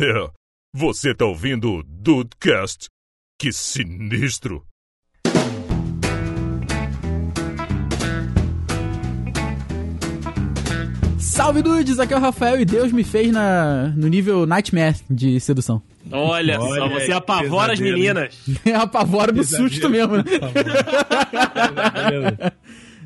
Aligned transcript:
É, 0.00 0.30
você 0.74 1.14
tá 1.14 1.26
ouvindo 1.26 1.70
o 1.70 1.82
Dudecast? 1.82 2.88
Que 3.38 3.52
sinistro! 3.52 4.64
Salve 11.18 11.60
dudes, 11.60 11.98
aqui 11.98 12.14
é 12.14 12.16
o 12.16 12.20
Rafael 12.20 12.58
e 12.60 12.64
Deus 12.64 12.90
me 12.90 13.04
fez 13.04 13.30
na, 13.30 13.88
no 13.96 14.08
nível 14.08 14.46
Nightmare 14.46 14.96
de 15.10 15.38
sedução. 15.40 15.82
Olha, 16.10 16.58
só, 16.58 16.66
Olha 16.66 16.88
você 16.88 17.12
aí, 17.12 17.12
apavora 17.12 17.74
as 17.74 17.78
pesadelo, 17.78 17.98
meninas. 17.98 18.38
É 18.64 18.74
apavoro 18.74 19.32
do 19.32 19.44
susto 19.44 19.90
mesmo, 19.90 20.16
né? 20.16 20.24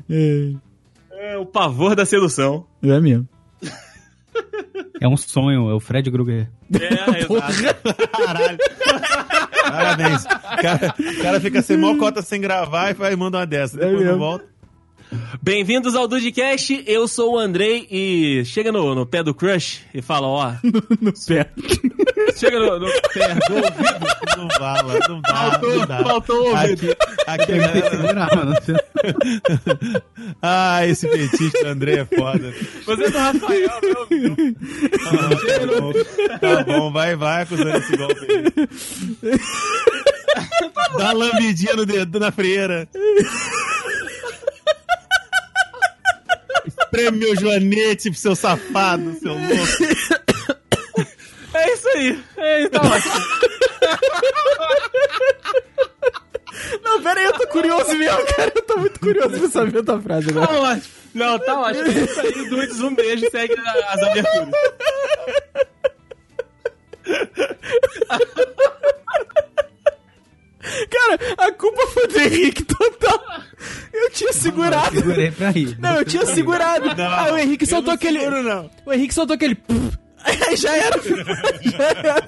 É 1.19 1.37
o 1.37 1.45
pavor 1.45 1.95
da 1.95 2.05
sedução. 2.05 2.65
É 2.81 2.99
mesmo. 3.01 3.27
É 4.99 5.07
um 5.07 5.17
sonho, 5.17 5.69
é 5.69 5.73
o 5.73 5.79
Fred 5.79 6.09
Krueger. 6.09 6.49
É, 6.73 7.19
exato. 7.21 7.95
Caralho. 8.11 8.57
Parabéns. 9.61 10.23
O 10.25 10.61
cara, 10.61 10.95
o 10.97 11.21
cara 11.21 11.39
fica 11.39 11.61
sem 11.61 11.77
mó 11.77 11.95
cota 11.97 12.21
sem 12.21 12.39
gravar 12.41 12.91
e 12.91 12.93
vai 12.93 13.15
manda 13.15 13.37
uma 13.39 13.45
dessa. 13.45 13.77
Depois 13.77 13.97
mesmo. 13.99 14.11
não 14.11 14.19
volta. 14.19 14.56
Bem-vindos 15.41 15.95
ao 15.95 16.07
Dudcast, 16.07 16.83
eu 16.85 17.07
sou 17.07 17.35
o 17.35 17.37
Andrei 17.39 17.87
e 17.89 18.43
chega 18.45 18.71
no, 18.71 18.93
no 18.93 19.05
pé 19.05 19.23
do 19.23 19.33
crush 19.33 19.81
e 19.93 20.01
fala, 20.01 20.27
ó, 20.27 20.51
No 20.99 21.13
pé. 21.25 21.49
chega 22.35 22.59
no, 22.59 22.77
no 22.79 22.87
pé 23.13 23.33
do 23.35 23.55
ouvido. 23.55 24.07
Não 24.37 24.49
fala, 24.51 24.99
não 25.07 25.21
dá, 25.21 25.59
não 25.61 25.85
dá. 25.87 26.03
faltou 26.03 26.35
o 26.41 26.49
ouvido. 26.49 26.91
Aqui, 27.25 27.43
aqui 27.43 27.51
a 27.53 27.57
galera- 27.57 28.61
Ah, 30.41 30.85
esse 30.85 31.07
petista 31.07 31.63
do 31.63 31.69
André 31.69 31.99
é 31.99 32.05
foda. 32.05 32.53
Você 32.85 33.03
é 33.05 33.09
do 33.09 33.17
Rafael, 33.17 33.69
meu 33.81 34.03
amigo. 34.03 34.35
Ah, 35.05 35.29
tá, 35.29 35.79
bom. 35.79 35.93
tá 36.39 36.63
bom, 36.63 36.91
vai, 36.91 37.15
vai 37.15 37.43
acusando 37.43 37.77
esse 37.77 37.95
golpe 37.95 38.19
aí. 38.29 39.39
Dá 40.97 41.11
lambidinha 41.13 41.73
no 41.75 41.85
dedo 41.85 42.19
na 42.19 42.31
freira. 42.31 42.87
Espreme 46.67 47.17
meu 47.17 47.35
joanete 47.35 48.09
pro 48.09 48.19
seu 48.19 48.35
safado, 48.35 49.17
seu 49.19 49.33
louco. 49.33 49.47
É 51.53 51.73
isso 51.73 51.87
aí, 51.89 52.23
é 52.37 52.61
isso, 52.61 52.69
tá 52.69 52.81
ótimo. 52.81 53.13
Não, 56.83 57.01
pera 57.01 57.19
aí, 57.19 57.25
eu 57.25 57.33
tô 57.33 57.47
curioso 57.47 57.95
mesmo, 57.95 58.25
cara. 58.35 58.51
Eu 58.55 58.61
tô 58.63 58.77
muito 58.77 58.99
curioso 58.99 59.39
pra 59.39 59.49
saber 59.49 59.79
a 59.79 59.83
tua 59.83 60.01
frase 60.01 60.29
agora. 60.29 60.47
Tá 60.47 60.59
ótimo. 60.59 60.93
Não, 61.13 61.39
tá 61.39 61.59
ótimo. 61.59 61.87
É 61.87 61.91
isso 61.91 62.19
aí, 62.19 62.49
Dudes, 62.49 62.79
um 62.81 62.93
beijo, 62.93 63.29
segue 63.31 63.55
as 63.87 64.03
aberturas. 64.03 64.49
Cara, 70.89 71.19
a 71.37 71.51
culpa 71.51 71.87
foi 71.87 72.07
do 72.07 72.19
Henrique 72.19 72.63
total. 72.63 73.41
Eu 73.93 74.09
tinha 74.11 74.33
segurado. 74.33 74.95
Segurei 74.95 75.31
pra 75.31 75.49
rir. 75.49 75.77
Não, 75.79 75.95
eu 75.97 76.05
tinha 76.05 76.25
segurado. 76.25 76.89
Ah, 77.01 77.33
o 77.33 77.37
Henrique 77.37 77.65
soltou 77.65 77.93
aquele. 77.93 78.19
Seguro, 78.19 78.43
não. 78.43 78.69
O 78.85 78.93
Henrique 78.93 79.13
soltou 79.13 79.33
aquele. 79.35 79.57
Aí 80.23 80.55
já 80.57 80.75
era. 80.75 81.01
Já 81.01 81.83
era. 81.83 82.27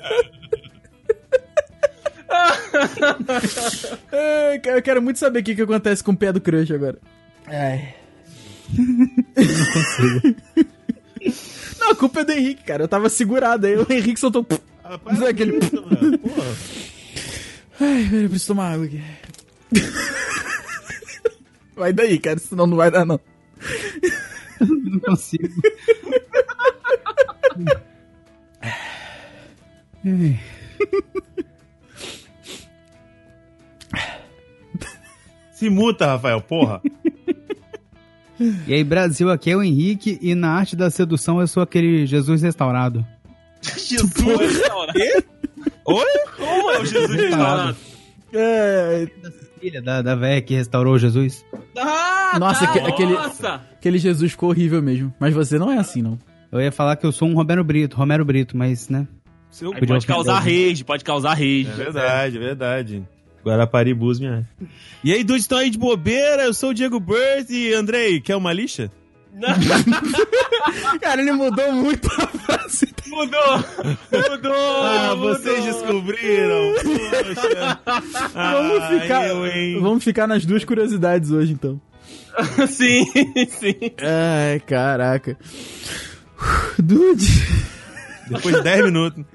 Eu 4.75 4.81
quero 4.81 5.01
muito 5.01 5.19
saber 5.19 5.39
o 5.39 5.43
que, 5.43 5.55
que 5.55 5.61
acontece 5.61 6.03
com 6.03 6.11
o 6.11 6.17
pé 6.17 6.31
do 6.31 6.41
crush 6.41 6.71
agora. 6.73 6.97
Ai. 7.47 7.95
Não 8.77 9.65
consigo. 9.73 10.35
Não, 11.79 11.91
a 11.91 11.95
culpa 11.95 12.21
é 12.21 12.25
do 12.25 12.31
Henrique, 12.31 12.63
cara. 12.63 12.83
Eu 12.83 12.87
tava 12.87 13.09
segurado 13.09 13.65
aí. 13.65 13.75
O 13.75 13.85
Henrique 13.89 14.19
soltou. 14.19 14.45
Ah, 14.83 14.97
para 14.97 15.13
Não 15.13 15.27
é 15.27 15.29
aquele- 15.31 15.57
isso, 15.57 15.75
mano. 15.75 16.17
Porra. 16.19 16.43
Ai, 17.79 18.03
velho, 18.03 18.23
eu 18.23 18.29
preciso 18.29 18.53
tomar 18.53 18.73
água 18.73 18.85
aqui. 18.85 19.01
Vai 21.75 21.93
daí, 21.93 22.19
cara, 22.19 22.37
senão 22.37 22.67
não 22.67 22.75
vai 22.75 22.91
dar, 22.91 23.05
não. 23.05 23.17
Não 24.59 24.99
consigo. 24.99 25.47
Se 35.53 35.69
muta, 35.69 36.05
Rafael, 36.05 36.41
porra. 36.41 36.81
E 38.67 38.73
aí, 38.73 38.83
Brasil, 38.83 39.29
aqui 39.29 39.51
é 39.51 39.55
o 39.55 39.63
Henrique 39.63 40.19
e 40.21 40.35
na 40.35 40.51
arte 40.51 40.75
da 40.75 40.89
sedução 40.89 41.39
eu 41.39 41.47
sou 41.47 41.63
aquele 41.63 42.05
Jesus 42.05 42.41
restaurado. 42.41 43.05
Jesus 43.61 44.39
restaurado. 44.39 44.99
Oi? 45.93 46.05
Como 46.37 46.71
é 46.71 46.79
o 46.79 46.85
Jesus 46.85 47.09
restaurado? 47.21 47.75
É, 48.33 49.07
Filha 49.59 49.81
da, 49.81 50.01
da 50.01 50.15
véia 50.15 50.41
que 50.41 50.53
restaurou 50.55 50.97
Jesus. 50.97 51.43
Ah, 51.77 52.37
Nossa, 52.39 52.65
tá, 52.65 52.71
aque- 52.71 52.79
aquele- 52.79 53.13
Nossa! 53.13 53.55
aquele 53.73 53.97
Jesus 53.97 54.31
ficou 54.31 54.49
horrível 54.49 54.81
mesmo. 54.81 55.13
Mas 55.19 55.33
você 55.33 55.57
não 55.59 55.71
é 55.71 55.77
assim, 55.77 56.01
não. 56.01 56.17
Eu 56.51 56.61
ia 56.61 56.71
falar 56.71 56.95
que 56.95 57.05
eu 57.05 57.11
sou 57.11 57.27
um 57.27 57.33
Romero 57.35 57.63
Brito, 57.63 57.97
Romero 57.97 58.23
Brito, 58.23 58.55
mas, 58.55 58.87
né? 58.89 59.07
Aí 59.61 59.67
Podia 59.79 59.87
pode 59.95 60.07
causar 60.07 60.39
rage, 60.39 60.83
pode 60.83 61.03
causar 61.03 61.33
rage. 61.33 61.67
É 61.69 61.75
verdade, 61.75 62.37
é 62.37 62.39
verdade. 62.39 63.03
Guarapari 63.43 63.93
Bus, 63.93 64.19
minha. 64.19 64.47
E 65.03 65.11
aí, 65.11 65.23
dudes, 65.23 65.43
estão 65.43 65.57
aí 65.57 65.69
de 65.69 65.77
bobeira? 65.77 66.43
Eu 66.43 66.53
sou 66.53 66.69
o 66.69 66.73
Diego 66.73 66.99
Burt 66.99 67.49
e 67.49 67.73
Andrei, 67.73 68.19
quer 68.21 68.35
uma 68.35 68.53
lixa? 68.53 68.91
Cara, 71.01 71.21
ele 71.21 71.31
mudou 71.31 71.71
muito 71.71 72.07
a 72.07 72.27
frase. 72.27 72.89
Mudou! 73.07 73.57
Mudou! 74.11 74.53
Ah, 74.83 75.15
mudou. 75.15 75.35
vocês 75.35 75.63
descobriram! 75.65 76.73
Poxa. 76.75 77.79
Vamos 78.33 78.83
Ah, 78.83 78.99
ficar, 79.01 79.27
eu, 79.27 79.45
hein? 79.47 79.79
vamos 79.81 80.03
ficar 80.03 80.27
nas 80.27 80.45
duas 80.45 80.63
curiosidades 80.65 81.31
hoje, 81.31 81.53
então. 81.53 81.79
sim, 82.67 83.05
sim. 83.49 83.75
Ai, 84.01 84.59
caraca. 84.61 85.37
Dude. 86.77 87.27
Depois 88.29 88.55
de 88.55 88.61
10 88.63 88.85
minutos. 88.85 89.25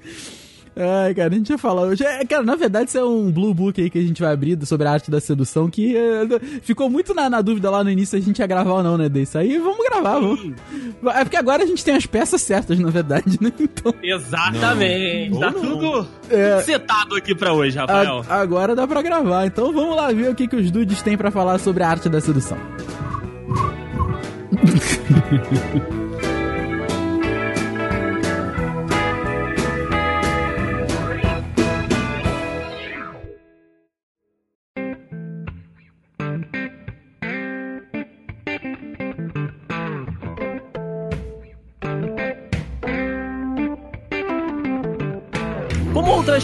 Ai, 0.76 1.14
cara, 1.14 1.32
a 1.32 1.36
gente 1.36 1.50
ia 1.50 1.58
falar 1.58 1.82
hoje. 1.82 2.02
É, 2.04 2.24
cara, 2.24 2.42
na 2.42 2.56
verdade, 2.56 2.88
isso 2.88 2.98
é 2.98 3.04
um 3.04 3.30
blue 3.30 3.54
book 3.54 3.80
aí 3.80 3.88
que 3.88 3.98
a 3.98 4.02
gente 4.02 4.20
vai 4.20 4.32
abrir 4.32 4.58
sobre 4.66 4.88
a 4.88 4.90
arte 4.92 5.08
da 5.10 5.20
sedução, 5.20 5.70
que 5.70 5.96
é, 5.96 6.22
ficou 6.62 6.90
muito 6.90 7.14
na, 7.14 7.30
na 7.30 7.40
dúvida 7.40 7.70
lá 7.70 7.84
no 7.84 7.90
início 7.90 8.10
se 8.10 8.16
a 8.16 8.26
gente 8.26 8.40
ia 8.40 8.46
gravar 8.46 8.72
ou 8.72 8.82
não, 8.82 8.98
né, 8.98 9.08
desse. 9.08 9.38
Aí 9.38 9.56
vamos 9.58 9.84
gravar, 9.88 10.14
vamos. 10.18 10.52
É 11.14 11.24
porque 11.24 11.36
agora 11.36 11.62
a 11.62 11.66
gente 11.66 11.84
tem 11.84 11.94
as 11.94 12.06
peças 12.06 12.42
certas, 12.42 12.78
na 12.78 12.90
verdade, 12.90 13.38
né? 13.40 13.52
Então, 13.60 13.94
Exatamente. 14.02 15.30
Não. 15.30 15.40
Tá 15.40 15.50
não. 15.52 15.60
tudo 15.60 16.08
é, 16.30 16.60
setado 16.62 17.14
aqui 17.16 17.34
pra 17.34 17.52
hoje, 17.52 17.76
Rafael. 17.78 18.24
a- 18.28 18.40
agora 18.40 18.74
dá 18.74 18.86
pra 18.86 19.00
gravar. 19.02 19.46
Então 19.46 19.72
vamos 19.72 19.94
lá 19.96 20.10
ver 20.12 20.30
o 20.30 20.34
que, 20.34 20.48
que 20.48 20.56
os 20.56 20.70
dudes 20.70 21.02
têm 21.02 21.16
pra 21.16 21.30
falar 21.30 21.58
sobre 21.58 21.82
a 21.82 21.88
arte 21.88 22.08
da 22.08 22.20
sedução. 22.20 22.58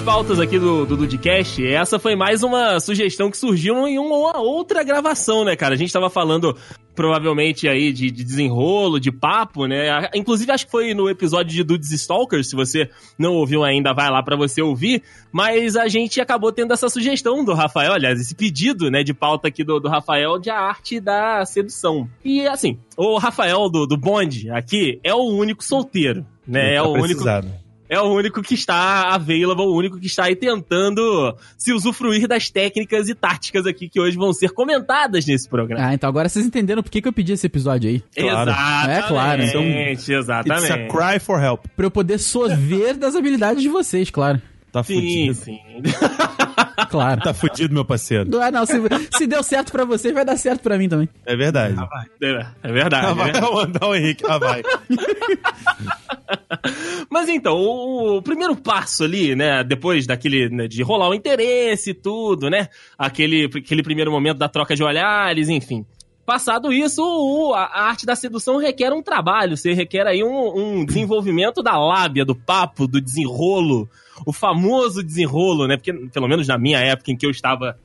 Outras 0.01 0.15
pautas 0.15 0.41
aqui 0.41 0.59
do, 0.59 0.87
do 0.87 0.97
Dudcast, 0.97 1.67
essa 1.67 1.99
foi 1.99 2.17
mais 2.17 2.43
uma 2.43 2.81
sugestão 2.81 3.31
que 3.31 3.37
surgiu 3.37 3.87
em 3.87 3.99
uma 3.99 4.39
outra 4.39 4.83
gravação, 4.83 5.45
né, 5.45 5.55
cara? 5.57 5.75
A 5.75 5.77
gente 5.77 5.93
tava 5.93 6.09
falando 6.09 6.57
provavelmente 6.95 7.69
aí 7.69 7.93
de, 7.93 8.11
de 8.11 8.25
desenrolo, 8.25 8.99
de 8.99 9.13
papo, 9.13 9.67
né? 9.67 10.09
Inclusive, 10.15 10.53
acho 10.53 10.65
que 10.65 10.71
foi 10.71 10.95
no 10.95 11.09
episódio 11.09 11.55
de 11.55 11.63
Dudes 11.63 11.91
Stalkers, 11.93 12.49
se 12.49 12.57
você 12.57 12.89
não 13.19 13.35
ouviu 13.35 13.63
ainda, 13.63 13.93
vai 13.93 14.11
lá 14.11 14.23
pra 14.23 14.37
você 14.37 14.63
ouvir. 14.63 15.03
Mas 15.31 15.77
a 15.77 15.87
gente 15.87 16.21
acabou 16.21 16.51
tendo 16.51 16.73
essa 16.73 16.89
sugestão 16.89 17.45
do 17.45 17.53
Rafael, 17.53 17.93
aliás, 17.93 18.19
esse 18.19 18.35
pedido, 18.35 18.91
né, 18.91 19.03
de 19.03 19.13
pauta 19.13 19.49
aqui 19.49 19.63
do, 19.63 19.79
do 19.81 19.89
Rafael 19.89 20.39
de 20.39 20.49
a 20.49 20.59
arte 20.59 20.99
da 20.99 21.45
sedução. 21.45 22.09
E 22.25 22.47
assim, 22.47 22.79
o 22.97 23.19
Rafael 23.19 23.69
do, 23.69 23.87
do 23.87 23.99
Bond 23.99 24.51
aqui 24.51 24.99
é 25.05 25.15
o 25.15 25.29
único 25.29 25.63
solteiro, 25.63 26.25
né? 26.47 26.75
É 26.75 26.77
Tá 26.77 26.85
o 26.85 26.93
único 26.93 27.09
precisado. 27.09 27.70
É 27.91 28.01
o 28.01 28.05
único 28.05 28.41
que 28.41 28.55
está 28.55 29.13
available, 29.13 29.65
o 29.67 29.75
único 29.77 29.99
que 29.99 30.07
está 30.07 30.25
aí 30.25 30.37
tentando 30.37 31.37
se 31.59 31.73
usufruir 31.73 32.29
das 32.29 32.49
técnicas 32.49 33.09
e 33.09 33.15
táticas 33.15 33.67
aqui 33.67 33.89
que 33.89 34.01
hoje 34.01 34.17
vão 34.17 34.33
ser 34.33 34.51
comentadas 34.53 35.27
nesse 35.27 35.49
programa. 35.49 35.85
Ah, 35.89 35.93
então 35.93 36.09
agora 36.09 36.29
vocês 36.29 36.47
entenderam 36.47 36.83
por 36.83 36.91
que, 36.91 37.03
que 37.03 37.09
eu 37.09 37.13
pedi 37.13 37.33
esse 37.33 37.47
episódio 37.47 37.91
aí. 37.91 38.03
claro. 38.17 38.51
Exatamente. 38.51 38.91
É 39.05 39.09
claro, 39.09 39.43
então- 39.43 39.63
It's 39.65 40.09
a 40.09 40.13
exatamente. 40.15 40.89
cry 40.89 41.19
for 41.21 41.43
help. 41.43 41.65
Pra 41.77 41.87
eu 41.87 41.91
poder 41.91 42.19
sorver 42.19 42.97
das 42.97 43.17
habilidades 43.17 43.63
de 43.63 43.69
vocês, 43.69 44.09
claro. 44.09 44.41
Tá 44.73 44.83
Sim, 44.83 44.95
fudido. 44.95 45.35
sim. 45.35 45.59
Claro. 46.91 47.21
Tá 47.21 47.33
fudido, 47.33 47.73
meu 47.73 47.85
parceiro. 47.85 48.29
Ah, 48.41 48.51
não, 48.51 48.67
se, 48.67 48.75
se 49.17 49.27
deu 49.27 49.43
certo 49.45 49.71
pra 49.71 49.85
você, 49.85 50.13
vai 50.13 50.25
dar 50.25 50.37
certo 50.37 50.63
pra 50.63 50.77
mim 50.77 50.89
também. 50.89 51.09
É 51.25 51.37
verdade. 51.37 51.77
É, 52.21 52.47
é 52.65 52.73
verdade. 52.73 53.07
Ah, 53.07 53.11
é 53.11 53.15
vai, 53.15 53.41
mandar 53.41 53.87
o 53.87 53.95
Henrique. 53.95 54.25
Ah, 54.27 54.39
vai. 54.39 54.63
Mas 57.09 57.29
então, 57.29 57.57
o, 57.57 58.17
o 58.19 58.23
primeiro 58.23 58.57
passo 58.57 59.05
ali, 59.05 59.37
né, 59.37 59.63
depois 59.63 60.07
daquele, 60.07 60.49
né, 60.49 60.67
de 60.67 60.83
rolar 60.83 61.09
o 61.09 61.15
interesse 61.15 61.91
e 61.91 61.95
tudo, 61.95 62.51
né, 62.51 62.69
aquele, 62.99 63.45
aquele 63.45 63.83
primeiro 63.83 64.11
momento 64.11 64.39
da 64.39 64.49
troca 64.49 64.75
de 64.75 64.83
olhares, 64.83 65.49
enfim. 65.49 65.85
Passado 66.25 66.73
isso, 66.73 67.03
o- 67.03 67.55
a, 67.55 67.89
arte 67.89 68.07
da 68.07 68.15
sedução 68.15 68.59
requer 68.59 68.93
um 68.93 69.03
trabalho, 69.03 69.57
você 69.57 69.73
requer 69.73 70.07
aí 70.07 70.23
um, 70.23 70.81
um 70.81 70.85
desenvolvimento 70.85 71.63
da 71.63 71.77
lábia, 71.79 72.25
do 72.25 72.35
papo, 72.35 72.87
do 72.87 73.01
desenrolo, 73.01 73.89
o 74.25 74.33
famoso 74.33 75.03
desenrolo, 75.03 75.67
né, 75.67 75.77
porque 75.77 75.93
pelo 75.93 76.29
menos 76.29 76.47
na 76.47 76.59
minha 76.59 76.79
época 76.79 77.11
em 77.11 77.17
que 77.17 77.27
eu 77.27 77.31
estava 77.31 77.77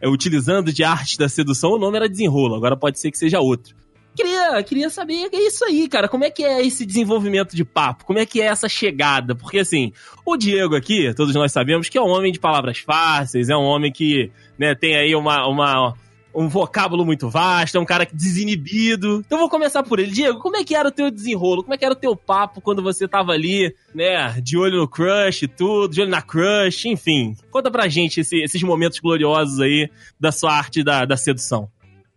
é, 0.00 0.08
utilizando 0.08 0.72
de 0.72 0.84
arte 0.84 1.16
da 1.16 1.28
sedução, 1.28 1.70
o 1.72 1.78
nome 1.78 1.96
era 1.96 2.08
desenrolo, 2.08 2.54
agora 2.56 2.76
pode 2.76 2.98
ser 2.98 3.10
que 3.10 3.16
seja 3.18 3.40
outro. 3.40 3.74
Queria, 4.14 4.62
queria 4.62 4.90
saber 4.90 5.28
é 5.32 5.36
isso 5.36 5.64
aí, 5.64 5.88
cara. 5.88 6.08
Como 6.08 6.22
é 6.24 6.30
que 6.30 6.44
é 6.44 6.64
esse 6.64 6.86
desenvolvimento 6.86 7.56
de 7.56 7.64
papo? 7.64 8.04
Como 8.04 8.16
é 8.16 8.24
que 8.24 8.40
é 8.40 8.44
essa 8.44 8.68
chegada? 8.68 9.34
Porque, 9.34 9.58
assim, 9.58 9.92
o 10.24 10.36
Diego 10.36 10.76
aqui, 10.76 11.12
todos 11.14 11.34
nós 11.34 11.50
sabemos 11.50 11.88
que 11.88 11.98
é 11.98 12.00
um 12.00 12.10
homem 12.10 12.30
de 12.30 12.38
palavras 12.38 12.78
fáceis, 12.78 13.48
é 13.48 13.56
um 13.56 13.64
homem 13.64 13.90
que 13.90 14.30
né, 14.56 14.72
tem 14.72 14.94
aí 14.94 15.16
uma, 15.16 15.48
uma, 15.48 15.94
um 16.34 16.48
vocábulo 16.48 17.04
muito 17.04 17.28
vasto, 17.30 17.76
é 17.76 17.80
um 17.80 17.84
cara 17.84 18.06
desinibido. 18.12 19.22
Então 19.24 19.38
vou 19.38 19.48
começar 19.48 19.82
por 19.82 19.98
ele. 19.98 20.10
Diego, 20.10 20.40
como 20.40 20.56
é 20.56 20.64
que 20.64 20.74
era 20.74 20.88
o 20.88 20.92
teu 20.92 21.10
desenrolo? 21.10 21.62
Como 21.62 21.74
é 21.74 21.78
que 21.78 21.84
era 21.84 21.94
o 21.94 21.96
teu 21.96 22.16
papo 22.16 22.60
quando 22.60 22.82
você 22.82 23.06
tava 23.06 23.32
ali, 23.32 23.74
né, 23.94 24.40
de 24.40 24.56
olho 24.58 24.78
no 24.78 24.88
crush 24.88 25.42
e 25.44 25.48
tudo, 25.48 25.92
de 25.94 26.00
olho 26.02 26.10
na 26.10 26.22
crush, 26.22 26.86
enfim. 26.86 27.36
Conta 27.50 27.70
pra 27.70 27.88
gente 27.88 28.20
esse- 28.20 28.42
esses 28.42 28.62
momentos 28.62 28.98
gloriosos 28.98 29.60
aí 29.60 29.88
da 30.18 30.32
sua 30.32 30.52
arte 30.52 30.82
da, 30.82 31.04
da 31.04 31.16
sedução. 31.16 31.68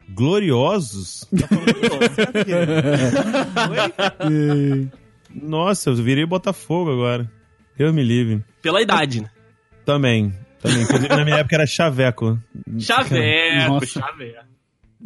Gloriosos? 0.10 1.26
Tá? 1.38 1.48
Nossa, 5.34 5.90
eu 5.90 5.96
virei 5.96 6.26
Botafogo 6.26 6.92
agora. 6.92 7.30
Eu 7.78 7.94
me 7.94 8.04
livre. 8.04 8.44
Pela 8.62 8.82
idade, 8.82 9.22
né? 9.22 9.30
Também. 9.86 10.34
Também. 10.62 10.82
Inclusive, 10.82 11.10
na 11.10 11.24
minha 11.24 11.38
época 11.38 11.56
era 11.56 11.66
Chaveco. 11.68 12.40
Chaveco, 12.80 13.70
Nossa. 13.74 13.86
chaveco. 13.86 14.46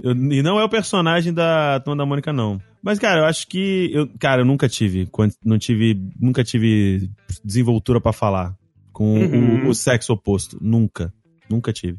Eu- 0.03 0.11
e 0.13 0.41
não 0.41 0.59
é 0.59 0.63
o 0.63 0.69
personagem 0.69 1.33
da 1.33 1.79
Turma 1.81 1.97
da 1.97 2.05
Mônica, 2.05 2.31
não. 2.31 2.61
Mas, 2.81 2.97
cara, 2.97 3.21
eu 3.21 3.25
acho 3.25 3.45
que. 3.47 3.89
Eu, 3.93 4.09
cara, 4.19 4.41
eu 4.41 4.45
nunca 4.45 4.67
tive. 4.69 5.07
Não 5.43 5.59
tive. 5.59 5.99
Nunca 6.19 6.43
tive 6.43 7.09
desenvoltura 7.43 7.99
pra 7.99 8.13
falar 8.13 8.55
com 8.93 9.19
Uhum. 9.19 9.65
o, 9.67 9.69
o 9.69 9.75
sexo 9.75 10.13
oposto. 10.13 10.57
Nunca. 10.61 11.13
Nunca 11.49 11.73
tive. 11.73 11.97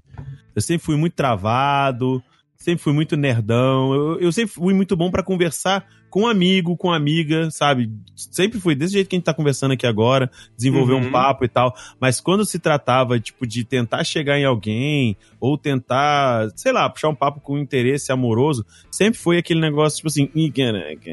Eu 0.56 0.62
sempre 0.62 0.84
fui 0.84 0.96
muito 0.96 1.14
travado. 1.14 2.22
Sempre 2.62 2.80
fui 2.84 2.92
muito 2.92 3.16
nerdão. 3.16 3.92
Eu, 3.92 4.20
eu 4.20 4.32
sempre 4.32 4.54
fui 4.54 4.72
muito 4.72 4.94
bom 4.96 5.10
pra 5.10 5.20
conversar 5.22 5.84
com 6.08 6.28
amigo, 6.28 6.76
com 6.76 6.92
amiga, 6.92 7.50
sabe? 7.50 7.90
Sempre 8.14 8.60
fui 8.60 8.74
desse 8.76 8.92
jeito 8.92 9.08
que 9.08 9.16
a 9.16 9.18
gente 9.18 9.24
tá 9.24 9.34
conversando 9.34 9.72
aqui 9.72 9.84
agora, 9.86 10.30
desenvolver 10.56 10.92
Uhum. 10.92 11.08
um 11.08 11.10
papo 11.10 11.44
e 11.44 11.48
tal. 11.48 11.74
Mas 11.98 12.20
quando 12.20 12.44
se 12.44 12.60
tratava, 12.60 13.18
tipo, 13.18 13.46
de 13.48 13.64
tentar 13.64 14.04
chegar 14.04 14.38
em 14.38 14.44
alguém, 14.44 15.16
ou 15.40 15.58
tentar, 15.58 16.50
sei 16.54 16.70
lá, 16.70 16.88
puxar 16.88 17.08
um 17.08 17.14
papo 17.16 17.40
com 17.40 17.58
interesse 17.58 18.12
amoroso, 18.12 18.64
sempre 18.92 19.18
foi 19.18 19.38
aquele 19.38 19.58
negócio, 19.60 19.96
tipo 19.96 20.08
assim, 20.08 20.28
"Ih, 20.34 20.52
caraca, 20.52 21.10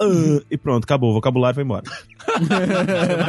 ah", 0.00 0.40
e 0.50 0.56
pronto, 0.56 0.84
acabou, 0.84 1.10
o 1.10 1.14
vocabulário 1.14 1.54
foi 1.56 1.64
embora. 1.64 1.84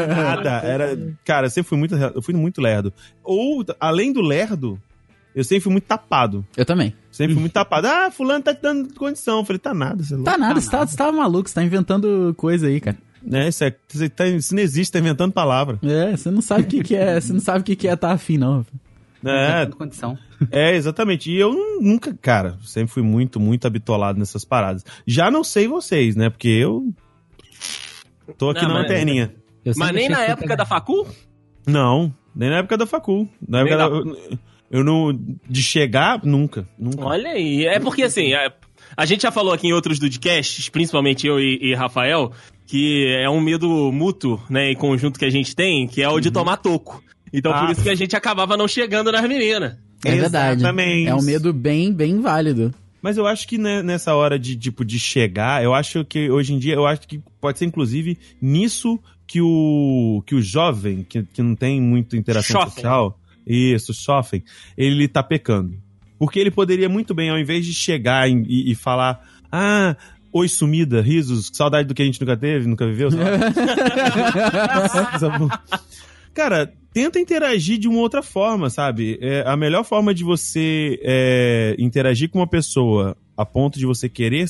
Nada, 0.08 0.50
era, 0.64 0.98
cara, 1.26 1.48
eu 1.48 1.50
sempre 1.52 1.70
fui 1.70 1.78
muito, 1.78 1.96
eu 1.96 2.22
fui 2.22 2.34
muito 2.34 2.62
lerdo. 2.62 2.94
Ou, 3.24 3.64
além 3.80 4.12
do 4.14 4.22
lerdo, 4.22 4.80
eu 5.38 5.44
sempre 5.44 5.62
fui 5.62 5.72
muito 5.72 5.86
tapado. 5.86 6.46
Eu 6.56 6.66
também. 6.66 6.94
Sempre 7.12 7.34
fui 7.34 7.42
muito 7.42 7.54
tapado. 7.54 7.88
Ah, 7.88 8.10
fulano 8.12 8.44
tá 8.44 8.54
te 8.54 8.62
dando 8.62 8.94
condição. 8.94 9.40
Eu 9.40 9.46
falei, 9.46 9.60
tá 9.60 9.74
nada, 9.74 10.04
você 10.04 10.14
é 10.14 10.18
louco. 10.18 10.32
Tá 10.32 10.38
nada, 10.38 10.60
você 10.60 10.70
tá, 10.70 10.86
você 10.86 10.98
tá 10.98 11.12
maluco, 11.12 11.48
você 11.50 11.56
tá 11.56 11.64
inventando 11.64 12.34
coisa 12.38 12.68
aí, 12.68 12.80
cara. 12.82 12.98
Né, 13.24 13.48
isso, 13.50 13.64
é, 13.64 13.76
isso, 13.94 14.10
tá- 14.12 14.28
isso 14.28 14.56
não 14.56 14.62
existe, 14.62 14.92
tá 14.92 15.00
inventando 15.00 15.32
palavra. 15.34 15.80
É, 15.84 16.16
você 16.16 16.30
não 16.32 16.42
sabe 16.42 16.64
o 16.64 16.68
que, 16.68 16.84
que 16.84 16.96
é, 16.96 17.20
você 17.20 17.34
não 17.34 17.40
sabe 17.40 17.60
o 17.60 17.64
que, 17.64 17.76
que 17.76 17.88
é 17.88 17.96
tá 17.96 18.12
afim, 18.12 18.38
não. 18.38 18.66
É, 19.26 19.66
Tá 19.66 19.72
condição. 19.76 20.18
É, 20.52 20.76
exatamente. 20.76 21.30
E 21.32 21.38
eu 21.38 21.52
nu- 21.52 21.82
nunca, 21.82 22.14
cara, 22.22 22.58
sempre 22.64 22.94
fui 22.94 23.02
muito, 23.04 23.40
muito 23.40 23.66
habitolado 23.66 24.18
nessas 24.20 24.46
paradas. 24.46 24.86
Já 25.06 25.30
não 25.32 25.44
sei 25.44 25.68
vocês, 25.68 26.16
né? 26.16 26.30
Porque 26.30 26.48
eu 26.48 26.94
tô 28.38 28.52
aqui 28.52 28.62
Não, 28.62 28.70
na 28.70 28.74
mas- 28.76 28.84
lanterninha. 28.84 29.34
Eu 29.66 29.74
Mas 29.76 29.88
sempre 29.88 30.02
nem 30.04 30.10
na 30.10 30.22
época 30.24 30.48
foi- 30.48 30.56
da 30.56 30.66
facul? 30.66 31.08
Não, 31.66 32.14
nem 32.36 32.50
na 32.50 32.58
época 32.58 32.78
da 32.78 32.86
facul. 32.86 33.28
Na 33.46 33.64
Nem 33.64 33.74
época 33.74 33.90
da- 33.90 34.00
da... 34.12 34.38
eu, 34.70 34.84
não 34.84 35.12
de 35.50 35.62
chegar 35.64 36.22
nunca, 36.24 36.68
nunca. 36.78 37.04
Olha 37.06 37.30
aí. 37.32 37.66
É 37.66 37.80
porque, 37.80 38.04
assim, 38.04 38.34
é- 38.34 38.52
a 38.96 39.06
gente 39.06 39.22
já 39.24 39.32
falou 39.32 39.54
aqui 39.54 39.68
em 39.68 39.74
outros 39.74 40.00
podcasts, 40.00 40.70
principalmente 40.70 41.28
eu 41.28 41.40
e, 41.40 41.60
e 41.62 41.74
Rafael, 41.76 42.32
que 42.66 43.06
é 43.20 43.30
um 43.30 43.40
medo 43.42 43.92
mútuo, 43.92 44.42
né, 44.50 44.72
em 44.72 44.76
conjunto 44.76 45.20
que 45.20 45.26
a 45.26 45.30
gente 45.30 45.56
tem, 45.56 45.88
que 45.88 46.02
é 46.02 46.10
o 46.10 46.20
de 46.20 46.32
tomar 46.32 46.58
toco. 46.58 47.04
Então, 47.34 47.52
por 47.52 47.68
Ah. 47.68 47.72
isso 47.72 47.84
que 47.84 47.90
a 47.90 47.96
gente 47.96 48.16
acabava 48.16 48.56
não 48.58 48.68
chegando 48.68 49.12
nas 49.12 49.22
meninas. 49.28 49.78
É 50.06 50.16
verdade. 50.16 50.62
Exatamente. 50.62 51.10
É 51.10 51.16
um 51.16 51.22
medo 51.22 51.52
bem, 51.54 51.92
bem 51.92 52.22
válido. 52.22 52.74
Mas 53.02 53.18
eu 53.18 53.28
acho 53.28 53.48
que 53.48 53.58
né, 53.58 53.82
nessa 53.84 54.16
hora 54.16 54.38
de 54.40 54.56
tipo 54.56 54.84
de 54.86 55.00
chegar, 55.00 55.64
eu 55.64 55.74
acho 55.74 56.04
que 56.06 56.30
hoje 56.30 56.54
em 56.54 56.60
dia, 56.60 56.74
eu 56.74 56.86
acho 56.86 57.08
que 57.08 57.20
pode 57.40 57.58
ser 57.60 57.66
inclusive 57.66 58.18
nisso 58.42 59.00
que 59.26 59.42
o 59.42 60.24
que 60.26 60.34
o 60.36 60.42
jovem 60.42 61.06
que, 61.08 61.24
que 61.24 61.42
não 61.42 61.54
tem 61.56 61.82
muita 61.82 62.16
interação 62.18 62.62
social, 62.64 63.20
isso, 63.48 63.94
jovem, 63.94 64.44
ele 64.78 65.08
tá 65.08 65.24
pecando. 65.24 65.74
Porque 66.20 66.40
ele 66.40 66.52
poderia 66.52 66.90
muito 66.90 67.14
bem, 67.14 67.30
ao 67.30 67.38
invés 67.40 67.66
de 67.66 67.74
chegar 67.74 68.28
em- 68.30 68.44
e, 68.48 68.72
e 68.72 68.76
falar, 68.76 69.22
ah, 69.52 69.96
oi 70.34 70.48
sumida, 70.48 71.02
risos, 71.02 71.50
saudade 71.54 71.88
do 71.88 71.94
que 71.94 72.02
a 72.02 72.06
gente 72.06 72.20
nunca 72.20 72.36
teve, 72.36 72.68
nunca 72.68 72.86
viveu? 72.88 73.10
Cara, 76.34 76.72
tenta 76.94 77.20
interagir 77.20 77.78
de 77.80 77.88
uma 77.88 78.00
outra 78.00 78.22
forma, 78.22 78.70
sabe? 78.70 79.18
É, 79.22 79.44
a 79.48 79.56
melhor 79.58 79.84
forma 79.84 80.14
de 80.14 80.24
você 80.24 81.00
é, 81.04 81.76
interagir 81.80 82.30
com 82.30 82.40
uma 82.40 82.48
pessoa 82.48 83.18
a 83.36 83.46
ponto 83.46 83.80
de 83.80 83.86
você 83.86 84.08
querer 84.08 84.46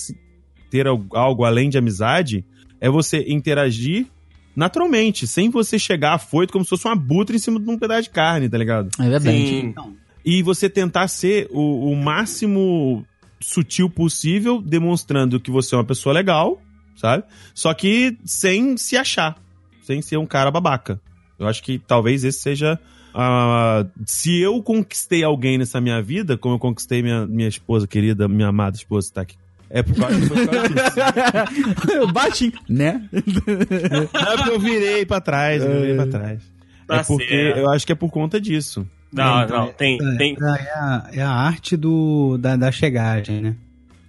ter 0.70 0.88
al- 0.88 1.06
algo 1.14 1.44
além 1.46 1.70
de 1.70 1.78
amizade 1.78 2.46
é 2.82 2.90
você 2.90 3.24
interagir 3.28 4.08
naturalmente, 4.57 5.27
sem 5.27 5.51
você 5.51 5.77
chegar 5.77 6.15
afoito 6.15 6.51
como 6.51 6.65
se 6.65 6.69
fosse 6.69 6.88
uma 6.88 6.95
butra 6.95 7.36
em 7.36 7.39
cima 7.39 7.59
de 7.59 7.69
um 7.69 7.77
pedaço 7.77 8.04
de 8.04 8.09
carne, 8.09 8.50
tá 8.50 8.57
ligado? 8.57 8.89
É 9.00 9.07
verdade. 9.07 9.38
Sim. 9.38 9.75
E 10.25 10.42
você 10.42 10.68
tentar 10.68 11.07
ser 11.07 11.48
o, 11.51 11.92
o 11.92 11.95
máximo 11.95 13.06
sutil 13.39 13.88
possível, 13.88 14.59
demonstrando 14.59 15.39
que 15.39 15.51
você 15.51 15.75
é 15.75 15.77
uma 15.77 15.83
pessoa 15.83 16.12
legal, 16.12 16.59
sabe? 16.95 17.24
Só 17.54 17.71
que 17.71 18.18
sem 18.25 18.75
se 18.77 18.98
achar, 18.98 19.38
sem 19.83 20.01
ser 20.01 20.18
um 20.18 20.25
cara 20.25 20.50
babaca. 20.50 21.00
Eu 21.38 21.48
acho 21.48 21.62
que 21.62 21.77
talvez 21.77 22.24
esse 22.24 22.39
seja. 22.39 22.80
ah, 23.13 23.86
se 24.08 24.41
eu 24.41 24.62
conquistei 24.63 25.24
alguém 25.24 25.60
nessa 25.60 25.79
minha 25.79 26.01
vida, 26.01 26.36
como 26.36 26.55
eu 26.55 26.60
conquistei 26.60 27.03
minha, 27.03 27.27
minha 27.27 27.48
esposa 27.48 27.88
querida, 27.88 28.27
minha 28.27 28.48
amada 28.48 28.75
esposa, 28.75 29.13
tá 29.13 29.22
aqui. 29.22 29.36
É 29.69 29.83
por 29.83 29.95
causa, 29.95 30.19
foi 30.27 30.47
por 30.47 30.53
causa 30.53 30.69
disso. 30.69 31.91
Eu 31.93 32.12
bati, 32.12 32.53
né? 32.69 33.07
Não 33.12 34.31
é 34.31 34.38
porque 34.38 34.50
eu 34.51 34.59
virei 34.59 35.05
pra 35.05 35.19
trás, 35.21 35.63
eu 35.63 35.81
virei 35.81 35.95
pra 35.95 36.07
trás. 36.07 36.41
Tá 36.88 36.95
é 36.97 37.03
porque 37.03 37.27
certo. 37.27 37.57
eu 37.59 37.69
acho 37.71 37.86
que 37.86 37.91
é 37.91 37.95
por 37.95 38.09
conta 38.09 38.39
disso. 38.39 38.88
Não, 39.12 39.43
então, 39.43 39.65
não, 39.65 39.74
tem, 39.74 39.97
É, 40.01 40.15
tem, 40.17 40.38
é 40.39 40.45
a, 40.74 41.09
é 41.13 41.21
a 41.21 41.29
arte 41.31 41.75
do, 41.75 42.38
da, 42.38 42.55
da 42.55 42.71
chegagem, 42.71 43.41
né? 43.41 43.55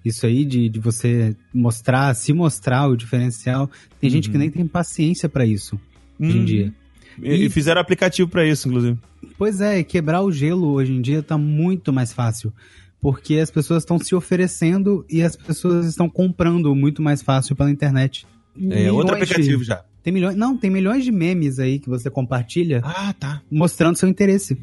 Isso 0.05 0.25
aí 0.27 0.45
de, 0.45 0.69
de 0.69 0.79
você 0.79 1.35
mostrar, 1.53 2.15
se 2.15 2.33
mostrar 2.33 2.87
o 2.89 2.97
diferencial. 2.97 3.69
Tem 4.01 4.09
gente 4.09 4.29
que 4.31 4.37
Uhum. 4.37 4.41
nem 4.43 4.51
tem 4.51 4.67
paciência 4.67 5.29
pra 5.29 5.45
isso 5.45 5.79
hoje 6.21 6.39
em 6.39 6.41
Hum. 6.41 6.45
dia. 6.45 6.73
E, 7.21 7.47
e 7.47 7.51
fizeram 7.51 7.81
aplicativo 7.81 8.29
pra 8.29 8.47
isso, 8.47 8.69
inclusive. 8.69 8.97
Pois 9.37 9.61
é, 9.61 9.81
e 9.81 9.85
quebrar 9.85 10.23
o 10.23 10.31
gelo 10.31 10.69
hoje 10.69 10.93
em 10.93 11.01
dia 11.01 11.21
tá 11.21 11.37
muito 11.37 11.93
mais 11.93 12.13
fácil. 12.13 12.53
Porque 13.01 13.37
as 13.37 13.51
pessoas 13.51 13.83
estão 13.83 13.99
se 13.99 14.15
oferecendo 14.15 15.05
e 15.09 15.23
as 15.23 15.37
pessoas 15.37 15.87
estão 15.87 16.09
comprando 16.09 16.75
muito 16.75 17.01
mais 17.01 17.23
fácil 17.23 17.55
pela 17.55 17.71
internet. 17.71 18.27
É 18.71 18.91
outro 18.91 19.15
Milhões 19.15 19.29
de- 19.29 19.35
aplicativo 19.35 19.65
já. 19.65 19.85
Tem 20.03 20.13
milhões, 20.13 20.35
não, 20.37 20.57
tem 20.57 20.71
milhões 20.71 21.05
de 21.05 21.13
memes 21.13 21.59
aí 21.59 21.79
que 21.79 21.89
você 21.89 22.09
compartilha 22.11 22.81
Ah, 22.85 23.13
tá. 23.13 23.43
mostrando 23.51 23.97
seu 23.97 24.09
interesse 24.09 24.57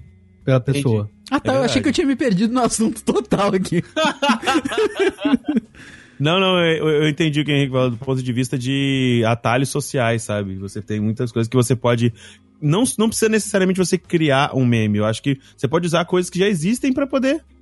pela 0.44 0.60
pessoa. 0.60 1.10
Ah 1.32 1.39
tá, 1.39 1.54
É 1.54 1.58
eu 1.58 1.63
achei 1.63 1.82
que 1.82 1.89
eu 1.89 1.94
tinha 1.94 2.06
me 2.08 2.15
perdido 2.15 2.54
no 2.54 2.62
assunto 2.62 3.01
total 3.04 3.54
aqui. 3.54 3.82
Não, 6.18 6.39
não, 6.39 6.63
eu, 6.63 6.88
eu 7.04 7.10
entendi 7.10 7.42
o 7.42 7.46
que 7.46 7.51
o 7.51 7.54
Henrique 7.56 7.74
falou 7.74 7.92
do 7.92 7.98
ponto 7.98 8.24
de 8.24 8.32
vista 8.34 8.58
de 8.58 9.22
atalhos 9.27 9.68
sociais, 9.68 10.24
sabe? 10.24 10.56
Você 10.56 10.82
tem 10.82 10.98
muitas 11.00 11.30
coisas 11.30 11.50
que 11.50 11.58
você 11.58 11.75
pode. 11.75 12.13
Não, 12.62 12.86
não 12.98 13.10
precisa 13.10 13.27
necessariamente 13.27 13.77
você 13.77 13.98
criar 13.98 14.56
um 14.56 14.65
meme. 14.65 14.98
Eu 15.00 15.06
acho 15.06 15.22
que 15.22 15.38
você 15.58 15.68
pode 15.68 15.86
usar 15.86 16.06
coisas 16.06 16.30
que 16.30 16.39
já 16.39 16.48
existem 16.48 16.94
pra 16.94 17.06
poder 17.06 17.36
de- 17.36 17.42
de- 17.42 17.54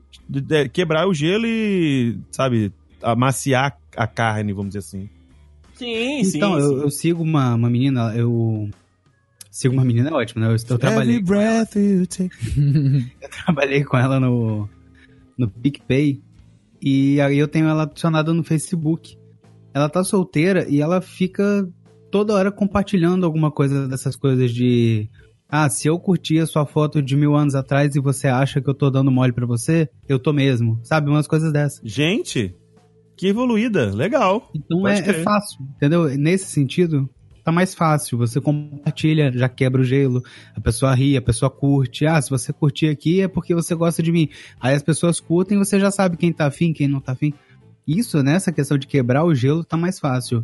quebrar 0.71 1.07
o 1.07 1.13
gelo 1.13 1.45
e, 1.45 2.17
sabe, 2.31 2.71
amaciar 3.01 3.77
a 3.95 4.07
carne, 4.07 4.53
vamos 4.53 4.69
dizer 4.69 4.79
assim. 4.79 5.09
sim, 5.75 6.23
sim. 6.23 6.37
Então, 6.37 6.59
sim. 6.59 6.65
eu, 6.65 6.81
eu 6.83 6.89
sigo 6.89 7.23
uma, 7.23 7.55
uma 7.55 7.69
menina, 7.69 8.13
eu. 8.15 8.69
Sigo 9.51 9.75
uma 9.75 9.85
menina 9.85 10.09
é 10.09 10.13
ótimo, 10.13 10.41
né? 10.41 10.47
Eu, 10.47 10.55
eu 10.69 10.79
trabalhei. 10.79 11.17
Every 11.17 11.25
breath 11.25 11.75
you 11.75 12.07
take. 12.07 12.35
Eu 13.21 13.29
trabalhei 13.29 13.83
com 13.83 13.95
ela 13.95 14.19
no, 14.19 14.67
no 15.37 15.47
PicPay 15.47 16.19
e 16.81 17.21
aí 17.21 17.37
eu 17.37 17.47
tenho 17.47 17.67
ela 17.67 17.83
adicionada 17.83 18.33
no 18.33 18.43
Facebook. 18.43 19.17
Ela 19.73 19.87
tá 19.87 20.03
solteira 20.03 20.67
e 20.67 20.81
ela 20.81 21.01
fica 21.01 21.65
toda 22.11 22.33
hora 22.33 22.51
compartilhando 22.51 23.25
alguma 23.25 23.49
coisa 23.49 23.87
dessas 23.87 24.17
coisas 24.17 24.51
de. 24.51 25.09
Ah, 25.55 25.69
se 25.69 25.87
eu 25.87 25.99
curti 25.99 26.39
a 26.39 26.47
sua 26.47 26.65
foto 26.65 26.99
de 26.99 27.15
mil 27.15 27.35
anos 27.35 27.53
atrás 27.53 27.95
e 27.95 27.99
você 27.99 28.27
acha 28.27 28.59
que 28.59 28.67
eu 28.67 28.73
tô 28.73 28.89
dando 28.89 29.11
mole 29.11 29.31
pra 29.31 29.45
você, 29.45 29.87
eu 30.09 30.17
tô 30.17 30.33
mesmo. 30.33 30.79
Sabe? 30.81 31.11
Umas 31.11 31.27
coisas 31.27 31.53
dessas. 31.53 31.79
Gente, 31.83 32.55
que 33.15 33.27
evoluída. 33.27 33.93
Legal. 33.93 34.49
Então 34.55 34.87
é, 34.87 34.97
é 34.97 35.13
fácil, 35.21 35.59
entendeu? 35.75 36.05
Nesse 36.17 36.45
sentido, 36.45 37.07
tá 37.43 37.51
mais 37.51 37.75
fácil. 37.75 38.17
Você 38.17 38.41
compartilha, 38.41 39.31
já 39.31 39.47
quebra 39.47 39.81
o 39.81 39.83
gelo, 39.83 40.23
a 40.55 40.59
pessoa 40.59 40.91
ri, 40.95 41.15
a 41.15 41.21
pessoa 41.21 41.51
curte. 41.51 42.07
Ah, 42.07 42.19
se 42.19 42.31
você 42.31 42.51
curtir 42.51 42.87
aqui 42.87 43.21
é 43.21 43.27
porque 43.27 43.53
você 43.53 43.75
gosta 43.75 44.01
de 44.01 44.11
mim. 44.11 44.29
Aí 44.59 44.73
as 44.73 44.81
pessoas 44.81 45.19
curtem 45.19 45.55
e 45.55 45.63
você 45.63 45.79
já 45.79 45.91
sabe 45.91 46.17
quem 46.17 46.33
tá 46.33 46.47
afim, 46.47 46.73
quem 46.73 46.87
não 46.87 46.99
tá 46.99 47.11
afim. 47.11 47.31
Isso, 47.85 48.23
nessa 48.23 48.51
questão 48.51 48.75
de 48.75 48.87
quebrar 48.87 49.23
o 49.23 49.35
gelo, 49.35 49.63
tá 49.63 49.77
mais 49.77 49.99
fácil. 49.99 50.43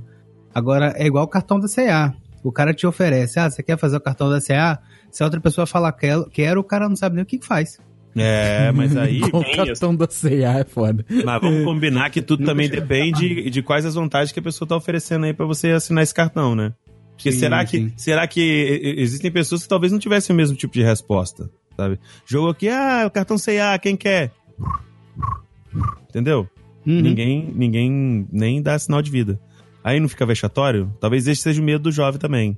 Agora, 0.54 0.94
é 0.96 1.08
igual 1.08 1.24
o 1.24 1.28
cartão 1.28 1.60
da 1.60 1.68
CA. 1.68 2.16
O 2.44 2.51
cara 2.51 2.75
te 2.75 2.86
oferece, 2.86 3.39
ah, 3.39 3.50
você 3.50 3.63
quer 3.63 3.78
fazer 3.78 3.98
o 3.98 4.01
cartão 4.01 4.30
da 4.30 4.39
CA? 4.39 4.80
Se 5.12 5.24
a 5.24 5.25
outra 5.25 5.39
pessoa 5.42 5.66
falar 5.68 5.92
quero, 5.94 6.30
quero 6.30 6.60
o 6.62 6.63
cara 6.63 6.88
não 6.88 6.96
sabe 6.96 7.16
nem 7.16 7.24
o 7.24 7.25
que, 7.25 7.38
que 7.39 7.46
faz. 7.46 7.80
É, 8.16 8.72
mas 8.72 8.98
aí. 8.98 9.22
Cartão 9.56 9.96
da 9.96 10.08
C&A 10.10 10.60
é 10.60 10.63
foda. 10.63 11.06
Mas 11.24 11.42
vamos 11.42 11.63
combinar 11.63 12.10
que 12.10 12.22
tudo 12.22 12.44
também 12.46 12.68
depende 12.70 13.50
de 13.50 13.62
quais 13.62 13.86
as 13.86 13.96
vantagens 13.96 14.32
que 14.32 14.39
a 14.39 14.44
pessoa 14.44 14.68
tá 14.68 14.75
oferecendo 14.75 15.25
aí 15.25 15.34
pra 15.34 15.46
você 15.46 15.70
assinar 15.70 16.04
esse 16.04 16.13
cartão, 16.13 16.56
né? 16.56 16.74
Porque 17.16 17.32
Sim, 17.32 17.39
será 17.39 17.66
que, 17.66 17.78
sim. 17.78 17.94
será 17.98 18.28
que 18.28 18.42
e- 18.42 19.00
e- 19.00 19.01
existem 19.01 19.30
pessoas 19.32 19.63
que 19.63 19.70
talvez 19.70 19.92
não 19.92 20.00
tivessem 20.00 20.34
o 20.34 20.38
mesmo 20.38 20.56
tipo 20.56 20.74
de 20.74 20.82
resposta, 20.82 21.50
sabe? 21.75 22.00
Jogo 22.25 22.50
aqui, 22.50 22.70
ah, 22.70 23.04
o 23.08 23.12
cartão 23.12 23.38
CA, 23.38 23.78
quem 23.78 23.96
quer? 23.98 24.32
Entendeu? 26.10 26.48
Uhum. 26.86 27.01
Ninguém, 27.01 27.51
ninguém 27.56 28.28
nem 28.32 28.62
dá 28.62 28.78
sinal 28.80 29.01
de 29.01 29.12
vida. 29.12 29.39
Aí 29.84 30.00
não 30.00 30.10
fica 30.10 30.25
vexatório? 30.25 30.92
Talvez 31.00 31.28
esse 31.28 31.42
seja 31.42 31.62
o 31.62 31.66
medo 31.66 31.84
do 31.84 31.92
jovem 31.92 32.20
também. 32.20 32.58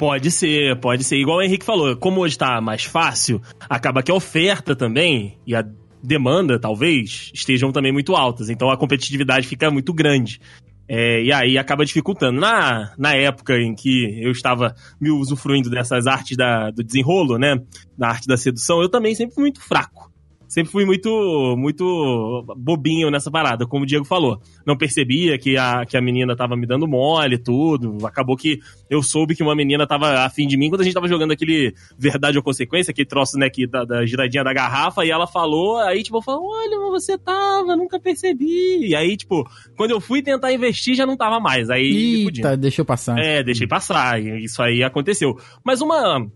Pode 0.00 0.30
ser, 0.30 0.80
pode 0.80 1.04
ser. 1.04 1.18
Igual 1.18 1.36
o 1.36 1.42
Henrique 1.42 1.62
falou, 1.62 1.94
como 1.94 2.22
hoje 2.22 2.38
tá 2.38 2.58
mais 2.58 2.84
fácil, 2.84 3.38
acaba 3.68 4.02
que 4.02 4.10
a 4.10 4.14
oferta 4.14 4.74
também 4.74 5.36
e 5.46 5.54
a 5.54 5.62
demanda, 6.02 6.58
talvez, 6.58 7.30
estejam 7.34 7.70
também 7.70 7.92
muito 7.92 8.16
altas. 8.16 8.48
Então 8.48 8.70
a 8.70 8.78
competitividade 8.78 9.46
fica 9.46 9.70
muito 9.70 9.92
grande. 9.92 10.40
É, 10.88 11.22
e 11.22 11.30
aí 11.30 11.58
acaba 11.58 11.84
dificultando. 11.84 12.40
Na, 12.40 12.94
na 12.96 13.14
época 13.14 13.58
em 13.58 13.74
que 13.74 14.18
eu 14.24 14.30
estava 14.30 14.74
me 14.98 15.10
usufruindo 15.10 15.68
dessas 15.68 16.06
artes 16.06 16.34
da, 16.34 16.70
do 16.70 16.82
desenrolo, 16.82 17.36
né? 17.36 17.56
Da 17.98 18.08
arte 18.08 18.26
da 18.26 18.38
sedução, 18.38 18.80
eu 18.80 18.88
também 18.88 19.14
sempre 19.14 19.34
fui 19.34 19.42
muito 19.42 19.60
fraco. 19.60 20.09
Sempre 20.50 20.72
fui 20.72 20.84
muito, 20.84 21.54
muito 21.56 22.44
bobinho 22.56 23.08
nessa 23.08 23.30
parada, 23.30 23.64
como 23.68 23.84
o 23.84 23.86
Diego 23.86 24.04
falou. 24.04 24.42
Não 24.66 24.76
percebia 24.76 25.38
que 25.38 25.56
a, 25.56 25.86
que 25.86 25.96
a 25.96 26.02
menina 26.02 26.34
tava 26.34 26.56
me 26.56 26.66
dando 26.66 26.88
mole 26.88 27.36
e 27.36 27.38
tudo. 27.38 28.04
Acabou 28.04 28.36
que 28.36 28.58
eu 28.90 29.00
soube 29.00 29.36
que 29.36 29.44
uma 29.44 29.54
menina 29.54 29.86
tava 29.86 30.24
afim 30.24 30.48
de 30.48 30.58
mim 30.58 30.68
quando 30.68 30.80
a 30.80 30.84
gente 30.84 30.92
tava 30.92 31.06
jogando 31.06 31.30
aquele 31.30 31.72
Verdade 31.96 32.36
ou 32.36 32.42
Consequência, 32.42 32.90
aquele 32.90 33.06
troço, 33.06 33.38
né, 33.38 33.48
que, 33.48 33.64
da, 33.64 33.84
da 33.84 34.04
giradinha 34.04 34.42
da 34.42 34.52
garrafa, 34.52 35.04
e 35.04 35.10
ela 35.12 35.24
falou, 35.24 35.78
aí, 35.78 36.02
tipo, 36.02 36.18
eu 36.18 36.22
falei, 36.22 36.40
olha, 36.42 36.80
mas 36.80 37.04
você 37.04 37.16
tava, 37.16 37.76
nunca 37.76 38.00
percebi. 38.00 38.88
E 38.88 38.96
aí, 38.96 39.16
tipo, 39.16 39.48
quando 39.76 39.92
eu 39.92 40.00
fui 40.00 40.20
tentar 40.20 40.52
investir, 40.52 40.96
já 40.96 41.06
não 41.06 41.16
tava 41.16 41.38
mais. 41.38 41.70
Aí. 41.70 42.24
Eita, 42.24 42.56
deixa 42.56 42.80
eu 42.80 42.84
passar. 42.84 43.16
É, 43.20 43.40
deixei 43.44 43.68
passar, 43.68 44.20
isso 44.20 44.60
aí 44.60 44.82
aconteceu. 44.82 45.36
Mas 45.64 45.80
uma. 45.80 46.28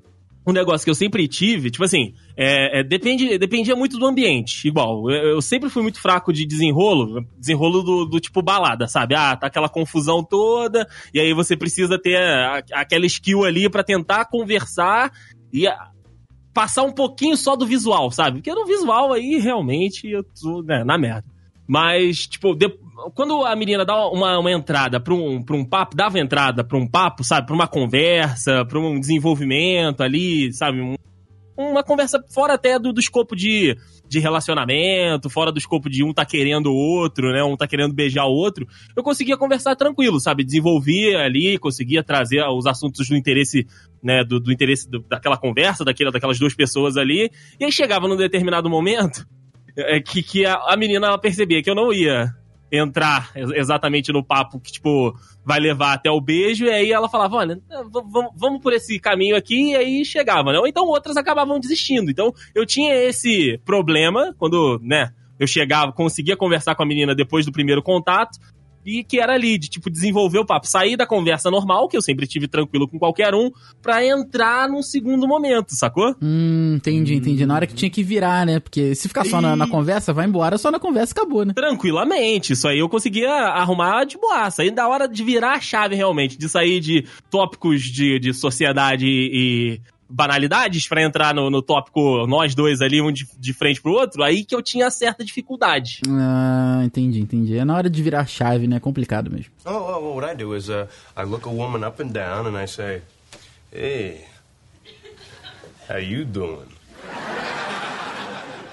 Um 0.47 0.53
negócio 0.53 0.85
que 0.85 0.91
eu 0.91 0.95
sempre 0.95 1.27
tive, 1.27 1.71
tipo 1.71 1.85
assim, 1.85 2.13
é, 2.37 2.81
é, 2.81 2.83
depende, 2.83 3.39
dependia 3.39 3.75
muito 3.75 3.99
do 3.99 4.07
ambiente. 4.07 4.69
Igual, 4.69 5.11
eu, 5.11 5.31
eu 5.31 5.43
sempre 5.43 5.71
fui 5.71 5.83
muito 5.83 5.99
fraco 6.01 6.33
de 6.33 6.45
desenrolo, 6.47 7.25
desenrolo 7.39 7.83
do, 7.83 8.05
do 8.05 8.21
tipo 8.21 8.43
balada, 8.43 8.87
sabe? 8.87 9.15
Ah, 9.15 9.35
tá 9.37 9.47
aquela 9.47 9.71
confusão 9.71 10.23
toda, 10.23 10.87
e 11.15 11.19
aí 11.21 11.33
você 11.33 11.57
precisa 11.57 11.99
ter 11.99 12.17
a- 12.17 12.63
aquela 12.75 13.07
skill 13.07 13.45
ali 13.45 13.71
pra 13.71 13.83
tentar 13.83 14.27
conversar 14.27 15.11
e 15.53 15.67
a- 15.67 15.89
passar 16.53 16.83
um 16.83 16.93
pouquinho 16.93 17.37
só 17.37 17.57
do 17.57 17.67
visual, 17.67 18.11
sabe? 18.11 18.39
Porque 18.39 18.53
no 18.55 18.67
visual 18.67 19.13
aí, 19.15 19.39
realmente, 19.39 20.07
eu 20.09 20.23
tô 20.23 20.63
né, 20.63 20.85
na 20.85 20.99
merda. 20.99 21.25
Mas, 21.67 22.27
tipo, 22.27 22.55
de- 22.55 22.79
quando 23.15 23.45
a 23.45 23.55
menina 23.57 23.85
dá 23.85 24.09
uma, 24.09 24.39
uma 24.39 24.53
entrada 24.53 25.01
pra 25.01 25.15
um, 25.15 25.43
pra 25.43 25.57
um 25.57 25.65
papo, 25.65 25.97
dava 25.97 26.19
entrada 26.19 26.63
pra 26.65 26.79
um 26.79 26.87
papo, 26.87 27.25
sabe? 27.25 27.47
Pra 27.47 27.55
uma 27.55 27.67
conversa, 27.69 28.65
pra 28.65 28.79
um 28.79 28.99
desenvolvimento 28.99 30.03
ali, 30.03 30.53
sabe? 30.53 30.81
Um- 30.81 30.97
uma 31.57 31.85
conversa 31.85 32.21
fora 32.35 32.55
até 32.55 32.81
do, 32.81 32.93
do 32.93 32.99
escopo 32.99 33.37
de, 33.37 33.77
de 34.09 34.19
relacionamento, 34.19 35.31
fora 35.31 35.53
do 35.53 35.59
escopo 35.59 35.89
de 35.89 36.03
um 36.03 36.13
tá 36.13 36.25
querendo 36.27 36.67
o 36.67 36.75
outro, 36.75 37.31
né? 37.33 37.45
Um 37.45 37.57
tá 37.57 37.65
querendo 37.69 37.95
beijar 37.95 38.25
o 38.25 38.33
outro. 38.33 38.67
Eu 38.97 39.05
conseguia 39.05 39.37
conversar 39.37 39.77
tranquilo, 39.77 40.19
sabe? 40.19 40.43
Desenvolvia 40.45 41.21
ali, 41.21 41.57
conseguia 41.59 42.03
trazer 42.03 42.43
os 42.49 42.67
assuntos 42.67 43.09
do 43.09 43.17
interesse, 43.17 43.69
né? 44.03 44.25
Do, 44.25 44.41
do 44.41 44.53
interesse 44.53 44.91
do- 44.91 45.05
daquela 45.09 45.37
conversa, 45.37 45.85
daquela, 45.85 46.11
daquelas 46.11 46.41
duas 46.41 46.55
pessoas 46.57 46.97
ali. 46.97 47.31
E 47.61 47.65
aí 47.65 47.71
chegava 47.71 48.09
num 48.09 48.17
determinado 48.17 48.69
momento 48.69 49.25
é, 49.77 50.01
que, 50.01 50.25
que 50.25 50.45
a, 50.45 50.55
a 50.55 50.77
menina 50.77 51.07
ela 51.07 51.19
percebia 51.19 51.63
que 51.63 51.71
eu 51.71 51.75
não 51.77 51.93
ia 51.93 52.35
entrar 52.77 53.31
ex- 53.35 53.51
exatamente 53.53 54.13
no 54.13 54.25
papo 54.25 54.61
que, 54.61 54.73
tipo, 54.73 55.15
vai 55.45 55.61
levar 55.61 55.93
até 55.95 56.11
o 56.11 56.21
beijo, 56.21 56.65
e 56.65 56.71
aí 56.71 56.93
ela 56.93 57.09
falava, 57.09 57.37
olha, 57.37 57.57
v- 57.57 58.31
vamos 58.37 58.61
por 58.63 58.73
esse 58.73 58.99
caminho 58.99 59.37
aqui, 59.37 59.73
e 59.73 59.77
aí 59.77 60.05
chegava, 60.05 60.53
né? 60.53 60.59
Ou 60.59 60.67
então 60.67 60.85
outras 60.87 61.17
acabavam 61.17 61.59
desistindo. 61.61 62.11
Então, 62.11 62.33
eu 62.55 62.65
tinha 62.67 62.95
esse 62.95 63.59
problema 63.65 64.35
quando, 64.39 64.79
né, 64.83 65.13
eu 65.39 65.47
chegava, 65.47 65.93
conseguia 65.93 66.37
conversar 66.37 66.75
com 66.75 66.83
a 66.83 66.87
menina 66.87 67.15
depois 67.15 67.45
do 67.45 67.53
primeiro 67.53 67.83
contato, 67.83 68.39
e 68.85 69.03
que 69.03 69.19
era 69.19 69.35
ali, 69.35 69.59
de, 69.59 69.69
tipo, 69.69 69.91
desenvolver 69.91 70.39
o 70.39 70.47
papo, 70.47 70.67
sair 70.67 70.97
da 70.97 71.07
conversa 71.07 71.51
normal, 71.51 71.89
que 71.89 71.97
eu 71.97 72.03
sempre 72.03 72.27
tive 72.27 72.49
tranquilo 72.49 72.89
com 72.89 72.99
qualquer 72.99 73.35
um, 73.35 73.51
pra 73.81 74.05
entrar 74.05 74.69
num 74.69 74.83
segundo 74.83 75.27
momento, 75.27 75.75
sacou? 75.75 76.15
Hum, 76.21 76.75
entendi, 76.77 77.15
entendi. 77.15 77.47
Na 77.47 77.55
hora 77.55 77.67
que 77.67 77.75
tinha 77.75 77.91
que 77.91 78.03
virar, 78.03 78.47
né? 78.47 78.61
Porque 78.61 78.95
se 78.95 79.09
ficar 79.09 79.25
só 79.25 79.41
na, 79.41 79.57
na 79.57 79.67
conversa, 79.67 80.13
vai 80.13 80.27
embora, 80.27 80.59
só 80.59 80.71
na 80.71 80.79
conversa 80.79 81.13
acabou, 81.13 81.45
né? 81.45 81.53
Tranquilamente, 81.55 82.53
isso 82.53 82.69
aí 82.69 82.79
eu 82.79 82.89
conseguia 82.89 83.31
arrumar 83.31 84.05
de 84.05 84.19
boaça. 84.19 84.63
Aí 84.63 84.71
da 84.71 84.89
hora 84.89 85.09
de 85.09 85.23
virar 85.23 85.53
a 85.53 85.61
chave 85.61 85.95
realmente, 85.95 86.39
de 86.39 86.49
sair 86.49 86.81
de 86.81 87.05
tópicos 87.31 87.83
de, 87.83 88.19
de 88.19 88.33
sociedade 88.33 89.07
e 89.07 89.81
banalidades 90.09 90.87
pra 90.87 91.03
entrar 91.03 91.35
no, 91.35 91.51
no 91.51 91.63
tópico 91.63 92.27
nós 92.27 92.55
dois 92.55 92.81
ali, 92.81 93.01
um 93.01 93.13
de, 93.13 93.27
de 93.39 93.53
frente 93.53 93.81
pro 93.81 93.93
outro, 93.93 94.23
aí 94.23 94.45
que 94.45 94.55
eu 94.55 94.63
tinha 94.63 94.91
certa 94.91 95.25
dificuldade. 95.25 96.01
Ah, 96.09 96.83
entendi, 96.85 97.21
entendi. 97.21 97.57
É 97.57 97.65
na 97.65 97.75
hora 97.77 97.89
de 97.91 98.03
virar 98.03 98.21
a 98.21 98.27
chave, 98.27 98.67
né? 98.67 98.77
É 98.77 98.81
complicado 98.81 99.31
mesmo. 99.31 99.53
Oh, 99.65 99.71
well, 99.71 100.15
what 100.17 100.31
I 100.31 100.37
do 100.37 100.55
is 100.57 100.69
uh, 100.69 100.87
I 101.17 101.25
look 101.25 101.47
a 101.49 101.51
woman 101.51 101.87
up 101.87 102.03
and 102.03 102.09
down 102.09 102.47
and 102.47 102.63
I 102.63 102.67
say, 102.67 103.03
"Hey, 103.73 104.21
how 105.89 105.99
you 105.99 106.25
doing?" 106.25 106.75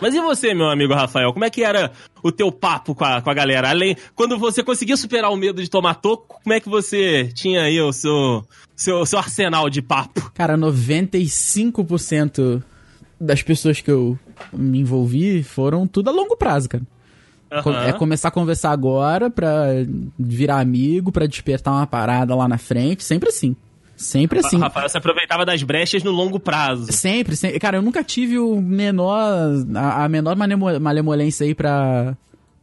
Mas 0.01 0.15
e 0.15 0.19
você, 0.19 0.53
meu 0.53 0.69
amigo 0.69 0.93
Rafael, 0.93 1.31
como 1.31 1.45
é 1.45 1.49
que 1.49 1.63
era 1.63 1.91
o 2.23 2.31
teu 2.31 2.51
papo 2.51 2.95
com 2.95 3.05
a, 3.05 3.21
com 3.21 3.29
a 3.29 3.33
galera? 3.33 3.69
Além, 3.69 3.95
quando 4.15 4.37
você 4.37 4.63
conseguia 4.63 4.97
superar 4.97 5.31
o 5.31 5.35
medo 5.35 5.61
de 5.61 5.69
tomar 5.69 5.95
toco, 5.95 6.39
como 6.43 6.53
é 6.53 6.59
que 6.59 6.67
você 6.67 7.29
tinha 7.33 7.61
aí 7.61 7.79
o 7.79 7.93
seu, 7.93 8.43
seu, 8.75 9.05
seu 9.05 9.19
arsenal 9.19 9.69
de 9.69 9.81
papo? 9.81 10.31
Cara, 10.33 10.57
95% 10.57 12.63
das 13.19 13.43
pessoas 13.43 13.79
que 13.79 13.91
eu 13.91 14.17
me 14.51 14.79
envolvi 14.79 15.43
foram 15.43 15.85
tudo 15.85 16.09
a 16.09 16.13
longo 16.13 16.35
prazo, 16.35 16.67
cara. 16.67 16.83
Aham. 17.51 17.85
É 17.85 17.93
começar 17.93 18.29
a 18.29 18.31
conversar 18.31 18.71
agora 18.71 19.29
pra 19.29 19.67
virar 20.17 20.59
amigo, 20.59 21.11
pra 21.11 21.27
despertar 21.27 21.71
uma 21.71 21.85
parada 21.85 22.33
lá 22.33 22.47
na 22.47 22.57
frente, 22.57 23.03
sempre 23.03 23.29
assim. 23.29 23.55
Sempre 24.01 24.39
assim. 24.39 24.57
Rafael 24.59 24.89
se 24.89 24.97
aproveitava 24.97 25.45
das 25.45 25.61
brechas 25.63 26.03
no 26.03 26.11
longo 26.11 26.39
prazo. 26.39 26.91
Sempre, 26.91 27.35
sempre. 27.35 27.59
Cara, 27.59 27.77
eu 27.77 27.81
nunca 27.81 28.03
tive 28.03 28.39
o 28.39 28.59
menor. 28.61 29.15
A, 29.75 30.05
a 30.05 30.09
menor 30.09 30.35
malemolência 30.35 31.45
aí 31.45 31.53
pra. 31.55 32.17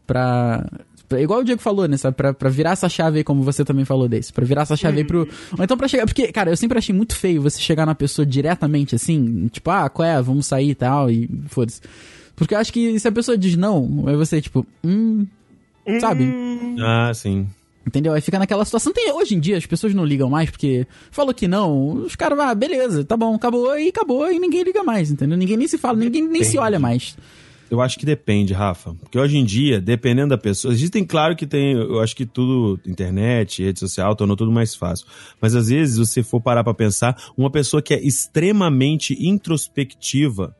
pra. 0.07 0.67
pra- 1.09 1.21
Igual 1.21 1.41
o 1.41 1.45
Diego 1.45 1.61
falou, 1.61 1.87
né? 1.89 1.97
Sabe? 1.97 2.17
Pra, 2.17 2.35
pra 2.35 2.51
virar 2.51 2.73
essa 2.73 2.89
chave 2.89 3.19
aí, 3.19 3.25
como 3.25 3.43
você 3.43 3.65
também 3.65 3.85
falou 3.85 4.09
desse. 4.09 4.33
Pra 4.33 4.45
virar 4.45 4.63
essa 4.63 4.77
chave 4.77 4.99
aí 4.99 5.05
pro. 5.05 5.21
Ou 5.57 5.65
então 5.65 5.77
pra 5.77 5.89
chegar. 5.89 6.05
Porque, 6.07 6.31
cara, 6.33 6.51
eu 6.51 6.57
sempre 6.57 6.77
achei 6.79 6.95
muito 6.95 7.15
feio 7.17 7.41
você 7.43 7.61
chegar 7.61 7.87
na 7.87 7.95
pessoa 7.95 8.27
diretamente 8.27 8.95
assim. 8.95 9.49
Tipo, 9.49 9.71
ah, 9.71 9.89
qual 9.89 10.07
é? 10.09 10.21
Vamos 10.21 10.47
sair 10.47 10.71
e 10.71 10.75
tal. 10.75 11.11
E 11.11 11.29
foda-se. 11.47 11.81
Porque 12.37 12.55
eu 12.55 12.59
acho 12.59 12.73
que 12.73 12.99
se 13.01 13.09
a 13.09 13.13
pessoa 13.13 13.37
diz 13.39 13.57
não, 13.57 14.05
aí 14.07 14.15
você, 14.17 14.41
tipo, 14.41 14.67
hum. 14.85 15.27
Sabe? 16.01 16.31
Ah, 16.81 17.11
sim. 17.15 17.47
Entendeu? 17.89 18.13
Aí 18.13 18.21
fica 18.21 18.39
naquela 18.39 18.65
situação. 18.67 18.93
Tem, 18.93 19.11
hoje 19.11 19.35
em 19.35 19.41
dia 19.41 19.57
as 19.57 19.65
pessoas 19.65 19.95
não 19.95 20.05
ligam 20.05 20.29
mais, 20.29 20.51
porque 20.51 20.87
falou 21.11 21.33
que 21.33 21.49
não, 21.49 21.93
os 22.05 22.15
caras, 22.15 22.39
ah, 22.39 22.55
beleza, 22.55 23.03
tá 23.03 23.17
bom, 23.17 23.35
acabou 23.35 23.79
e 23.79 23.89
acabou 23.89 24.31
e 24.31 24.39
ninguém 24.39 24.63
liga 24.63 24.85
mais, 24.85 25.11
entendeu? 25.11 25.39
Ninguém 25.39 25.57
nem 25.57 25.67
se 25.67 25.79
fala, 25.79 25.97
ninguém 25.97 26.29
nem 26.29 26.45
se 26.45 26.59
olha 26.59 26.79
mais. 26.79 27.17
Eu 27.71 27.81
acho 27.81 27.99
que 27.99 28.07
depende, 28.07 28.53
Rafa. 28.53 28.95
Porque 28.95 29.19
hoje 29.19 29.37
em 29.37 29.45
dia, 29.45 29.81
dependendo 29.81 30.31
da 30.31 30.39
pessoa. 30.39 30.73
Existem, 30.73 31.05
claro 31.05 31.37
que 31.37 31.47
tem. 31.47 31.73
Eu 31.73 32.01
acho 32.01 32.17
que 32.17 32.25
tudo, 32.25 32.81
internet, 32.87 33.63
rede 33.63 33.79
social, 33.79 34.17
tornou 34.17 34.37
tudo 34.37 34.51
mais 34.51 34.75
fácil. 34.75 35.07
Mas 35.41 35.55
às 35.55 35.69
vezes, 35.69 35.99
você 35.99 36.23
for 36.23 36.41
parar 36.41 36.65
pra 36.65 36.73
pensar, 36.73 37.17
uma 37.37 37.51
pessoa 37.51 37.83
que 37.83 37.93
é 37.93 38.01
extremamente 38.01 39.15
introspectiva, 39.21 40.57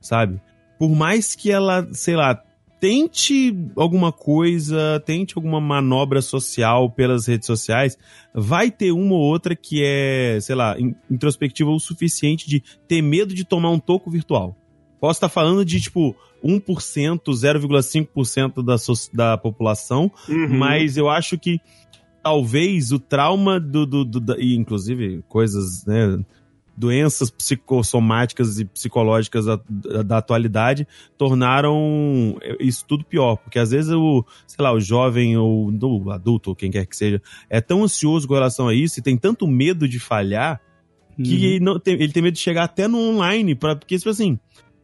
sabe? 0.00 0.40
Por 0.78 0.90
mais 0.90 1.34
que 1.34 1.50
ela, 1.50 1.88
sei 1.92 2.14
lá, 2.14 2.40
tente 2.82 3.56
alguma 3.76 4.10
coisa, 4.10 5.00
tente 5.06 5.34
alguma 5.36 5.60
manobra 5.60 6.20
social 6.20 6.90
pelas 6.90 7.28
redes 7.28 7.46
sociais, 7.46 7.96
vai 8.34 8.72
ter 8.72 8.90
uma 8.90 9.14
ou 9.14 9.20
outra 9.20 9.54
que 9.54 9.80
é, 9.84 10.36
sei 10.40 10.56
lá, 10.56 10.76
in- 10.80 10.92
introspectiva 11.08 11.70
o 11.70 11.78
suficiente 11.78 12.48
de 12.48 12.60
ter 12.88 13.00
medo 13.00 13.32
de 13.34 13.44
tomar 13.44 13.70
um 13.70 13.78
toco 13.78 14.10
virtual. 14.10 14.56
Posso 15.00 15.18
estar 15.18 15.28
falando 15.28 15.64
de, 15.64 15.80
tipo, 15.80 16.16
1%, 16.42 17.20
0,5% 17.32 18.64
da, 18.64 18.76
so- 18.76 19.08
da 19.14 19.38
população, 19.38 20.10
Uhum. 20.28 20.58
mas 20.58 20.96
eu 20.96 21.08
acho 21.08 21.38
que 21.38 21.60
talvez 22.20 22.90
o 22.90 22.98
trauma 22.98 23.60
do. 23.60 23.86
do, 23.86 24.04
do- 24.04 24.20
da- 24.20 24.36
e 24.40 24.56
inclusive 24.56 25.22
coisas, 25.28 25.84
né? 25.86 26.18
Doenças 26.82 27.30
psicossomáticas 27.30 28.58
e 28.58 28.64
psicológicas 28.64 29.44
da, 29.44 29.60
da- 29.68 30.02
da 30.02 30.18
atualidade 30.18 30.86
tornaram 31.16 32.36
isso 32.58 32.84
tudo 32.86 33.04
pior. 33.04 33.36
Porque 33.36 33.58
às 33.58 33.70
vezes 33.70 33.92
o, 33.92 34.24
sei 34.46 34.62
lá, 34.64 34.72
o 34.72 34.80
jovem 34.80 35.36
ou 35.36 35.70
o 35.70 36.10
adulto, 36.10 36.50
ou 36.50 36.56
quem 36.56 36.70
quer 36.70 36.84
que 36.86 36.96
seja, 36.96 37.22
é 37.48 37.60
tão 37.60 37.84
ansioso 37.84 38.26
com 38.26 38.34
relação 38.34 38.66
a 38.68 38.74
isso 38.74 38.98
e 38.98 39.02
tem 39.02 39.16
tanto 39.16 39.46
medo 39.46 39.88
de 39.88 39.98
falhar 40.00 40.60
que 41.16 41.36
Uhum. 41.36 41.42
ele, 41.44 41.60
não 41.60 41.78
tem, 41.78 41.94
ele 41.94 42.12
tem 42.12 42.22
medo 42.22 42.34
de 42.34 42.40
chegar 42.40 42.64
até 42.64 42.88
no 42.88 42.98
online, 42.98 43.54
pra, 43.54 43.76
porque, 43.76 43.96
tipo 43.98 44.08
assim, 44.10 44.38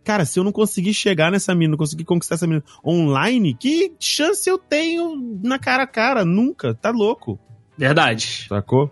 cara, 0.05 0.25
se 0.27 0.39
eu 0.39 0.45
não 0.45 0.53
conseguir 0.53 0.93
chegar 0.95 1.33
nessa 1.33 1.55
mina, 1.55 1.71
não 1.73 1.79
conseguir 1.79 2.05
conquistar 2.05 2.35
essa 2.37 2.47
mina 2.47 2.63
online, 2.87 3.55
que 3.55 3.93
chance 3.99 4.49
eu 4.49 4.59
tenho 4.59 5.41
na 5.43 5.59
cara 5.59 5.83
a 5.85 5.87
cara? 5.87 6.25
Nunca, 6.25 6.75
tá 6.75 6.91
louco. 6.91 7.41
Verdade. 7.79 8.47
Sacou? 8.49 8.91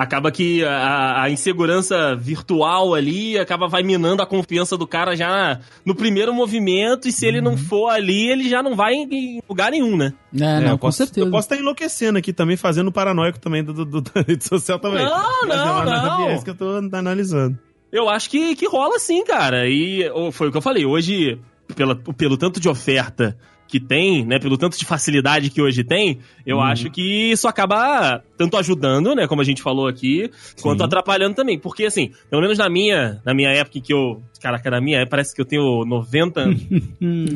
Acaba 0.00 0.30
que 0.30 0.64
a, 0.64 1.22
a 1.24 1.28
insegurança 1.30 2.14
virtual 2.14 2.94
ali 2.94 3.36
acaba 3.36 3.66
vai 3.66 3.82
minando 3.82 4.22
a 4.22 4.26
confiança 4.26 4.76
do 4.76 4.86
cara 4.86 5.16
já 5.16 5.58
no 5.84 5.92
primeiro 5.92 6.32
movimento, 6.32 7.08
e 7.08 7.12
se 7.12 7.26
ele 7.26 7.40
não 7.40 7.56
for 7.56 7.88
ali, 7.88 8.30
ele 8.30 8.48
já 8.48 8.62
não 8.62 8.76
vai 8.76 8.94
em 8.94 9.40
lugar 9.48 9.72
nenhum, 9.72 9.96
né? 9.96 10.12
É, 10.32 10.44
É, 10.44 10.60
não, 10.60 10.68
eu 10.68 10.78
com 10.78 10.86
posso, 10.86 10.98
certeza. 10.98 11.26
Eu 11.26 11.30
posso 11.32 11.46
estar 11.46 11.56
enlouquecendo 11.56 12.16
aqui 12.16 12.32
também, 12.32 12.56
fazendo 12.56 12.92
paranoico 12.92 13.40
também 13.40 13.64
do, 13.64 13.72
do- 13.74 13.84
do- 13.84 14.00
da 14.00 14.20
rede 14.22 14.44
social 14.44 14.78
também. 14.78 15.04
Não, 15.04 15.48
Mas 15.48 15.60
é 15.60 15.64
não, 15.64 15.84
não. 15.84 16.16
viés 16.26 16.44
que 16.44 16.50
eu 16.50 16.54
tô 16.54 16.76
analisando. 16.92 17.58
Eu 17.90 18.08
acho 18.08 18.30
que, 18.30 18.54
que 18.54 18.68
rola 18.68 19.00
sim, 19.00 19.24
cara. 19.24 19.68
E 19.68 20.04
foi 20.30 20.46
o 20.46 20.52
que 20.52 20.58
eu 20.58 20.62
falei. 20.62 20.84
Hoje, 20.86 21.40
pela, 21.74 21.96
pelo 21.96 22.36
tanto 22.36 22.60
de 22.60 22.68
oferta 22.68 23.36
que 23.68 23.78
tem, 23.78 24.24
né? 24.24 24.38
Pelo 24.38 24.56
tanto 24.56 24.78
de 24.78 24.84
facilidade 24.84 25.50
que 25.50 25.60
hoje 25.62 25.84
tem, 25.84 26.18
eu 26.46 26.56
Uhum. 26.56 26.62
acho 26.62 26.90
que 26.90 27.30
isso 27.30 27.46
acaba 27.46 28.22
tanto 28.36 28.56
ajudando, 28.56 29.14
né? 29.14 29.26
Como 29.28 29.40
a 29.42 29.44
gente 29.44 29.60
falou 29.62 29.86
aqui, 29.86 30.30
quanto 30.62 30.78
Sim. 30.78 30.84
atrapalhando 30.86 31.34
também. 31.36 31.58
Porque, 31.58 31.84
assim, 31.84 32.10
pelo 32.30 32.40
menos 32.42 32.56
na 32.58 32.68
minha, 32.70 33.20
na 33.24 33.34
minha 33.34 33.50
época 33.50 33.78
em 33.78 33.80
que 33.82 33.92
eu. 33.92 34.22
Caraca, 34.40 34.70
na 34.70 34.80
minha 34.80 34.98
época, 34.98 35.10
parece 35.10 35.34
que 35.34 35.40
eu 35.40 35.44
tenho 35.44 35.84
90 35.84 36.40
anos. 36.40 36.62
Hum. 37.00 37.26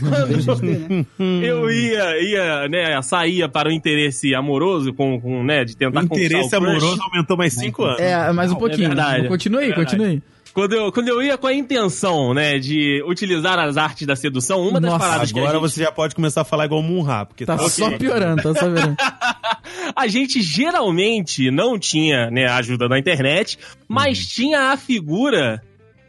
Quando 0.00 1.42
eu 1.42 1.70
ia, 1.70 2.22
ia, 2.22 2.68
né, 2.68 3.00
saía 3.02 3.48
para 3.48 3.68
o 3.68 3.72
interesse 3.72 4.34
amoroso, 4.34 4.92
com, 4.94 5.20
com 5.20 5.42
né, 5.44 5.64
de 5.64 5.72
O 5.74 5.76
tentar 5.76 6.02
interesse 6.04 6.46
o 6.46 6.50
crush. 6.50 6.54
amoroso 6.54 7.02
aumentou 7.02 7.36
mais 7.36 7.52
cinco 7.54 7.84
anos. 7.84 8.00
É, 8.00 8.32
mais 8.32 8.50
um 8.52 8.56
é 8.56 8.58
pouquinho. 8.58 8.88
verdade. 8.88 9.28
continue 9.28 9.64
aí, 9.64 9.70
É 9.70 9.74
continue 9.74 10.06
aí. 10.06 10.22
Quando 10.56 10.72
eu, 10.72 10.90
quando 10.90 11.08
eu 11.08 11.22
ia 11.22 11.36
com 11.36 11.46
a 11.46 11.52
intenção, 11.52 12.32
né, 12.32 12.58
de 12.58 13.04
utilizar 13.06 13.58
as 13.58 13.76
artes 13.76 14.06
da 14.06 14.16
sedução, 14.16 14.66
uma 14.66 14.80
das 14.80 14.90
Nossa, 14.90 15.04
paradas 15.06 15.30
que 15.30 15.38
Agora 15.38 15.52
gente, 15.52 15.60
você 15.60 15.82
já 15.84 15.92
pode 15.92 16.14
começar 16.14 16.40
a 16.40 16.44
falar 16.44 16.64
igual 16.64 16.82
Munra, 16.82 17.26
porque 17.26 17.44
Tá 17.44 17.58
tá 17.58 17.68
só 17.68 17.90
piorando, 17.98 18.42
tá 18.42 18.54
só 18.54 18.60
piorando. 18.66 18.96
a 19.94 20.06
gente 20.06 20.40
geralmente 20.40 21.50
não 21.50 21.78
tinha, 21.78 22.30
né, 22.30 22.46
a 22.46 22.56
ajuda 22.56 22.88
da 22.88 22.98
internet, 22.98 23.58
mas 23.86 24.18
Uhum. 24.18 24.24
tinha 24.30 24.60
a 24.72 24.76
figura 24.78 25.60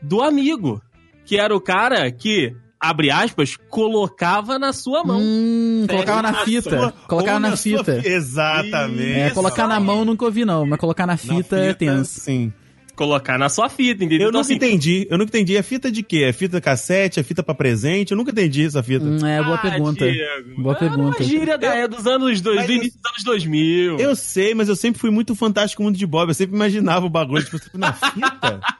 do 0.01 0.21
amigo, 0.21 0.81
que 1.25 1.37
era 1.37 1.53
o 1.53 1.59
cara 1.59 2.09
que, 2.09 2.55
abre 2.79 3.11
aspas, 3.11 3.57
colocava 3.69 4.57
na 4.57 4.71
sua 4.71 5.03
mão. 5.03 5.19
Hum, 5.21 5.85
colocava 5.89 6.21
na 6.21 6.31
Na 6.31 6.45
fita. 6.45 6.69
sua- 6.69 6.93
Colocava 7.05 7.39
na 7.41 7.55
sua 7.57 7.79
fita. 7.79 8.01
fi- 8.01 8.07
Exatamente. 8.07 9.19
É, 9.19 9.29
colocar 9.31 9.67
na 9.67 9.77
mão 9.79 10.05
nunca 10.05 10.23
ouvi 10.23 10.45
não, 10.45 10.65
mas 10.65 10.79
colocar 10.79 11.05
na 11.05 11.13
Na 11.13 11.17
fita, 11.17 11.57
é 11.57 11.73
tenso. 11.73 12.21
Sim. 12.21 12.53
Colocar 12.97 13.37
na 13.37 13.47
sua 13.47 13.69
fita, 13.69 14.03
entendeu? 14.03 14.25
Eu 14.25 14.29
Então, 14.29 14.41
nunca 14.41 14.53
assim, 14.53 14.55
entendi. 14.55 15.07
Eu 15.09 15.17
nunca 15.17 15.29
entendi. 15.29 15.55
É 15.55 15.61
fita 15.61 15.91
de 15.91 16.01
quê? 16.03 16.23
É 16.23 16.33
fita 16.33 16.59
cassete? 16.59 17.19
É 17.19 17.23
fita 17.23 17.43
pra 17.43 17.53
presente? 17.53 18.11
Eu 18.11 18.17
nunca 18.17 18.31
entendi 18.31 18.65
essa 18.65 18.81
fita. 18.81 19.05
Hum, 19.05 19.25
é, 19.25 19.41
boa 19.43 19.55
ah, 19.55 19.59
pergunta. 19.59 20.11
Diego, 20.11 20.61
Boa 20.61 20.73
ah, 20.73 20.79
pergunta. 20.79 21.17
Uma 21.19 21.23
gíria 21.23 21.57
da, 21.57 21.75
é 21.75 21.87
dos 21.87 22.07
anos 22.07 22.41
dois, 22.41 22.57
Mas 22.57 22.65
do 22.65 22.71
eu- 22.73 22.77
início 22.77 22.99
dos 22.99 23.11
anos 23.11 23.23
2000. 23.23 23.99
Eu 23.99 24.15
sei, 24.15 24.55
mas 24.55 24.67
eu 24.67 24.75
sempre 24.75 24.99
fui 24.99 25.11
muito 25.11 25.35
fantástico 25.35 25.83
mundo 25.83 25.95
de 25.95 26.05
Bob. 26.07 26.29
Eu 26.29 26.33
sempre 26.33 26.55
imaginava 26.55 27.05
o 27.05 27.09
bagulho, 27.09 27.45
tipo, 27.45 27.59
tipo, 27.59 27.77
na 27.77 27.93
fita. 27.93 28.59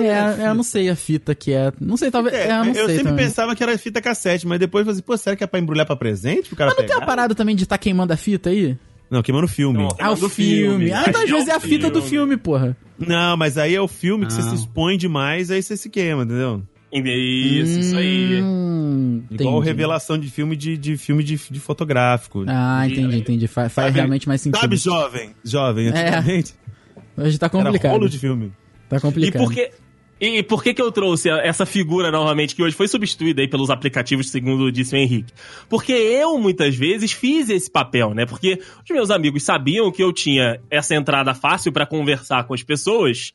É, 0.00 0.48
eu 0.48 0.54
não 0.54 0.62
sei 0.64 0.88
a 0.88 0.96
fita 0.96 1.34
que 1.34 1.52
é. 1.52 1.72
Não 1.80 1.96
sei, 1.96 2.10
talvez. 2.10 2.34
É, 2.34 2.50
eu 2.50 2.64
não 2.64 2.74
sei 2.74 2.86
sempre 2.88 3.04
também. 3.04 3.24
pensava 3.26 3.54
que 3.54 3.62
era 3.62 3.78
fita 3.78 4.00
cassete, 4.00 4.46
mas 4.46 4.58
depois 4.58 4.82
eu 4.82 4.86
falei 4.86 4.96
assim, 4.98 5.06
pô, 5.06 5.16
será 5.16 5.36
que 5.36 5.44
é 5.44 5.46
pra 5.46 5.60
embrulhar 5.60 5.86
pra 5.86 5.94
presente? 5.94 6.48
Pro 6.48 6.56
cara 6.56 6.70
Mas 6.70 6.76
não 6.78 6.84
tem 6.86 6.88
pegar? 6.94 7.02
a 7.02 7.06
parada 7.06 7.34
também 7.34 7.54
de 7.54 7.62
estar 7.62 7.78
queimando 7.78 8.12
a 8.12 8.16
fita 8.16 8.50
aí? 8.50 8.76
Não, 9.10 9.22
queimando 9.22 9.48
filme. 9.48 9.78
Não. 9.80 9.88
Ah, 9.98 10.12
o 10.12 10.14
do 10.14 10.28
filme. 10.28 10.86
filme. 10.86 10.92
Ah, 10.92 11.04
então 11.08 11.22
às 11.22 11.28
É 11.28 11.32
vezes 11.32 11.48
é 11.48 11.52
a 11.52 11.56
o 11.56 11.60
fita 11.60 11.90
do 11.90 12.00
filme. 12.00 12.08
filme, 12.10 12.36
porra. 12.36 12.76
Não, 12.98 13.36
mas 13.36 13.58
aí 13.58 13.74
é 13.74 13.80
o 13.80 13.88
filme 13.88 14.24
que 14.26 14.32
você 14.32 14.40
Não. 14.42 14.50
se 14.50 14.54
expõe 14.56 14.96
demais, 14.96 15.50
aí 15.50 15.62
você 15.62 15.76
se 15.76 15.88
queima, 15.90 16.22
entendeu? 16.22 16.62
Isso, 16.92 17.78
isso 17.80 17.96
aí. 17.96 18.40
Hum, 18.42 19.22
Igual 19.30 19.54
entendi. 19.56 19.66
revelação 19.68 20.18
de 20.18 20.28
filme 20.30 20.56
de, 20.56 20.76
de 20.76 20.96
filme 20.96 21.22
de, 21.22 21.36
de 21.50 21.60
fotográfico. 21.60 22.44
Ah, 22.48 22.86
entendi, 22.88 23.16
entendi. 23.18 23.46
Faz, 23.46 23.72
faz 23.72 23.86
Sabe- 23.86 23.98
realmente 23.98 24.26
mais 24.28 24.40
sentido. 24.40 24.60
Sabe, 24.60 24.76
jovem? 24.76 25.30
Jovem, 25.44 25.86
É. 25.86 25.90
antigamente. 25.90 26.54
Hoje 27.16 27.38
tá 27.38 27.46
Era 27.46 27.50
complicado. 27.64 27.92
rolo 27.92 28.08
de 28.08 28.18
filme. 28.18 28.52
Tá 28.88 28.96
E 28.96 29.00
complicado. 29.00 29.42
por 29.44 29.52
que, 29.52 29.70
e 30.20 30.42
por 30.42 30.62
que 30.62 30.74
que 30.74 30.82
eu 30.82 30.92
trouxe 30.92 31.28
essa 31.30 31.64
figura 31.64 32.10
novamente, 32.10 32.54
que 32.54 32.62
hoje 32.62 32.76
foi 32.76 32.86
substituída 32.86 33.40
aí 33.40 33.48
pelos 33.48 33.70
aplicativos, 33.70 34.30
segundo 34.30 34.70
disse 34.70 34.94
o 34.94 34.98
Henrique? 34.98 35.32
Porque 35.68 35.92
eu, 35.92 36.38
muitas 36.38 36.76
vezes, 36.76 37.12
fiz 37.12 37.48
esse 37.48 37.70
papel, 37.70 38.12
né? 38.14 38.26
Porque 38.26 38.58
os 38.84 38.90
meus 38.90 39.10
amigos 39.10 39.42
sabiam 39.42 39.90
que 39.90 40.02
eu 40.02 40.12
tinha 40.12 40.60
essa 40.70 40.94
entrada 40.94 41.32
fácil 41.34 41.72
pra 41.72 41.86
conversar 41.86 42.44
com 42.44 42.52
as 42.54 42.62
pessoas, 42.62 43.32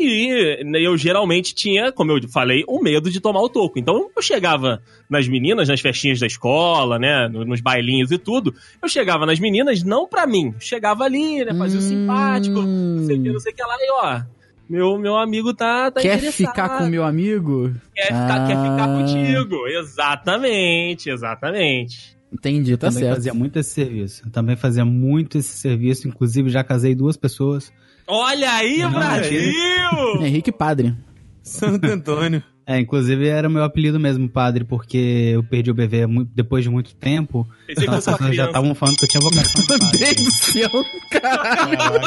e 0.00 0.60
eu 0.80 0.96
geralmente 0.96 1.52
tinha, 1.52 1.90
como 1.90 2.12
eu 2.12 2.28
falei, 2.28 2.62
o 2.68 2.80
medo 2.80 3.10
de 3.10 3.20
tomar 3.20 3.40
o 3.40 3.48
toco. 3.48 3.80
Então 3.80 4.08
eu 4.16 4.22
chegava 4.22 4.80
nas 5.10 5.26
meninas, 5.26 5.68
nas 5.68 5.80
festinhas 5.80 6.20
da 6.20 6.26
escola, 6.28 7.00
né? 7.00 7.26
no- 7.28 7.44
Nos 7.44 7.60
bailinhos 7.60 8.12
e 8.12 8.16
tudo. 8.18 8.54
Eu 8.80 8.88
chegava 8.88 9.26
nas 9.26 9.40
meninas 9.40 9.82
não 9.82 10.06
pra 10.06 10.24
mim. 10.24 10.54
Chegava 10.60 11.02
ali, 11.02 11.44
né? 11.44 11.52
Fazia 11.52 11.80
o 11.80 11.82
simpático, 11.82 12.60
não 12.62 13.04
sei 13.06 13.16
o 13.18 13.22
que, 13.24 13.32
não 13.32 13.40
sei 13.40 13.52
o 13.52 13.56
que 13.56 13.62
lá. 13.62 13.74
E 13.80 13.90
ó, 13.90 14.20
meu, 14.68 14.98
meu 14.98 15.16
amigo 15.16 15.54
tá, 15.54 15.90
tá 15.90 16.00
Quer 16.00 16.16
interessado. 16.18 16.34
ficar 16.48 16.78
com 16.78 16.86
meu 16.86 17.04
amigo? 17.04 17.72
Quer 17.94 18.06
ficar, 18.06 18.46
quer 18.46 18.56
ficar 18.56 18.84
Ah. 18.84 18.98
contigo. 18.98 19.66
Exatamente, 19.66 21.10
exatamente. 21.10 22.16
Entendi, 22.32 22.76
tá 22.76 22.88
também 22.88 23.02
certo. 23.04 23.14
fazia 23.16 23.34
muito 23.34 23.58
esse 23.58 23.70
serviço. 23.70 24.22
Eu 24.26 24.30
também 24.30 24.54
fazia 24.56 24.84
muito 24.84 25.38
esse 25.38 25.56
serviço. 25.56 26.06
Inclusive, 26.08 26.50
já 26.50 26.62
casei 26.62 26.94
duas 26.94 27.16
pessoas. 27.16 27.72
Olha 28.06 28.52
aí, 28.52 28.78
Brasil! 28.88 29.52
Henrique 30.20 30.52
Padre. 30.52 30.94
Santo 31.42 31.86
Antônio. 31.86 32.42
É, 32.70 32.78
inclusive 32.78 33.26
era 33.26 33.48
o 33.48 33.50
meu 33.50 33.64
apelido 33.64 33.98
mesmo, 33.98 34.28
padre, 34.28 34.62
porque 34.62 35.30
eu 35.32 35.42
perdi 35.42 35.70
o 35.70 35.74
bebê 35.74 36.06
muito- 36.06 36.30
depois 36.34 36.62
de 36.62 36.68
muito 36.68 36.94
tempo. 36.94 37.48
Pensei 37.66 37.84
Então 37.84 37.94
as 37.96 38.04
pessoas 38.04 38.36
já 38.36 38.44
estavam 38.44 38.74
falando 38.74 38.96
que 38.96 39.06
eu 39.06 39.08
tinha 39.08 39.22
vocação 39.22 39.62
de 39.62 39.68
Meu 39.70 39.78
padre. 39.78 39.98
Deus 39.98 40.16
do 40.22 40.30
céu, 40.30 40.70
caralho. 41.10 42.00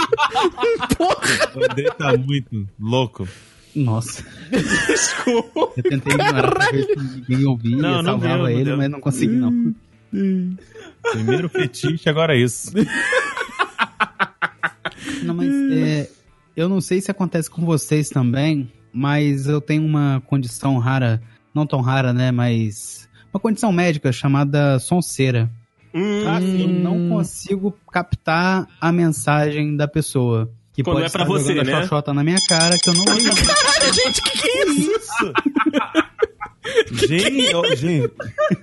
Porra. 0.96 1.52
O 1.56 1.94
tá 1.98 2.16
muito 2.18 2.70
louco. 2.80 3.28
Nossa, 3.76 4.24
Desculpa. 4.88 5.72
eu 5.78 5.84
tentei 5.84 6.14
ignorar 6.14 6.52
pra 6.52 6.70
ver 6.72 6.84
se 6.84 6.96
ninguém 6.96 7.46
ouvia, 7.48 7.78
Não, 7.78 7.98
não 7.98 8.04
salvava 8.04 8.34
deu, 8.36 8.44
não 8.44 8.50
ele, 8.50 8.64
deu. 8.66 8.78
mas 8.78 8.90
não 8.92 9.00
consegui 9.00 9.34
não. 9.36 9.74
Primeiro 11.12 11.50
fetiche, 11.50 12.08
agora 12.08 12.36
é 12.36 12.40
isso. 12.42 12.72
Não, 15.24 15.34
mas 15.34 15.50
é, 15.72 16.10
eu 16.56 16.68
não 16.70 16.82
sei 16.82 17.02
se 17.02 17.10
acontece 17.10 17.50
com 17.50 17.66
vocês 17.66 18.10
também, 18.10 18.70
mas 18.94 19.48
eu 19.48 19.60
tenho 19.62 19.86
uma 19.86 20.22
condição 20.28 20.78
rara, 20.78 21.22
não 21.54 21.66
tão 21.66 21.82
rara, 21.82 22.12
né, 22.14 22.32
mas 22.32 23.08
uma 23.34 23.40
condição 23.40 23.72
médica 23.72 24.12
chamada 24.12 24.78
sonceira. 24.80 25.50
Hum, 25.94 26.24
Ah, 26.28 26.42
Eu 26.42 26.68
não 26.70 27.10
consigo 27.10 27.78
captar 27.92 28.66
a 28.80 28.92
mensagem 28.92 29.76
da 29.76 29.88
pessoa. 29.88 30.50
Que 30.74 30.84
Quando 30.84 30.96
pode 31.02 31.08
é 31.08 31.10
pra 31.10 31.24
estar 31.24 31.34
você, 31.34 31.54
né? 31.54 31.74
a 31.74 31.82
xoxota 31.82 32.14
na 32.14 32.24
minha 32.24 32.38
cara 32.48 32.78
que 32.80 32.90
eu 32.90 32.94
não 32.94 33.04
entender. 33.14 33.46
Caralho, 33.46 33.94
gente, 33.94 34.22
que 34.22 34.38
que 34.42 34.48
é 34.50 34.66
isso? 34.70 35.34
Gente, 37.08 37.56
ó, 37.56 37.76
gente. 37.76 38.14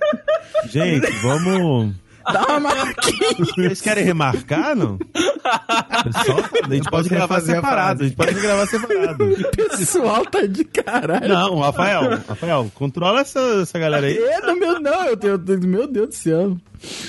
Gente, 0.69 1.09
vamos. 1.21 1.95
Dá 2.33 2.45
uma 2.47 2.59
marquinha. 2.59 3.29
Vocês 3.37 3.81
querem 3.81 4.03
remarcar, 4.03 4.75
não? 4.75 4.97
Pessoal, 4.97 6.39
a 6.63 6.73
gente 6.73 6.89
pode 6.89 7.09
gravar 7.09 7.37
a 7.37 7.41
separado. 7.41 7.67
A, 7.67 7.71
frase. 7.71 8.03
gente 8.05 8.15
pode 8.15 8.33
gravar 8.33 8.65
separado. 8.67 9.23
O 9.25 9.51
pessoal 9.77 10.25
tá 10.25 10.41
de 10.45 10.63
caralho. 10.63 11.27
Não, 11.27 11.59
Rafael, 11.59 12.19
Rafael, 12.27 12.71
controla 12.75 13.21
essa, 13.21 13.39
essa 13.61 13.79
galera 13.79 14.07
aí. 14.07 14.17
É, 14.17 14.41
no 14.41 14.55
meu, 14.55 14.79
não, 14.79 15.05
eu 15.05 15.17
tenho, 15.17 15.39
meu 15.67 15.87
Deus 15.87 16.07
do 16.09 16.13
céu. 16.15 16.57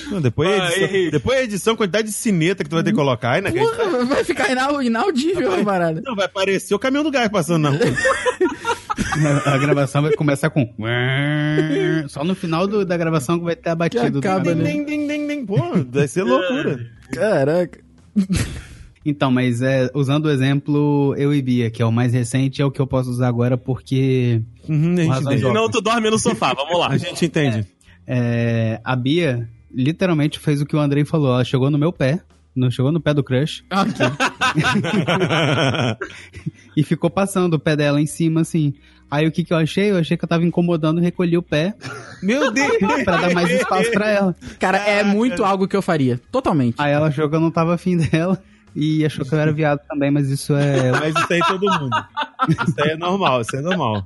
Não, 0.09 0.19
depois, 0.19 0.49
a 0.49 0.63
Ah, 0.63 0.67
edição, 0.73 0.87
ei. 0.95 1.11
depois 1.11 1.39
a 1.39 1.43
edição, 1.43 1.75
quantidade 1.77 2.07
de 2.07 2.13
cineta 2.13 2.63
que 2.63 2.69
tu 2.69 2.73
vai 2.73 2.83
ter 2.83 2.89
que 2.91 2.95
colocar 2.97 3.31
aí, 3.33 3.41
né? 3.41 3.51
que 3.51 3.59
a 3.59 3.63
gente- 3.63 3.75
Porra, 3.77 4.05
vai 4.05 4.23
ficar 4.23 4.51
inau- 4.51 4.81
inaudível 4.81 5.53
a 5.53 5.63
parada. 5.63 6.01
Não, 6.03 6.13
vai 6.15 6.25
aparecer 6.25 6.73
o 6.75 6.79
caminhão 6.79 7.03
do 7.05 7.11
gás 7.11 7.29
passando 7.29 7.63
na 7.63 7.69
rua. 7.69 7.79
A 9.45 9.57
gravação 9.57 10.01
vai 10.01 10.13
começar 10.13 10.49
com. 10.49 10.67
Só 12.07 12.23
no 12.23 12.33
final 12.35 12.67
do- 12.67 12.85
da 12.85 12.97
gravação 12.97 13.37
que 13.39 13.45
vai 13.45 13.55
ter 13.55 13.69
a 13.69 13.75
batida. 13.75 14.09
do 14.09 14.19
acaba, 14.19 14.43
cara. 14.45 14.55
né? 14.55 14.71
Ding, 14.71 14.85
ding, 14.85 15.07
ding, 15.07 15.27
ding. 15.27 15.45
Pô, 15.45 15.57
vai 15.91 16.07
ser 16.07 16.23
loucura. 16.23 16.79
Caraca. 17.13 17.79
Então, 19.05 19.31
mas 19.31 19.61
é, 19.61 19.89
usando 19.95 20.25
o 20.25 20.29
exemplo 20.29 21.15
Eu 21.17 21.33
e 21.33 21.41
Bia, 21.41 21.71
que 21.71 21.81
é 21.81 21.85
o 21.85 21.91
mais 21.91 22.13
recente, 22.13 22.61
é 22.61 22.65
o 22.65 22.69
que 22.71 22.79
eu 22.79 22.85
posso 22.87 23.09
usar 23.09 23.27
agora 23.27 23.57
porque 23.57 24.41
Uhum, 24.69 24.93
a 24.93 24.95
gente 24.97 25.07
razões 25.09 25.25
entende. 25.37 25.47
Senão 25.47 25.69
tu 25.69 25.81
dorme 25.81 26.09
no 26.09 26.19
sofá, 26.19 26.53
vamos 26.53 26.77
lá. 26.79 26.87
A 26.89 26.97
gente 26.97 27.25
entende. 27.25 27.65
é, 28.05 28.79
a 28.83 28.95
Bia 28.95 29.49
literalmente 29.73 30.37
fez 30.39 30.61
o 30.61 30.65
que 30.65 30.75
o 30.75 30.79
Andrei 30.79 31.03
falou. 31.03 31.33
Ela 31.33 31.43
chegou 31.43 31.71
no 31.71 31.77
meu 31.79 31.91
pé, 31.91 32.19
não 32.55 32.69
chegou 32.69 32.91
no 32.91 33.01
pé 33.01 33.13
do 33.13 33.23
crush, 33.23 33.63
Ok. 33.71 34.05
e 36.75 36.83
ficou 36.83 37.09
passando 37.09 37.55
o 37.55 37.59
pé 37.59 37.75
dela 37.75 37.99
em 38.01 38.05
cima, 38.05 38.41
assim. 38.41 38.73
Aí 39.11 39.27
o 39.27 39.31
que, 39.31 39.43
que 39.43 39.51
eu 39.53 39.57
achei? 39.57 39.91
Eu 39.91 39.97
achei 39.97 40.15
que 40.15 40.23
eu 40.23 40.29
tava 40.29 40.45
incomodando, 40.45 41.01
recolhi 41.01 41.37
o 41.37 41.43
pé 41.43 41.75
Meu 42.23 42.49
Deus! 42.53 42.77
pra 43.03 43.17
dar 43.17 43.33
mais 43.33 43.49
espaço 43.51 43.91
pra 43.91 44.09
ela. 44.09 44.35
Cara, 44.57 44.77
é 44.77 45.03
muito 45.03 45.43
algo 45.43 45.67
que 45.67 45.75
eu 45.75 45.81
faria. 45.81 46.17
Totalmente. 46.31 46.75
Aí 46.77 46.93
ela 46.93 47.07
achou 47.07 47.29
que 47.29 47.35
eu 47.35 47.39
não 47.41 47.51
tava 47.51 47.73
afim 47.75 47.97
dela 47.97 48.41
e 48.73 49.05
achou 49.05 49.25
que 49.25 49.33
eu 49.35 49.39
era 49.39 49.51
viado 49.51 49.81
também, 49.89 50.09
mas 50.09 50.29
isso 50.29 50.55
é. 50.55 50.91
Mas 50.97 51.13
isso 51.13 51.33
aí 51.33 51.39
todo 51.45 51.65
mundo. 51.79 52.05
Isso 52.49 52.75
aí 52.81 52.91
é 52.91 52.97
normal, 52.97 53.41
isso 53.41 53.53
aí 53.53 53.61
é 53.61 53.65
normal. 53.65 54.01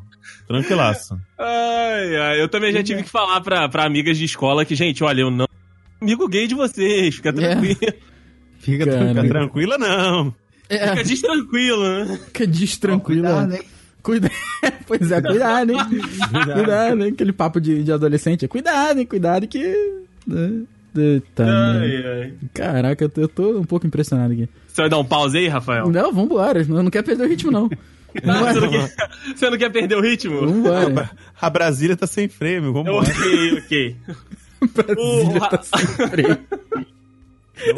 Tranquilaço. 0.48 1.20
Ai, 1.38 2.18
ai, 2.18 2.42
eu 2.42 2.50
também 2.50 2.74
já 2.74 2.82
tive 2.84 3.04
que 3.04 3.10
falar 3.10 3.42
pra, 3.42 3.70
pra 3.70 3.86
amigas 3.86 4.18
de 4.18 4.26
escola 4.26 4.66
que, 4.66 4.74
gente, 4.76 5.04
olha, 5.04 5.22
eu 5.22 5.30
não. 5.30 5.48
Amigo 6.02 6.28
gay 6.28 6.48
de 6.48 6.56
vocês, 6.56 7.16
fica 7.16 7.32
tranquilo. 7.32 7.78
Fica 8.60 8.86
Cara. 8.86 8.98
Fica 9.08 9.14
tranquilo. 9.14 9.30
tranquila, 9.30 9.78
não. 9.78 10.36
É, 10.68 10.88
Fica 10.90 11.04
destranquilo, 11.04 11.84
né? 12.06 12.20
fica 12.26 12.48
destranquilo. 12.48 13.22
Cuidado, 13.22 13.54
hein? 13.54 13.62
Cuida... 14.06 14.30
pois 14.86 15.12
é, 15.12 15.20
cuidado, 15.20 15.72
hein? 15.72 15.80
cuidado, 16.54 17.04
hein? 17.04 17.12
Aquele 17.12 17.34
papo 17.34 17.60
de, 17.60 17.84
de 17.84 17.92
adolescente. 17.92 18.48
Cuidado, 18.48 19.00
hein? 19.00 19.06
Cuidado 19.08 19.48
que. 19.48 19.60
né? 20.28 20.62
Eita, 20.96 21.44
merda. 21.44 21.80
Ai, 21.82 22.06
ai. 22.22 22.34
Caraca, 22.54 23.04
eu 23.04 23.10
tô, 23.10 23.22
eu 23.22 23.28
tô 23.28 23.58
um 23.60 23.64
pouco 23.66 23.86
impressionado 23.88 24.32
aqui. 24.32 24.48
Você 24.68 24.82
vai 24.84 24.90
dar 24.90 25.00
um 25.00 25.04
pause 25.04 25.38
aí, 25.38 25.48
Rafael? 25.48 25.90
Não, 25.92 26.14
vambora. 26.14 26.64
Não, 26.64 26.84
não 26.84 26.92
quer 26.92 27.04
perder 27.04 27.24
o 27.26 27.28
ritmo, 27.30 27.52
não. 27.52 27.68
Ah, 28.24 28.54
você, 28.54 28.60
não 28.62 28.70
quer, 28.70 28.96
você 29.36 29.50
não 29.50 29.58
quer 29.58 29.70
perder 29.74 29.96
o 29.98 30.02
ritmo? 30.02 30.40
Vambora. 30.48 31.10
A 31.42 31.50
Brasília 31.50 31.98
tá 31.98 32.08
sem 32.08 32.30
freio, 32.30 32.62
meu. 32.62 32.72
Vamos 32.72 32.90
embora. 32.90 33.10
Ok, 33.12 33.58
ok. 33.58 33.96
Brasília 34.74 35.38
O- 35.38 35.50
tá 35.50 35.62
sem 35.64 35.86
freio. 36.08 36.38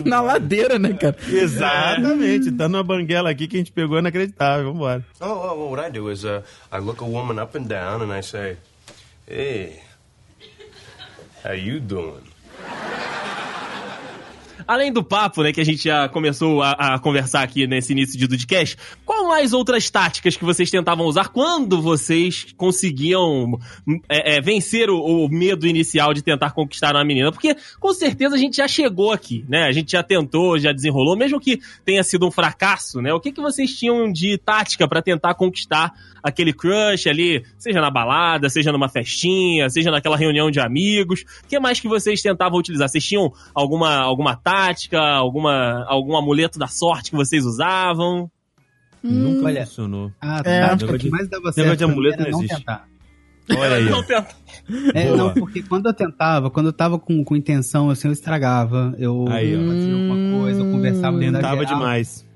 Na 0.06 0.22
ladeira, 0.22 0.80
né, 0.80 0.94
cara? 0.94 1.16
Exatamente. 1.28 2.52
Tá 2.52 2.68
numa 2.68 2.84
banguela 2.84 3.30
aqui 3.30 3.48
que 3.48 3.56
a 3.58 3.60
gente 3.60 3.72
pegou 3.72 4.00
inacreditável. 4.00 4.72
Vambora. 4.74 5.06
Oh, 5.22 5.26
oh, 5.26 5.70
what 5.72 5.88
I 5.88 5.92
do 5.92 6.12
is 6.12 6.24
uh, 6.24 6.42
I 6.72 6.80
look 6.80 7.02
a 7.02 7.06
woman 7.06 7.42
up 7.42 7.58
and 7.58 7.68
down 7.68 8.02
and 8.02 8.12
I 8.12 8.22
say, 8.22 8.58
"Hey, 9.28 9.82
how 11.44 11.54
you 11.54 11.80
doing?" 11.80 12.24
Além 14.68 14.92
do 14.92 15.04
papo, 15.04 15.44
né, 15.44 15.54
que 15.54 15.62
a 15.62 15.66
gente 15.66 15.84
já 15.84 16.10
começou 16.10 16.62
a, 16.62 16.72
a 16.72 17.00
conversar 17.00 17.42
aqui 17.42 17.66
nesse 17.66 17.94
início 17.94 18.20
de 18.20 18.28
Dudcast, 18.28 18.78
qual 19.06 19.28
mais 19.28 19.54
outras 19.54 19.90
táticas 19.90 20.36
que 20.36 20.44
vocês 20.44 20.70
tentavam 20.70 21.06
usar 21.06 21.30
quando 21.30 21.82
vocês 21.82 22.48
conseguiam 22.58 23.58
é, 24.10 24.36
é, 24.36 24.42
vencer 24.42 24.90
o, 24.90 25.00
o 25.00 25.30
medo 25.30 25.66
inicial 25.66 26.14
de 26.14 26.22
tentar 26.22 26.52
conquistar 26.52 26.96
uma 26.96 27.06
menina? 27.06 27.32
Porque 27.32 27.56
com 27.80 27.94
certeza 27.94 28.36
a 28.36 28.38
gente 28.38 28.58
já 28.58 28.68
chegou 28.68 29.12
aqui, 29.12 29.46
né? 29.48 29.64
A 29.64 29.72
gente 29.72 29.94
já 29.94 30.04
tentou, 30.04 30.60
já 30.60 30.74
desenrolou, 30.74 31.16
mesmo 31.16 31.40
que 31.40 31.62
tenha 31.86 32.04
sido 32.04 32.28
um 32.28 32.32
fracasso, 32.32 33.02
né? 33.02 33.14
O 33.14 33.20
que, 33.20 33.32
que 33.32 33.42
vocês 33.42 33.74
tinham 33.74 34.12
de 34.12 34.38
tática 34.38 34.88
pra 34.88 35.02
tentar 35.02 35.34
conquistar 35.36 35.94
aquele 36.24 36.54
crush 36.54 37.08
ali, 37.08 37.44
seja 37.58 37.80
na 37.82 37.90
balada, 37.90 38.50
seja 38.50 38.72
numa 38.72 38.90
festinha, 38.90 39.70
seja 39.70 39.92
naquela 39.92 40.18
reunião 40.18 40.50
de 40.52 40.60
amigos? 40.60 41.22
O 41.44 41.48
que 41.48 41.60
mais 41.60 41.80
que 41.80 41.88
vocês 41.88 42.22
tentavam 42.22 42.60
utilizar? 42.60 42.88
Vocês 42.90 43.04
tinham 43.06 43.32
alguma, 43.54 43.96
alguma 43.98 44.36
tática, 44.36 45.00
alguma, 45.02 45.84
algum 45.88 46.16
amuleto 46.18 46.58
da 46.60 46.68
sorte 46.68 47.12
que 47.12 47.16
vocês 47.18 47.46
usavam? 47.46 48.30
Nunca 49.04 49.46
Olha. 49.46 49.66
funcionou. 49.66 50.12
Ah, 50.22 50.42
É. 50.44 50.68
tá. 50.68 50.76
De- 50.76 50.98
que 50.98 51.10
mais 51.10 51.30
dava 51.30 51.52
certo 51.52 51.78
de 51.78 51.84
amuleto 51.84 52.24
não 52.24 52.30
não 52.32 52.40
existe. 52.40 52.58
tentar. 52.58 52.88
Olha 53.50 53.76
aí. 53.76 53.90
Não 53.90 54.04
tenta- 54.04 54.36
É, 54.94 55.06
Boa. 55.06 55.16
não, 55.18 55.34
porque 55.36 55.64
quando 55.64 55.86
eu 55.86 55.94
tentava, 55.94 56.50
quando 56.50 56.66
eu 56.66 56.74
tava 56.74 57.00
com, 57.00 57.24
com 57.24 57.34
intenção, 57.34 57.90
assim, 57.90 58.10
eu 58.10 58.12
estragava. 58.12 58.94
Eu 59.00 59.26
Aí, 59.30 59.56
ó. 59.56 59.66
fazia 59.70 59.94
alguma 59.94 60.40
coisa, 60.42 60.60
eu 60.62 60.72
conversava, 60.72 61.16
eu 61.16 61.20
Tentava 61.22 61.48
exagerava. 61.56 61.66
demais. 61.66 62.27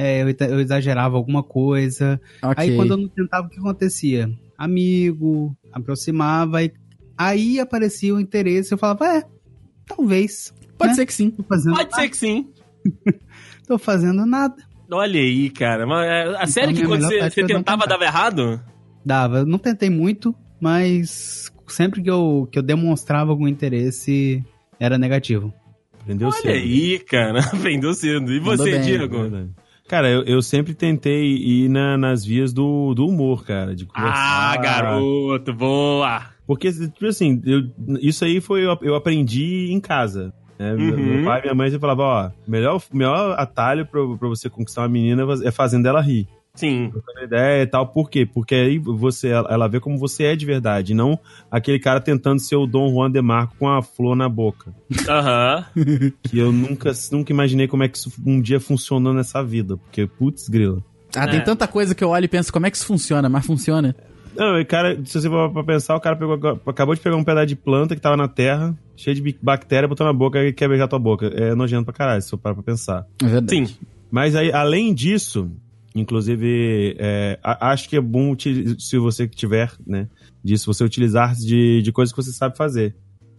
É, 0.00 0.22
eu, 0.22 0.28
eu 0.28 0.60
exagerava 0.60 1.16
alguma 1.16 1.42
coisa. 1.42 2.20
Ok. 2.40 2.54
Aí 2.56 2.76
quando 2.76 2.92
eu 2.92 2.96
não 2.98 3.08
tentava, 3.08 3.48
o 3.48 3.50
que 3.50 3.58
acontecia? 3.58 4.30
Amigo, 4.56 5.56
aproximava, 5.72 6.62
e 6.62 6.72
aí 7.16 7.58
aparecia 7.58 8.14
o 8.14 8.20
interesse, 8.20 8.72
eu 8.72 8.78
falava, 8.78 9.08
é, 9.08 9.24
talvez. 9.84 10.54
Pode 10.78 10.90
né? 10.90 10.94
ser 10.94 11.06
que 11.06 11.12
sim. 11.12 11.30
Tô 11.32 11.42
fazendo, 11.42 11.74
Pode 11.74 11.92
ser 11.96 12.08
que 12.08 12.16
sim. 12.16 12.48
tô 13.66 13.76
fazendo 13.76 14.24
nada. 14.24 14.54
Olha 14.88 15.20
aí, 15.20 15.50
cara. 15.50 15.84
Mas, 15.84 16.06
é, 16.06 16.42
a 16.42 16.46
sério 16.46 16.72
que 16.72 16.84
minha 16.84 16.96
quando 16.96 17.02
você, 17.02 17.30
você 17.30 17.44
tentava 17.44 17.84
dava 17.84 18.04
errado? 18.04 18.62
Dava. 19.04 19.38
Eu 19.38 19.46
não 19.46 19.58
tentei 19.58 19.90
muito, 19.90 20.32
mas 20.60 21.52
sempre 21.66 22.00
que 22.04 22.08
eu, 22.10 22.48
que 22.52 22.56
eu 22.60 22.62
demonstrava 22.62 23.32
algum 23.32 23.48
interesse, 23.48 24.44
era 24.78 24.96
negativo. 24.96 25.52
Aprendeu 26.00 26.28
Olha 26.28 26.36
cedo. 26.36 26.52
aí, 26.52 26.98
cara. 27.00 27.40
Aprendeu 27.52 27.92
cedo. 27.94 28.32
E 28.32 28.38
Mandou 28.38 28.58
você, 28.58 28.70
bem. 28.70 28.82
Diego? 28.82 29.22
Verdade. 29.22 29.50
Cara, 29.88 30.08
eu, 30.08 30.22
eu 30.24 30.42
sempre 30.42 30.74
tentei 30.74 31.24
ir 31.34 31.68
na- 31.68 31.96
nas 31.96 32.24
vias 32.24 32.52
do, 32.52 32.92
do 32.94 33.06
humor, 33.06 33.44
cara. 33.44 33.74
De 33.74 33.86
Ah, 33.94 34.52
conversar. 34.54 34.56
garoto, 34.60 35.52
boa. 35.54 36.22
Porque, 36.46 36.70
tipo 36.72 37.06
assim, 37.06 37.40
eu- 37.44 37.62
isso 38.00 38.24
aí 38.24 38.40
foi 38.40 38.64
eu, 38.66 38.76
eu 38.82 38.94
aprendi 38.94 39.68
em 39.72 39.80
casa. 39.80 40.32
né? 40.58 40.74
Meu- 40.74 40.94
Uhum. 40.96 41.04
Meu 41.16 41.24
pai 41.24 41.38
e 41.38 41.42
minha 41.42 41.54
mãe 41.54 41.68
sempre 41.70 41.80
falavam, 41.82 42.04
ó, 42.04 42.30
melhor, 42.46 42.82
melhor 42.92 43.38
atalho 43.38 43.86
pra, 43.86 44.00
pra 44.18 44.28
você 44.28 44.50
conquistar 44.50 44.82
uma 44.82 44.88
menina 44.88 45.24
é 45.44 45.50
fazendo 45.52 45.86
ela 45.86 46.00
rir. 46.00 46.26
Sim. 46.58 46.90
Trocando 46.90 47.24
ideia 47.24 47.62
e 47.62 47.66
tal. 47.66 47.86
Por 47.86 48.10
quê? 48.10 48.26
Porque 48.26 48.54
aí 48.54 48.78
você, 48.78 49.28
ela 49.28 49.48
ela 49.50 49.68
vê 49.68 49.78
como 49.80 49.96
você 49.98 50.24
é 50.24 50.36
de 50.36 50.44
verdade, 50.44 50.92
não 50.94 51.18
aquele 51.50 51.78
cara 51.78 52.00
tentando 52.00 52.40
ser 52.40 52.56
o 52.56 52.66
Dom 52.66 52.88
Juan 52.92 53.10
de 53.10 53.22
Marco 53.22 53.54
com 53.58 53.68
a 53.68 53.80
flor 53.82 54.16
na 54.16 54.28
boca. 54.28 54.74
Aham. 55.08 55.64
Que 56.22 56.38
eu 56.38 56.52
nunca, 56.52 56.90
nunca 57.12 57.32
imaginei 57.32 57.66
como 57.68 57.82
é 57.82 57.88
que 57.88 57.96
isso 57.96 58.12
um 58.26 58.40
dia 58.40 58.58
funcionou 58.60 59.12
nessa 59.14 59.42
vida. 59.42 59.76
Porque, 59.76 60.06
putz, 60.06 60.48
grila. 60.48 60.82
Ah, 61.16 61.26
tem 61.26 61.38
É. 61.38 61.42
tanta 61.42 61.66
coisa 61.66 61.94
que 61.94 62.02
eu 62.04 62.10
olho 62.10 62.24
e 62.24 62.28
penso 62.28 62.52
como 62.52 62.66
é 62.66 62.70
que 62.70 62.76
isso 62.76 62.86
funciona, 62.86 63.28
mas 63.28 63.46
funciona. 63.46 63.94
Não, 64.36 64.58
e 64.60 64.64
cara, 64.64 64.94
se 65.04 65.20
você 65.20 65.28
for 65.28 65.50
pra 65.50 65.64
pensar, 65.64 65.96
o 65.96 66.00
cara 66.00 66.14
pegou, 66.14 66.60
acabou 66.66 66.94
de 66.94 67.00
pegar 67.00 67.16
um 67.16 67.24
pedaço 67.24 67.46
de 67.46 67.56
planta 67.56 67.96
que 67.96 68.00
tava 68.00 68.16
na 68.16 68.28
terra, 68.28 68.76
cheio 68.96 69.16
de 69.16 69.36
bactéria, 69.42 69.88
botou 69.88 70.06
na 70.06 70.12
boca 70.12 70.38
e 70.44 70.52
quer 70.52 70.68
beijar 70.68 70.86
tua 70.86 70.98
boca. 70.98 71.26
É 71.26 71.54
nojento 71.54 71.84
pra 71.86 71.94
caralho, 71.94 72.22
se 72.22 72.30
for 72.30 72.38
parar 72.38 72.54
pra 72.54 72.62
pensar. 72.62 73.04
É 73.22 73.26
verdade. 73.26 73.66
Sim. 73.66 73.76
Mas 74.10 74.36
aí, 74.36 74.52
além 74.52 74.94
disso, 74.94 75.50
inclusive, 75.94 76.96
é, 76.98 77.38
acho 77.42 77.88
que 77.88 77.96
é 77.96 78.00
bom, 78.00 78.34
se 78.78 78.98
você 78.98 79.26
tiver, 79.26 79.72
né, 79.86 80.08
disso, 80.42 80.72
você 80.72 80.84
utilizar 80.84 81.34
de, 81.34 81.82
de 81.82 81.92
coisas 81.92 82.14
que 82.14 82.22
você 82.22 82.32
sabe 82.32 82.56
fazer. 82.56 82.94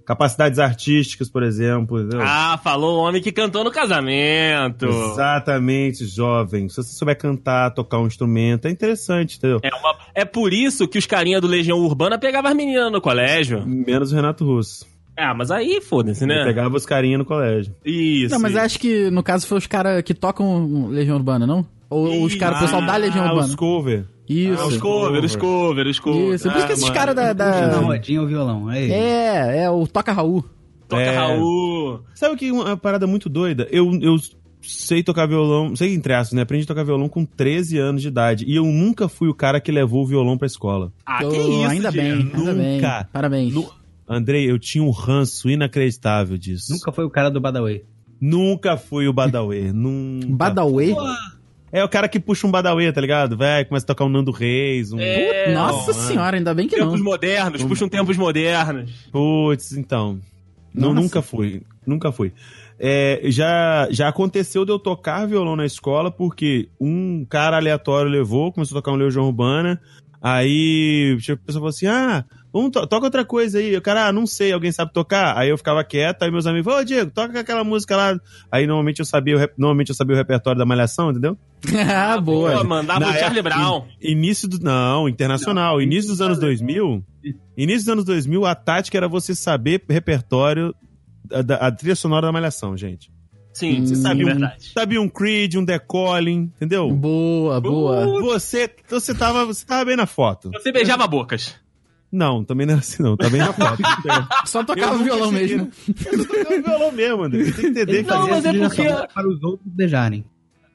Capacidades 0.06 0.58
artísticas, 0.58 1.30
por 1.30 1.44
exemplo. 1.44 2.00
entendeu? 2.00 2.22
Ah, 2.24 2.60
falou 2.64 2.98
o 2.98 3.04
homem 3.08 3.22
que 3.22 3.32
cantou 3.32 3.64
no 3.64 3.70
casamento. 3.70 4.88
Exatamente, 4.88 6.04
jovem. 6.06 6.68
Se 6.68 6.78
você 6.78 6.94
souber 6.98 7.16
cantar, 7.16 7.70
tocar 7.76 8.00
um 8.00 8.08
instrumento, 8.08 8.68
é 8.68 8.72
interessante, 8.72 9.38
entendeu? 9.38 9.60
É, 9.62 9.70
uma- 9.76 9.96
é 10.16 10.26
por 10.26 10.52
isso 10.52 10.88
que 10.88 10.98
os 10.98 11.06
carinha 11.06 11.40
do 11.40 11.46
Legião 11.46 11.78
Urbana 11.78 12.18
pegavam 12.18 12.50
as 12.50 12.58
meninas 12.58 12.92
no 12.92 13.00
colégio. 13.00 13.64
Menos 13.68 14.12
o 14.12 14.16
Renato 14.16 14.44
Russo. 14.44 14.84
Ah, 15.16 15.34
mas 15.36 15.52
aí 15.52 15.80
foda-se, 15.80 16.26
né? 16.26 16.44
pegava 16.44 16.76
os 16.76 16.88
carinha 16.88 17.18
no 17.18 17.26
colégio. 17.26 17.76
Isso. 17.86 18.34
Não, 18.34 18.42
mas 18.42 18.54
isso. 18.54 18.62
acho 18.62 18.80
que 18.80 19.12
no 19.12 19.22
caso 19.22 19.46
foi 19.46 19.58
os 19.60 19.68
caras 19.68 20.02
que 20.02 20.14
tocam 20.16 20.88
Legião 20.88 21.18
Urbana, 21.18 21.46
não? 21.46 21.64
Ou 21.90 22.24
os 22.24 22.36
caras, 22.36 22.60
o 22.60 22.62
pessoal 22.62 22.86
da 22.86 22.96
Legião 22.96 23.24
Ah, 23.26 23.30
Urbana. 23.30 23.48
os 23.48 23.56
cover. 23.56 24.06
Isso. 24.28 24.62
Ah, 24.62 24.68
os 24.68 24.78
cover, 24.78 25.24
os 25.26 25.36
cover, 25.36 25.88
os 25.88 26.00
cover. 26.00 26.34
Isso, 26.36 26.50
por 26.50 26.58
isso 26.58 26.66
que 26.68 26.72
Ah, 26.72 26.76
esses 26.76 26.90
caras 26.92 27.16
da. 27.16 27.34
Na 27.34 27.34
da... 27.34 27.78
rodinha 27.80 28.22
o 28.22 28.28
violão. 28.28 28.70
É, 28.72 28.86
É, 28.90 29.64
é, 29.64 29.70
o 29.72 29.88
Toca 29.88 30.12
Raul. 30.14 30.46
Toca 30.88 31.02
É. 31.02 31.16
Raul. 31.18 32.02
Sabe 32.14 32.36
o 32.36 32.38
que 32.38 32.50
é 32.50 32.54
uma 32.54 32.78
parada 32.78 33.08
muito 33.08 33.28
doida? 33.28 33.68
Eu, 33.72 33.92
eu 34.02 34.16
sei 34.62 35.02
tocar 35.02 35.26
violão, 35.28 35.76
sei 35.76 35.94
entre 35.96 36.14
aspas, 36.14 36.36
né? 36.36 36.42
Aprendi 36.44 36.64
a 36.66 36.68
tocar 36.68 36.84
violão 36.84 37.08
com 37.10 37.26
13 37.26 37.78
anos 37.80 38.02
de 38.04 38.08
idade. 38.10 38.46
E 38.48 38.56
eu 38.56 38.66
nunca 38.66 39.08
fui 39.08 39.30
o 39.30 39.34
cara 39.34 39.60
que 39.60 39.72
levou 39.72 40.04
o 40.04 40.08
violão 40.08 40.38
pra 40.38 40.46
escola. 40.46 40.92
Ah, 41.06 41.20
Oh, 41.24 41.30
que 41.30 41.38
isso, 41.38 41.66
ainda 41.70 41.92
bem, 41.92 42.12
ainda 42.12 42.54
bem. 42.54 42.76
Nunca. 42.76 43.08
Parabéns. 43.12 43.54
Nu- 43.54 43.70
Andrei, 44.08 44.50
eu 44.50 44.58
tinha 44.60 44.84
um 44.84 44.90
ranço 44.92 45.50
inacreditável 45.50 46.38
disso. 46.38 46.72
Nunca 46.74 46.92
foi 46.92 47.06
o 47.06 47.10
cara 47.10 47.30
do 47.30 47.40
Badaway. 47.40 47.84
Nunca 48.20 48.76
fui 48.76 49.08
o 49.08 49.14
Badawi. 49.14 49.72
Nunca. 49.72 50.28
Badaway? 50.30 50.94
É 51.72 51.84
o 51.84 51.90
cara 51.90 52.08
que 52.08 52.20
puxa 52.20 52.48
um 52.48 52.52
Badawi, 52.52 52.92
tá 52.92 53.02
ligado? 53.02 53.38
Vai, 53.38 53.66
começa 53.66 53.86
a 53.86 53.88
tocar 53.88 54.06
um 54.06 54.10
Nando 54.10 54.32
Reis, 54.32 54.92
um. 54.92 55.00
É, 55.00 55.54
Nossa 55.54 55.94
não, 55.94 56.08
senhora, 56.08 56.38
ainda 56.38 56.54
bem 56.54 56.68
que 56.68 56.76
não. 56.78 56.88
Tempos 56.88 57.02
modernos, 57.02 57.64
puxa 57.64 57.86
um 57.86 57.90
tempos 57.90 58.18
modernos. 58.18 58.92
Putz, 59.12 59.74
então. 59.74 60.20
Não, 60.74 60.94
nunca 60.94 61.22
fui. 61.22 61.62
Nunca 61.86 62.12
fui. 62.12 62.32
É, 62.80 63.22
já, 63.26 63.88
já 63.92 64.08
aconteceu 64.08 64.64
de 64.64 64.72
eu 64.72 64.80
tocar 64.80 65.28
violão 65.28 65.56
na 65.56 65.66
escola 65.66 66.10
porque 66.10 66.70
um 66.80 67.26
cara 67.26 67.58
aleatório 67.58 68.10
levou, 68.10 68.54
começou 68.54 68.78
a 68.78 68.82
tocar 68.82 68.94
um 68.94 68.96
Legião 68.96 69.26
Urbana. 69.26 69.82
Aí 70.22 71.18
chegou 71.20 71.42
a 71.44 71.46
pessoa 71.46 71.62
falou 71.62 71.70
assim: 71.70 71.88
Ah, 71.88 72.24
vamos 72.54 72.72
to 72.72 72.86
toca 72.88 73.06
outra 73.06 73.24
coisa 73.26 73.60
aí. 73.60 73.76
O 73.76 73.82
cara, 73.82 74.08
ah, 74.08 74.12
não 74.12 74.26
sei, 74.28 74.52
alguém 74.52 74.72
sabe 74.72 74.92
tocar? 74.94 75.38
Aí 75.38 75.50
eu 75.50 75.58
ficava 75.58 75.84
quieto, 75.84 76.24
aí 76.24 76.32
meus 76.32 76.46
amigos, 76.48 76.74
ô 76.74 76.84
Diego, 76.84 77.12
toca 77.12 77.40
aquela 77.40 77.64
música 77.64 77.96
lá. 77.96 78.20
Aí 78.52 78.66
normalmente 78.68 79.00
eu 79.00 79.06
sabia, 79.06 79.38
o 79.38 79.50
normalmente 79.58 79.90
eu 79.90 79.96
sabia 79.96 80.16
o 80.16 80.18
repertório 80.18 80.58
da 80.60 80.66
malhação, 80.66 81.12
entendeu? 81.12 81.38
ah, 81.94 82.16
Pô, 82.16 82.22
boa. 82.22 82.64
mandava 82.64 83.00
Na 83.02 83.10
o 83.10 83.14
Charlie 83.14 83.40
época- 83.40 83.56
Brown. 83.56 83.86
Início 84.02 84.48
do. 84.48 84.60
Não, 84.60 85.08
internacional. 85.10 85.82
início 85.82 86.10
dos 86.12 86.22
anos 86.22 86.40
2000. 86.40 87.04
Início 87.58 87.82
dos 87.82 87.90
anos 87.90 88.06
2000, 88.06 88.46
a 88.46 88.56
tática 88.56 88.98
era 88.98 89.08
você 89.08 89.36
saber 89.36 89.84
repertório 89.90 90.74
da, 91.46 91.56
a 91.58 91.72
trilha 91.72 91.96
sonora 91.96 92.28
da 92.28 92.32
malhação, 92.32 92.76
gente. 92.78 93.12
Sim, 93.54 93.86
Você 93.86 93.96
sim, 93.96 94.02
sabe 94.02 94.24
um- 94.24 94.28
verdade. 94.28 94.72
Sabia 94.74 95.02
um 95.02 95.10
Creed, 95.10 95.56
um 95.56 95.66
The 95.66 95.80
Calling, 95.80 96.50
entendeu? 96.56 96.90
Boa, 96.92 97.60
boa. 97.60 98.06
Você, 98.22 98.70
você, 98.88 99.14
tava, 99.14 99.46
você 99.46 99.66
tava 99.66 99.84
bem 99.84 99.98
na 99.98 100.06
foto. 100.06 100.50
Você 100.54 100.72
beijava 100.72 101.06
bocas. 101.08 101.56
Não, 102.12 102.44
também 102.44 102.66
não 102.66 102.74
é 102.76 102.78
assim, 102.78 103.04
não. 103.04 103.16
Tá 103.16 103.30
bem 103.30 103.40
na 103.40 103.54
foto. 103.54 103.82
Só 104.46 104.64
tocava 104.64 104.94
nunca 104.94 105.04
violão 105.04 105.32
mesmo. 105.32 105.70
Eu 106.12 106.26
tocava 106.28 106.62
violão 106.62 106.92
mesmo, 106.92 107.24
André. 107.24 107.44
Tem 107.44 107.54
que 107.54 107.66
entender 107.68 108.04
que 108.04 108.10
Não, 108.10 108.24
às 108.24 108.30
mas 108.30 108.46
é 108.46 108.54
porque- 108.54 108.90
só 108.90 109.08
para 109.08 109.30
os 109.30 109.44
outros 109.44 109.72
beijarem. 109.72 110.26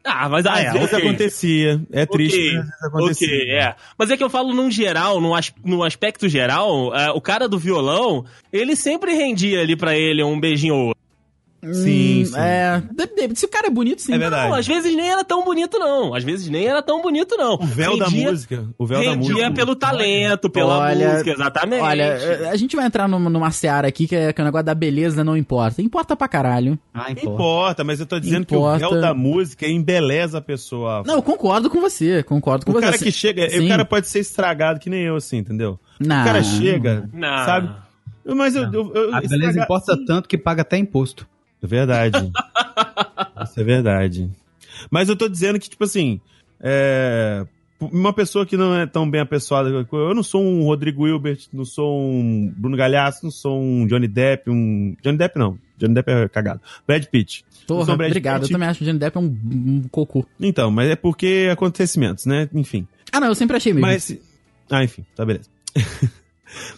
Ah, 0.07 0.29
mas 0.29 0.44
ah, 0.44 0.61
é, 0.61 0.70
vezes 0.70 0.92
ok. 0.92 0.99
acontecia. 1.09 1.81
É 1.90 2.05
triste, 2.05 2.37
Ok, 2.37 2.53
mas 2.53 2.59
às 2.61 2.66
vezes 2.68 2.85
acontecia. 2.85 3.29
Ok, 3.29 3.51
é. 3.53 3.75
Mas 3.99 4.11
é 4.11 4.16
que 4.18 4.23
eu 4.23 4.29
falo 4.29 4.53
num 4.55 4.70
geral, 4.70 5.18
num, 5.20 5.35
as- 5.35 5.53
num 5.64 5.83
aspecto 5.83 6.29
geral, 6.29 6.94
é, 6.94 7.11
o 7.11 7.20
cara 7.23 7.49
do 7.49 7.59
violão, 7.59 8.25
ele 8.53 8.77
sempre 8.77 9.14
rendia 9.14 9.61
ali 9.62 9.75
pra 9.75 9.97
ele 9.97 10.23
um 10.23 10.38
beijinho 10.38 10.75
ou 10.75 10.81
outro. 10.88 11.04
Sim, 11.72 12.22
Hum, 12.22 12.24
sim. 12.27 12.38
É, 12.38 12.83
se 13.35 13.46
o 13.46 13.48
cara 13.48 13.66
é 13.68 13.70
bonito, 13.70 14.03
sim. 14.03 14.12
É 14.14 14.18
verdade. 14.18 14.48
Não, 14.48 14.55
às 14.57 14.66
vezes 14.66 14.94
nem 14.94 15.09
era 15.11 15.24
tão 15.24 15.44
bonito, 15.44 15.79
não. 15.79 16.14
Às 16.14 16.22
vezes 16.24 16.48
nem 16.48 16.66
era 16.66 16.83
tão 16.83 17.00
bonito, 17.03 17.37
não. 17.37 17.55
O 17.55 17.64
véu 17.66 17.96
da 17.98 18.07
Rendia- 18.07 18.31
música. 18.31 18.68
O 18.79 18.87
véu 18.87 19.05
da 19.05 19.16
música. 19.16 19.50
pelo 19.53 19.74
talento, 19.77 20.50
pela 20.50 20.79
Olha, 20.79 21.11
música, 21.12 21.31
exatamente. 21.33 21.83
Olha, 21.83 22.03
é, 22.03 22.48
a 22.50 22.57
gente 22.57 22.77
vai 22.77 22.87
entrar 22.87 23.09
numa, 23.09 23.31
numa 23.31 23.50
seara 23.50 23.88
aqui 23.88 24.07
que, 24.07 24.14
é, 24.16 24.33
que 24.33 24.40
o 24.40 24.44
negócio 24.44 24.64
da 24.66 24.74
beleza 24.74 25.24
não 25.24 25.37
importa. 25.37 25.81
Importa 25.83 26.14
pra 26.16 26.29
caralho. 26.29 26.79
Ah, 26.92 27.11
importa. 27.11 27.29
importa, 27.31 27.85
mas 27.85 28.00
eu 28.00 28.07
tô 28.07 28.18
dizendo 28.20 28.42
Importa. 28.42 28.79
que 28.81 28.85
o 28.87 28.90
véu 28.90 29.00
da 29.00 29.14
música 29.14 29.66
embeleza 29.66 30.38
a 30.38 30.40
pessoa. 30.40 31.03
Não, 31.07 31.14
eu 31.16 31.22
concordo 31.22 31.70
com 31.70 31.81
você, 31.81 32.22
concordo 32.22 32.64
com 32.66 32.72
o 32.72 32.74
você. 32.74 32.81
cara 32.85 32.98
que 32.98 33.11
chega, 33.12 33.48
Sim. 33.48 33.66
o 33.66 33.68
cara 33.68 33.85
pode 33.85 34.07
ser 34.09 34.20
estragado 34.20 34.79
que 34.81 34.90
nem 34.90 35.03
eu, 35.03 35.16
assim, 35.16 35.38
entendeu? 35.38 35.79
Não. 36.00 36.22
O 36.22 36.24
cara 36.24 36.42
chega, 36.42 37.09
Não. 37.12 37.44
sabe? 37.44 37.70
Mas 38.27 38.57
eu. 38.57 38.62
eu, 38.72 38.92
eu 38.94 39.14
A 39.14 39.20
beleza 39.20 39.37
estraga- 39.37 39.62
importa 39.64 39.96
tanto 40.07 40.29
que 40.29 40.38
paga 40.38 40.62
até 40.62 40.79
imposto. 40.79 41.27
É 41.64 41.66
verdade. 41.66 42.33
Isso 43.42 43.61
é 43.61 43.64
verdade. 43.64 44.31
Mas 44.90 45.09
eu 45.09 45.16
tô 45.16 45.29
dizendo 45.29 45.59
que, 45.59 45.68
tipo 45.68 45.85
assim, 45.85 46.20
é, 46.61 47.46
uma 47.81 48.12
pessoa 48.12 48.44
que 48.44 48.57
não 48.57 48.74
é 48.74 48.87
tão 48.87 49.11
bem 49.11 49.20
apessoada, 49.20 49.70
eu 49.70 50.14
não 50.14 50.22
sou 50.22 50.42
um 50.42 50.64
Rodrigo 50.64 51.09
Hilbert, 51.09 51.46
não 51.53 51.64
sou 51.64 52.00
um 52.00 52.53
Bruno 52.55 52.77
Galhaço, 52.77 53.24
não 53.24 53.31
sou 53.31 53.59
um 53.59 53.87
Johnny 53.87 54.07
Depp, 54.07 54.50
um. 54.50 54.94
Johnny 55.03 55.16
Depp 55.16 55.38
não. 55.38 55.59
Johnny 55.79 55.94
Depp 55.94 56.11
é 56.11 56.29
cagado. 56.29 56.61
Brad 56.87 57.05
Pitt. 57.07 57.44
Sou 57.66 57.85
Brad 57.85 58.09
obrigado. 58.09 58.42
Pitt. 58.42 58.53
Eu 58.53 58.57
também 58.57 58.68
acho 58.68 58.79
que 58.79 58.85
o 58.85 58.87
Johnny 58.87 58.98
Depp 58.98 59.16
é 59.16 59.20
um, 59.20 59.24
um 59.24 59.83
cocô. 59.90 60.27
Então, 60.38 60.70
mas 60.70 60.90
é 60.90 60.96
porque 60.96 61.48
acontecimentos, 61.50 62.27
né? 62.27 62.48
Enfim. 62.53 62.87
Ah, 63.11 63.20
não, 63.20 63.29
eu 63.29 63.35
sempre 63.35 63.57
achei 63.57 63.72
mesmo. 63.72 63.87
Mas. 63.87 64.16
Ah, 64.70 64.85
enfim, 64.85 65.05
tá 65.16 65.24
beleza. 65.24 65.48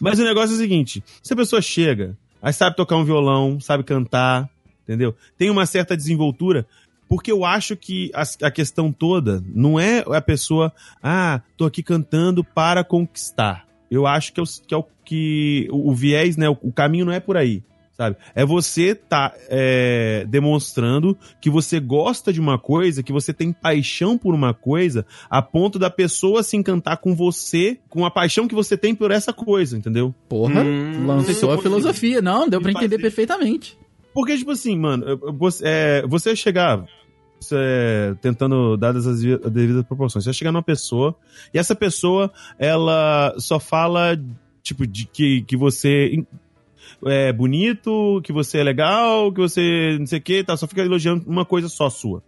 Mas 0.01 0.19
o 0.19 0.25
negócio 0.25 0.53
é 0.53 0.57
o 0.57 0.59
seguinte: 0.59 1.05
se 1.23 1.33
a 1.33 1.37
pessoa 1.37 1.61
chega, 1.61 2.17
aí 2.41 2.53
sabe 2.53 2.77
tocar 2.77 2.97
um 2.97 3.05
violão, 3.05 3.61
sabe 3.61 3.85
cantar, 3.85 4.49
entendeu? 4.87 5.15
Tem 5.37 5.51
uma 5.51 5.67
certa 5.67 5.97
desenvoltura, 5.97 6.65
porque 7.09 7.31
eu 7.31 7.45
acho 7.45 7.77
que 7.77 8.11
a, 8.15 8.23
a 8.47 8.51
questão 8.51 8.93
toda 8.93 9.43
não 9.55 9.79
é 9.79 10.05
a 10.09 10.21
pessoa, 10.21 10.73
ah, 11.03 11.41
tô 11.57 11.65
aqui 11.65 11.83
cantando 11.83 12.43
para 12.45 12.85
conquistar. 12.85 13.67
Eu 13.91 14.07
acho 14.07 14.33
que 14.33 14.41
é 14.41 14.43
o 14.43 14.47
que, 14.47 14.75
é 14.75 14.77
o, 14.77 14.85
que 15.05 15.69
o, 15.71 15.91
o 15.91 15.95
viés, 15.95 16.37
né? 16.37 16.49
O, 16.49 16.57
o 16.63 16.73
caminho 16.73 17.05
não 17.05 17.13
é 17.13 17.21
por 17.21 17.37
aí. 17.37 17.63
Sabe? 17.97 18.17
É 18.35 18.45
você 18.45 18.95
tá 18.95 19.33
é, 19.49 20.27
demonstrando 20.29 21.17
que 21.41 21.49
você 21.49 21.81
gosta 21.81 22.31
de 22.31 22.39
uma 22.39 22.59
coisa, 22.59 23.03
que 23.03 23.11
você 23.13 23.33
tem 23.33 23.53
paixão 23.53 24.19
por 24.19 24.35
uma 24.35 24.53
coisa, 24.53 25.07
a 25.31 25.41
ponto 25.41 25.79
da 25.79 25.89
pessoa 25.89 26.43
se 26.43 26.59
encantar 26.59 26.99
com 26.99 27.15
você, 27.15 27.79
com 27.89 28.05
a 28.05 28.11
paixão 28.11 28.47
que 28.47 28.55
você 28.55 28.77
tem 28.77 28.95
por 28.95 29.11
essa 29.11 29.33
coisa, 29.33 29.79
entendeu? 29.79 30.15
Porra, 30.29 30.63
Hum, 30.63 31.07
lançou 31.07 31.51
eu 31.53 31.59
a 31.59 31.63
filosofia. 31.63 32.21
Não, 32.21 32.47
deu 32.47 32.61
pra 32.61 32.71
me 32.71 32.77
entender 32.77 32.97
fazer. 32.97 33.03
perfeitamente. 33.03 33.79
Porque, 34.17 34.35
tipo 34.39 34.51
assim, 34.53 34.79
mano, 34.79 35.05
você, 35.39 35.63
é, 35.67 36.07
você 36.07 36.35
chegar. 36.35 36.87
você, 37.39 38.17
tentando, 38.23 38.75
dadas 38.75 39.07
as 39.07 39.21
vi- 39.23 39.37
devidas 39.51 39.85
proporções, 39.85 40.25
você 40.25 40.33
chegar 40.33 40.51
numa 40.51 40.63
pessoa 40.63 41.15
e 41.53 41.59
essa 41.59 41.75
pessoa, 41.77 42.33
ela 42.59 43.35
só 43.37 43.61
fala, 43.61 44.19
tipo, 44.63 44.87
de 44.87 45.05
que, 45.05 45.43
que 45.43 45.55
você 45.55 46.25
é 47.05 47.31
bonito, 47.31 48.23
que 48.25 48.33
você 48.33 48.61
é 48.61 48.65
legal, 48.65 49.31
que 49.31 49.39
você 49.39 49.99
não 49.99 50.07
sei 50.07 50.19
o 50.19 50.23
que, 50.23 50.43
tá, 50.43 50.57
só 50.57 50.67
fica 50.67 50.81
elogiando 50.81 51.23
uma 51.29 51.45
coisa 51.45 51.69
só 51.69 51.91
sua, 51.91 52.23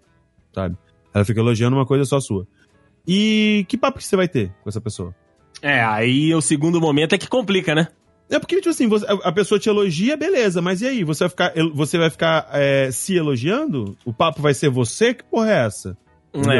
sabe? 0.52 0.76
Ela 1.14 1.24
fica 1.24 1.40
elogiando 1.40 1.74
uma 1.74 1.86
coisa 1.86 2.04
só 2.04 2.20
sua. 2.20 2.46
E 3.06 3.64
que 3.66 3.78
papo 3.78 3.96
que 3.96 4.04
você 4.04 4.14
vai 4.14 4.28
ter 4.28 4.52
com 4.62 4.68
essa 4.68 4.78
pessoa? 4.80 5.14
É, 5.62 5.82
aí 5.82 6.34
o 6.34 6.42
segundo 6.42 6.82
momento 6.82 7.14
é 7.14 7.18
que 7.18 7.26
complica, 7.26 7.74
né? 7.74 7.88
É 8.30 8.38
porque, 8.38 8.56
tipo 8.56 8.68
assim, 8.68 8.86
você- 8.86 9.06
a 9.08 9.32
pessoa 9.32 9.58
te 9.58 9.68
elogia, 9.68 10.16
beleza, 10.16 10.60
mas 10.60 10.82
e 10.82 10.86
aí? 10.86 11.04
Você 11.04 11.24
vai 11.24 11.30
ficar, 11.30 11.52
você 11.72 11.98
vai 11.98 12.10
ficar 12.10 12.48
é, 12.52 12.90
se 12.90 13.14
elogiando? 13.16 13.96
O 14.04 14.12
papo 14.12 14.42
vai 14.42 14.52
ser 14.54 14.68
você? 14.68 15.14
Que 15.14 15.24
porra 15.24 15.50
é 15.50 15.66
essa? 15.66 15.96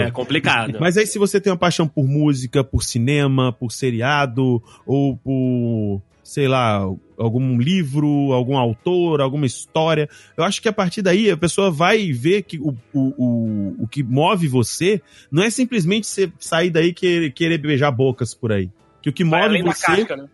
É 0.07 0.11
complicado. 0.11 0.79
Mas 0.81 0.97
aí, 0.97 1.07
se 1.07 1.19
você 1.19 1.39
tem 1.39 1.53
uma 1.53 1.59
paixão 1.59 1.87
por 1.87 2.07
música, 2.09 2.65
por 2.65 2.83
cinema, 2.83 3.53
por 3.53 3.71
seriado, 3.71 4.63
ou 4.87 5.15
por, 5.19 6.03
sei 6.25 6.49
lá, 6.49 6.81
algum 7.19 7.59
livro, 7.59 8.33
algum 8.33 8.57
autor, 8.57 9.21
alguma 9.21 9.45
história, 9.45 10.09
eu 10.39 10.43
acho 10.43 10.63
que 10.63 10.69
a 10.69 10.73
partir 10.73 11.03
daí 11.03 11.31
a 11.31 11.37
pessoa 11.37 11.71
vai 11.71 12.11
ver 12.13 12.43
que 12.43 12.59
o, 12.59 12.75
o, 12.95 13.15
o, 13.19 13.77
o 13.85 13.87
que 13.89 14.03
move 14.03 14.49
você 14.49 15.03
não 15.31 15.43
é 15.43 15.51
simplesmente 15.51 16.07
você 16.07 16.33
sair 16.39 16.71
daí 16.71 16.89
e 16.89 16.95
querer, 16.95 17.31
querer 17.33 17.59
beijar 17.59 17.91
bocas 17.93 18.33
por 18.35 18.51
aí. 18.51 18.71
Que 19.03 19.11
o 19.11 19.13
que 19.13 19.23
Vai 19.23 19.49
move 19.49 19.63
você. 19.65 19.87
casca, 19.87 20.17
né? 20.17 20.25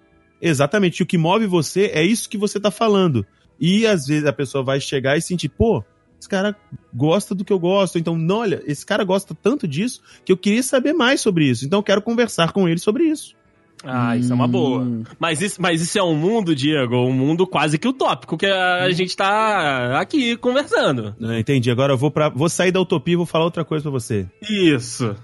Exatamente. 0.44 1.02
O 1.02 1.06
que 1.06 1.16
move 1.16 1.46
você 1.46 1.90
é 1.94 2.04
isso 2.04 2.28
que 2.28 2.36
você 2.36 2.60
tá 2.60 2.70
falando. 2.70 3.26
E 3.58 3.86
às 3.86 4.06
vezes 4.06 4.26
a 4.26 4.32
pessoa 4.32 4.62
vai 4.62 4.78
chegar 4.78 5.16
e 5.16 5.22
sentir, 5.22 5.48
pô, 5.48 5.82
esse 6.20 6.28
cara 6.28 6.54
gosta 6.92 7.34
do 7.34 7.44
que 7.44 7.52
eu 7.52 7.58
gosto. 7.58 7.98
Então, 7.98 8.16
não, 8.16 8.38
olha, 8.38 8.62
esse 8.66 8.84
cara 8.84 9.04
gosta 9.04 9.34
tanto 9.34 9.66
disso 9.66 10.02
que 10.22 10.30
eu 10.30 10.36
queria 10.36 10.62
saber 10.62 10.92
mais 10.92 11.22
sobre 11.22 11.46
isso. 11.46 11.64
Então 11.64 11.78
eu 11.78 11.82
quero 11.82 12.02
conversar 12.02 12.52
com 12.52 12.68
ele 12.68 12.78
sobre 12.78 13.04
isso. 13.04 13.34
Ah, 13.82 14.16
isso 14.16 14.32
é 14.32 14.34
uma 14.34 14.48
boa. 14.48 14.82
Hum. 14.82 15.04
Mas 15.18 15.40
isso, 15.40 15.60
mas 15.60 15.80
isso 15.80 15.98
é 15.98 16.02
um 16.02 16.14
mundo, 16.14 16.54
Diego, 16.54 16.96
um 16.96 17.12
mundo 17.12 17.46
quase 17.46 17.78
que 17.78 17.88
utópico 17.88 18.36
que 18.36 18.46
a 18.46 18.90
gente 18.90 19.14
tá 19.16 20.00
aqui 20.00 20.36
conversando. 20.36 21.14
Ah, 21.22 21.38
entendi. 21.38 21.70
Agora 21.70 21.92
eu 21.92 21.98
vou 21.98 22.10
para 22.10 22.28
vou 22.28 22.48
sair 22.48 22.72
da 22.72 22.80
utopia 22.80 23.14
e 23.14 23.16
vou 23.16 23.26
falar 23.26 23.44
outra 23.44 23.64
coisa 23.64 23.82
pra 23.82 23.90
você. 23.90 24.26
Isso. 24.42 25.14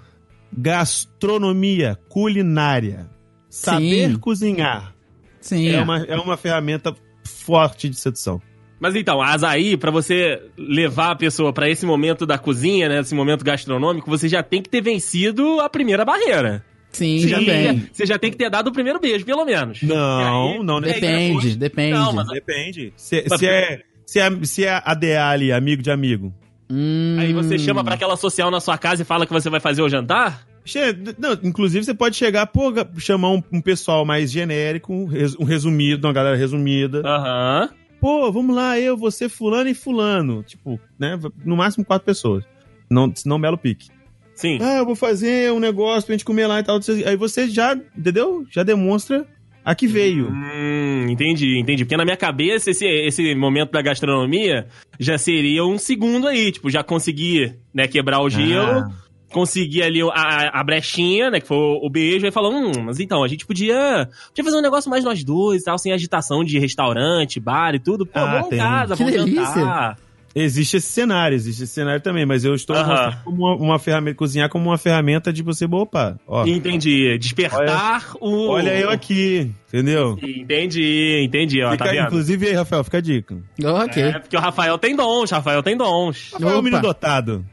Gastronomia, 0.53 1.99
culinária, 2.09 3.09
saber 3.49 4.11
Sim. 4.11 4.19
cozinhar 4.19 4.95
Sim. 5.41 5.71
é 5.71 5.81
uma, 5.81 5.99
é 6.05 6.17
uma 6.17 6.37
ferramenta 6.37 6.95
forte 7.25 7.89
de 7.89 7.97
sedução. 7.97 8.41
Mas 8.79 8.95
então, 8.97 9.21
Azaí, 9.21 9.77
pra 9.77 9.91
você 9.91 10.41
levar 10.57 11.11
a 11.11 11.17
pessoa 11.17 11.53
pra 11.53 11.69
esse 11.69 11.85
momento 11.85 12.25
da 12.25 12.39
cozinha, 12.39 12.89
né, 12.89 13.01
esse 13.01 13.15
momento 13.15 13.45
gastronômico, 13.45 14.09
você 14.09 14.27
já 14.29 14.43
tem 14.43 14.63
que 14.63 14.71
ter 14.71 14.81
vencido 14.81 15.61
a 15.61 15.69
primeira 15.69 16.05
barreira. 16.05 16.65
Sim, 16.91 17.21
Você 17.21 17.29
já, 17.29 17.39
tem, 17.39 17.89
você 17.93 18.07
já 18.07 18.19
tem 18.19 18.31
que 18.33 18.37
ter 18.37 18.51
dado 18.51 18.69
o 18.69 18.73
primeiro 18.73 18.99
beijo, 18.99 19.25
pelo 19.25 19.45
menos. 19.45 19.81
Não, 19.83 20.49
aí- 20.55 20.63
não, 20.65 20.77
aí 20.79 20.83
Depende, 20.95 21.27
depois- 21.35 21.57
depende. 21.57 21.93
Não, 21.93 22.13
mas 22.13 22.27
Depende. 22.29 22.93
Se, 22.97 23.25
Mas- 23.31 23.39
se 23.39 23.47
é, 23.47 23.83
se, 24.07 24.19
é, 24.19 24.31
se 24.45 24.65
é 24.65 24.83
ADA 24.85 25.29
ali, 25.29 25.53
amigo 25.53 25.83
de 25.83 25.91
amigo. 25.91 26.35
Hum. 26.73 27.17
aí 27.19 27.33
você 27.33 27.59
chama 27.59 27.83
pra 27.85 27.95
aquela 27.95 28.17
social 28.17 28.49
na 28.51 28.61
sua 28.61 28.79
casa 28.79 29.03
e 29.03 29.05
fala 29.05 29.27
que 29.27 29.33
você 29.33 29.51
vai 29.51 29.59
fazer 29.61 29.83
o 29.83 29.89
jantar? 29.89 30.47
Não, 31.19 31.33
inclusive 31.43 31.85
você 31.85 31.95
pode 31.95 32.17
chegar, 32.17 32.47
pô, 32.47 32.73
chamar 32.99 33.31
um, 33.31 33.43
um 33.53 33.61
pessoal 33.61 34.05
mais 34.05 34.31
genérico, 34.31 34.93
um 34.93 35.07
res- 35.07 35.37
um 35.39 35.45
resumido, 35.45 36.07
uma 36.07 36.13
galera 36.13 36.37
resumida. 36.37 37.03
Aham. 37.05 37.69
Pô, 38.01 38.31
vamos 38.33 38.57
lá, 38.57 38.79
eu, 38.81 38.97
você, 38.97 39.29
fulano 39.29 39.69
e 39.69 39.75
fulano. 39.75 40.43
Tipo, 40.43 40.81
né? 40.99 41.19
No 41.45 41.57
máximo 41.57 41.85
quatro 41.85 42.07
pessoas. 42.07 42.45
Não, 42.91 43.13
senão 43.15 43.41
belo 43.41 43.59
pique. 43.59 43.89
Sim. 44.35 44.59
Ah, 44.63 44.79
eu 44.79 44.87
vou 44.87 44.97
fazer 44.97 45.53
um 45.53 45.61
negócio 45.61 46.07
pra 46.07 46.15
gente 46.15 46.25
comer 46.25 46.47
lá 46.47 46.61
e 46.61 46.63
tal. 46.63 46.81
Aí 47.07 47.15
você 47.17 47.47
já, 47.49 47.75
entendeu? 47.97 48.47
Já 48.51 48.63
demonstra 48.63 49.27
A 49.63 49.75
que 49.75 49.87
veio. 49.87 50.29
Hum, 50.31 51.09
entendi, 51.11 51.59
entendi. 51.59 51.85
Porque 51.85 51.97
na 51.97 52.07
minha 52.07 52.17
cabeça, 52.17 52.71
esse, 52.71 52.87
esse 52.87 53.35
momento 53.35 53.71
da 53.73 53.83
gastronomia 53.83 54.67
já 54.99 55.19
seria 55.19 55.63
um 55.67 55.77
segundo 55.77 56.27
aí. 56.27 56.51
Tipo, 56.53 56.71
já 56.71 56.83
consegui, 56.83 57.53
né, 57.75 57.87
quebrar 57.87 58.23
o 58.23 58.31
gelo. 58.31 58.79
Ah. 58.79 58.91
Consegui 59.33 59.83
ali 59.83 60.01
a, 60.03 60.61
a 60.61 60.65
brechinha, 60.65 61.31
né? 61.31 61.41
Que 61.41 61.47
foi 61.47 61.57
o, 61.57 61.87
o 61.87 61.91
beijo, 61.91 62.27
e 62.27 62.31
falou: 62.31 62.53
Hum, 62.53 62.73
mas 62.85 62.99
então, 63.01 63.23
a 63.23 63.29
gente 63.29 63.47
podia, 63.47 64.09
podia 64.29 64.45
fazer 64.45 64.57
um 64.57 64.63
negócio 64.63 64.91
mais 64.91 65.05
nós 65.05 65.23
dois 65.23 65.63
e 65.63 65.65
tal, 65.65 65.79
sem 65.79 65.93
agitação 65.93 66.43
de 66.45 66.59
restaurante, 66.59 67.39
bar 67.41 67.75
e 67.75 67.79
tudo. 67.79 68.05
Pô, 68.05 68.19
Ah, 68.19 68.27
vamos 68.33 68.47
em 68.47 68.51
tem. 68.51 68.59
casa, 68.59 68.97
Que 68.97 69.03
vamos 69.05 69.19
delícia. 69.19 69.45
jantar. 69.55 69.97
Existe 70.33 70.77
esse 70.77 70.87
cenário, 70.87 71.35
existe 71.35 71.65
esse 71.65 71.73
cenário 71.73 72.01
também, 72.01 72.25
mas 72.25 72.45
eu 72.45 72.55
estou 72.55 72.77
Aham. 72.77 72.87
mostrando 72.89 73.25
como 73.25 73.37
uma, 73.47 73.57
uma 73.57 73.79
ferramenta, 73.81 74.17
cozinhar 74.17 74.49
como 74.49 74.67
uma 74.71 74.79
ferramenta 74.79 75.33
de 75.33 75.43
você, 75.43 75.65
opa, 75.65 76.21
ó. 76.25 76.47
Entendi. 76.47 77.19
Despertar 77.19 78.15
o. 78.21 78.47
Olha 78.49 78.79
eu 78.79 78.91
aqui, 78.91 79.51
entendeu? 79.69 80.17
Entendi, 80.23 81.23
entendi, 81.25 81.63
ó, 81.65 81.73
Fica, 81.73 81.85
tá 81.85 81.91
vendo? 81.91 82.07
inclusive 82.07 82.47
aí, 82.47 82.53
Rafael, 82.53 82.85
fica 82.85 82.99
a 82.99 83.01
dica. 83.01 83.37
Ok. 83.65 84.03
É, 84.03 84.19
porque 84.21 84.37
o 84.37 84.41
Rafael 84.41 84.79
tem 84.79 84.95
dons, 84.95 85.31
Rafael 85.33 85.63
tem 85.65 85.77
dons. 85.77 86.31
Rafael 86.33 86.55
é 86.55 86.59
um 86.59 86.63
menino 86.63 86.83
dotado. 86.83 87.45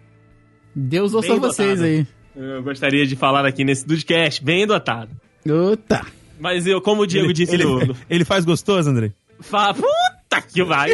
Deus 0.79 1.15
ouça 1.15 1.29
Bem 1.29 1.39
vocês 1.39 1.79
dotado. 1.79 1.85
aí. 1.85 2.07
Eu 2.35 2.61
gostaria 2.61 3.07
de 3.07 3.15
falar 3.15 3.47
aqui 3.47 3.63
nesse 3.63 3.87
Dudcast, 3.87 4.43
bem 4.43 4.67
dotado. 4.67 5.09
Ota. 5.49 6.05
Mas 6.39 6.67
eu, 6.67 6.79
como 6.79 7.01
o 7.01 7.07
Diego 7.07 7.25
ele, 7.25 7.33
disse 7.33 7.55
ele, 7.55 7.63
no. 7.63 7.95
ele 8.07 8.23
faz 8.23 8.45
gostoso, 8.45 8.87
André? 8.87 9.11
Fala, 9.39 9.73
puta 10.29 10.41
que 10.41 10.63
vai! 10.63 10.89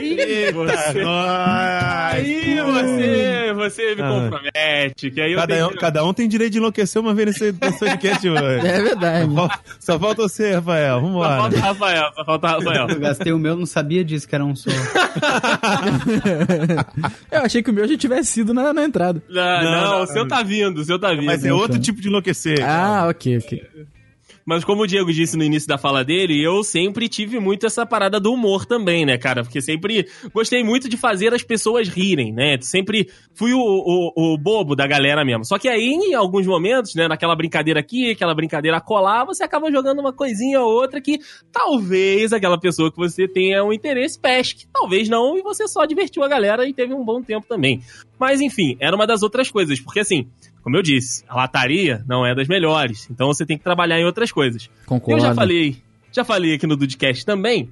Você, 0.54 1.04
aí 1.06 2.60
você, 2.62 3.54
você 3.54 3.96
me 3.96 4.02
Ah. 4.02 4.10
compromete, 4.10 5.12
que 5.12 5.22
aí 5.22 5.32
eu 5.34 5.40
Cada, 5.40 5.54
tenho... 5.56 5.68
um, 5.68 5.76
cada 5.76 6.06
um 6.06 6.14
tem 6.14 6.28
direito 6.28 6.54
de 6.54 6.58
enlouquecer 6.60 7.02
uma 7.02 7.14
vez 7.14 7.28
nesse, 7.40 7.54
podcast 7.54 8.30
hoje. 8.30 8.68
É 8.68 8.82
verdade. 8.82 9.34
Só- 9.34 9.50
Só 9.80 10.00
falta 10.00 10.22
você, 10.24 10.54
Rafael. 10.54 11.00
Só 11.00 11.06
Vambora. 11.06 11.38
falta 11.38 11.56
o 11.56 11.60
Rafael, 11.60 12.12
só 12.16 12.26
falta 12.26 12.48
o 12.48 12.50
Rafael. 12.52 12.88
Eu 12.90 13.00
gastei 13.00 13.34
o 13.34 13.40
meu, 13.40 13.56
não 13.56 13.66
sabia 13.66 14.04
disso 14.04 14.28
que 14.28 14.36
era 14.36 14.44
um 14.46 14.56
só. 14.56 14.70
Eu 17.32 17.42
achei 17.42 17.62
que 17.64 17.70
o 17.70 17.74
meu 17.74 17.88
já 17.88 17.98
tivesse 17.98 18.32
sido 18.32 18.54
na, 18.54 18.74
na 18.74 18.84
entrada. 18.84 19.22
Não, 19.30 19.64
não, 19.64 19.72
Não, 19.72 20.04
o 20.04 20.08
seu 20.08 20.28
tá 20.28 20.44
vindo, 20.44 20.80
o 20.80 20.84
seu 20.84 21.00
tá 21.00 21.10
vindo. 21.12 21.26
Mas 21.26 21.44
é 21.44 21.54
outro 21.54 21.80
tipo 21.80 22.02
de 22.02 22.08
enlouquecer. 22.08 22.60
Ah, 22.64 23.08
ok, 23.10 23.38
ok. 23.38 23.64
Mas 24.46 24.64
como 24.64 24.84
o 24.84 24.88
Diego 24.88 25.12
disse 25.12 25.38
no 25.38 25.44
início 25.44 25.68
da 25.68 25.78
fala 25.78 26.04
dele, 26.04 26.42
eu 26.42 26.64
sempre 26.64 27.08
tive 27.08 27.40
muito 27.40 27.66
essa 27.66 27.86
parada 27.86 28.20
do 28.20 28.34
humor 28.34 28.66
também, 28.66 29.06
né, 29.06 29.18
cara? 29.18 29.44
Porque 29.44 29.62
sempre 29.62 30.08
gostei 30.34 30.64
muito 30.64 30.90
de 30.90 30.98
fazer 30.98 31.34
as 31.34 31.44
pessoas 31.44 31.88
rirem, 31.88 32.34
né? 32.34 32.58
Sempre 32.62 33.10
fui 33.34 33.54
o, 33.54 33.60
o, 33.60 34.34
o 34.34 34.38
bobo 34.38 34.76
da 34.76 34.86
galera 34.86 35.24
mesmo. 35.24 35.46
Só 35.46 35.58
que 35.58 35.70
aí, 35.70 35.92
em 35.92 36.14
alguns 36.14 36.46
momentos, 36.46 36.94
né, 36.96 37.08
naquela 37.08 37.36
brincadeira 37.36 37.80
aqui, 37.80 38.12
aquela 38.12 38.36
brincadeira 38.36 38.82
colar, 38.82 39.26
você 39.26 39.44
acaba 39.44 39.72
jogando 39.72 40.00
uma 40.00 40.14
coisinha 40.14 40.62
ou 40.62 40.72
outra 40.72 41.00
que 41.00 41.20
talvez 41.52 42.34
aquela 42.34 42.60
pessoa 42.60 42.92
que 42.92 42.98
você 42.98 43.28
tenha 43.28 43.64
um 43.64 43.72
interesse 43.72 44.20
pesque. 44.20 44.68
Talvez 44.74 45.08
não, 45.08 45.38
e 45.38 45.42
você 45.42 45.68
só 45.68 45.86
divertiu 45.86 46.24
a 46.24 46.28
galera 46.28 46.68
e 46.68 46.74
teve 46.74 46.94
um 46.94 47.04
bom 47.04 47.22
tempo 47.22 47.48
também. 47.48 47.82
Mas 48.20 48.42
enfim, 48.42 48.78
era 48.80 48.96
uma 48.96 49.08
das 49.08 49.24
outras 49.24 49.50
coisas, 49.50 49.80
porque 49.80 50.00
assim, 50.00 50.28
como 50.64 50.76
eu 50.78 50.82
disse, 50.82 51.24
a 51.28 51.36
lataria 51.36 52.04
não 52.08 52.26
é 52.26 52.34
das 52.34 52.48
melhores, 52.48 53.08
então 53.12 53.28
você 53.28 53.46
tem 53.46 53.58
que 53.58 53.64
trabalhar 53.64 54.00
em 54.00 54.06
outras 54.06 54.32
coisas. 54.32 54.70
Concordo. 54.86 55.20
Eu 55.22 55.28
já 55.28 55.36
falei, 55.36 55.78
já 56.12 56.24
falei 56.24 56.56
aqui 56.56 56.66
no 56.66 56.76
Dudcast 56.78 57.26
também, 57.26 57.70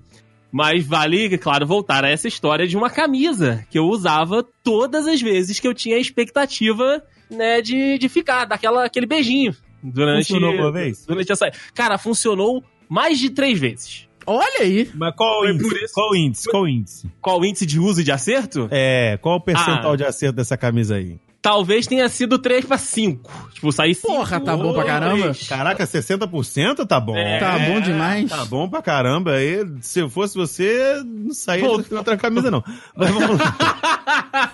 mas 0.52 0.86
vale, 0.86 1.38
claro, 1.38 1.66
voltar 1.66 2.04
a 2.04 2.10
essa 2.10 2.28
história 2.28 2.68
de 2.68 2.76
uma 2.76 2.90
camisa 2.90 3.66
que 3.70 3.80
eu 3.80 3.86
usava 3.86 4.46
todas 4.64 5.08
as 5.08 5.22
vezes 5.22 5.60
que 5.60 5.68
eu 5.68 5.74
tinha 5.74 5.96
a 5.96 6.00
expectativa, 6.00 7.02
né, 7.30 7.62
de, 7.62 7.98
de 7.98 8.10
ficar, 8.10 8.46
daquela 8.46 8.86
aquele 8.86 9.06
beijinho 9.06 9.56
durante 9.82 10.28
Funcionou 10.28 10.54
uma 10.54 10.72
vez? 10.72 11.06
durante 11.06 11.32
essa. 11.32 11.50
Cara, 11.74 11.98
funcionou 11.98 12.64
mais 12.90 13.18
de 13.18 13.30
três 13.30 13.58
vezes. 13.60 14.08
Olha 14.28 14.60
aí. 14.62 14.88
Mas 14.94 15.16
qual 15.16 15.40
o 15.40 15.44
Foi 15.46 15.52
índice? 15.54 15.84
isso- 15.86 15.94
Qual 15.96 16.12
o 16.12 16.16
índice? 16.16 16.50
Qual 16.52 16.68
índice? 16.68 17.12
Qual 17.22 17.46
índice 17.46 17.66
de 17.66 17.80
uso 17.80 18.02
e 18.02 18.04
de 18.04 18.12
acerto? 18.12 18.68
É, 18.70 19.18
qual 19.22 19.38
o 19.38 19.42
percental 19.42 19.94
Ah. 19.94 19.96
de 19.96 20.04
acerto 20.04 20.36
dessa 20.36 20.56
camisa 20.58 20.96
aí? 20.98 21.18
Talvez 21.42 21.88
tenha 21.88 22.08
sido 22.08 22.38
3 22.38 22.66
pra 22.66 22.78
5. 22.78 23.50
Tipo, 23.54 23.72
sair 23.72 23.96
5. 23.96 24.08
Porra, 24.08 24.40
tá 24.40 24.56
bom 24.56 24.74
pra 24.74 24.84
caramba. 24.84 25.32
Caraca, 25.50 25.88
60% 25.88 26.86
tá 26.86 27.00
bom. 27.00 27.18
É. 27.18 27.40
Tá 27.40 27.58
bom 27.58 27.82
demais. 27.82 28.30
Tá 28.30 28.46
bom 28.46 28.70
pra 28.70 28.82
caramba. 28.82 29.34
Aí, 29.34 29.66
se 29.82 30.02
eu 30.02 30.10
fosse 30.10 30.38
você, 30.38 31.02
não 31.04 31.34
saía 31.34 31.66
Pô. 31.66 31.82
com 31.82 31.96
outra 31.96 32.16
camisa, 32.16 32.52
não. 32.52 32.64
Mas 32.96 33.10
vamos 33.10 33.40
lá. 33.40 34.52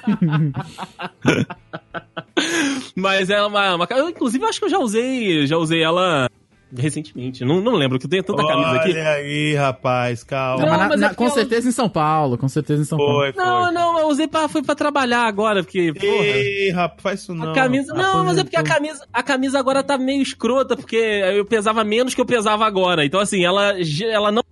Mas 2.95 3.29
é 3.29 3.43
uma, 3.43 3.75
uma. 3.75 3.87
Inclusive, 4.09 4.45
eu 4.45 4.49
acho 4.49 4.59
que 4.59 4.65
eu 4.65 4.69
já 4.69 4.79
usei. 4.79 5.45
Já 5.45 5.57
usei 5.57 5.83
ela 5.83 6.29
recentemente. 6.75 7.45
Não, 7.45 7.61
não 7.61 7.73
lembro, 7.73 7.97
que 7.99 8.05
eu 8.05 8.09
tenho 8.09 8.23
tanta 8.23 8.45
camisa 8.45 8.71
aqui. 8.71 8.89
Olha 8.91 9.09
aí, 9.09 9.55
rapaz, 9.55 10.23
calma. 10.23 10.65
Não, 10.65 10.71
Não, 10.71 10.77
mas 10.77 10.79
na- 10.79 10.87
mas 10.89 10.97
é 10.97 11.01
na- 11.01 11.07
porque 11.09 11.17
com 11.17 11.23
ela- 11.25 11.33
certeza 11.33 11.69
em 11.69 11.71
São 11.71 11.89
Paulo, 11.89 12.37
com 12.37 12.47
certeza 12.49 12.81
em 12.81 12.85
São 12.85 12.97
Paulo. 12.97 13.13
Foi, 13.13 13.33
foi. 13.33 13.43
Não, 13.43 13.71
não, 13.71 13.99
eu 13.99 14.07
usei 14.07 14.27
pra, 14.27 14.47
foi 14.47 14.61
pra 14.63 14.75
trabalhar 14.75 15.21
agora, 15.27 15.63
porque, 15.63 15.93
porra. 15.93 16.25
Ei, 16.25 16.71
rapaz, 16.71 17.01
faz 17.01 17.19
isso 17.21 17.33
não. 17.33 17.51
A 17.51 17.53
camisa. 17.53 17.93
Não, 17.93 18.23
mas 18.25 18.37
é 18.37 18.43
porque 18.43 18.57
a 18.57 18.63
camisa, 18.63 19.05
a 19.13 19.23
camisa 19.23 19.59
agora 19.59 19.83
tá 19.83 19.97
meio 19.97 20.21
escrota, 20.21 20.75
porque 20.75 20.95
eu 20.97 21.45
pesava 21.45 21.83
menos 21.83 22.13
que 22.13 22.21
eu 22.21 22.25
pesava 22.25 22.65
agora. 22.65 23.05
Então, 23.05 23.19
assim, 23.19 23.45
ela, 23.45 23.73
ela 24.03 24.31
não. 24.31 24.43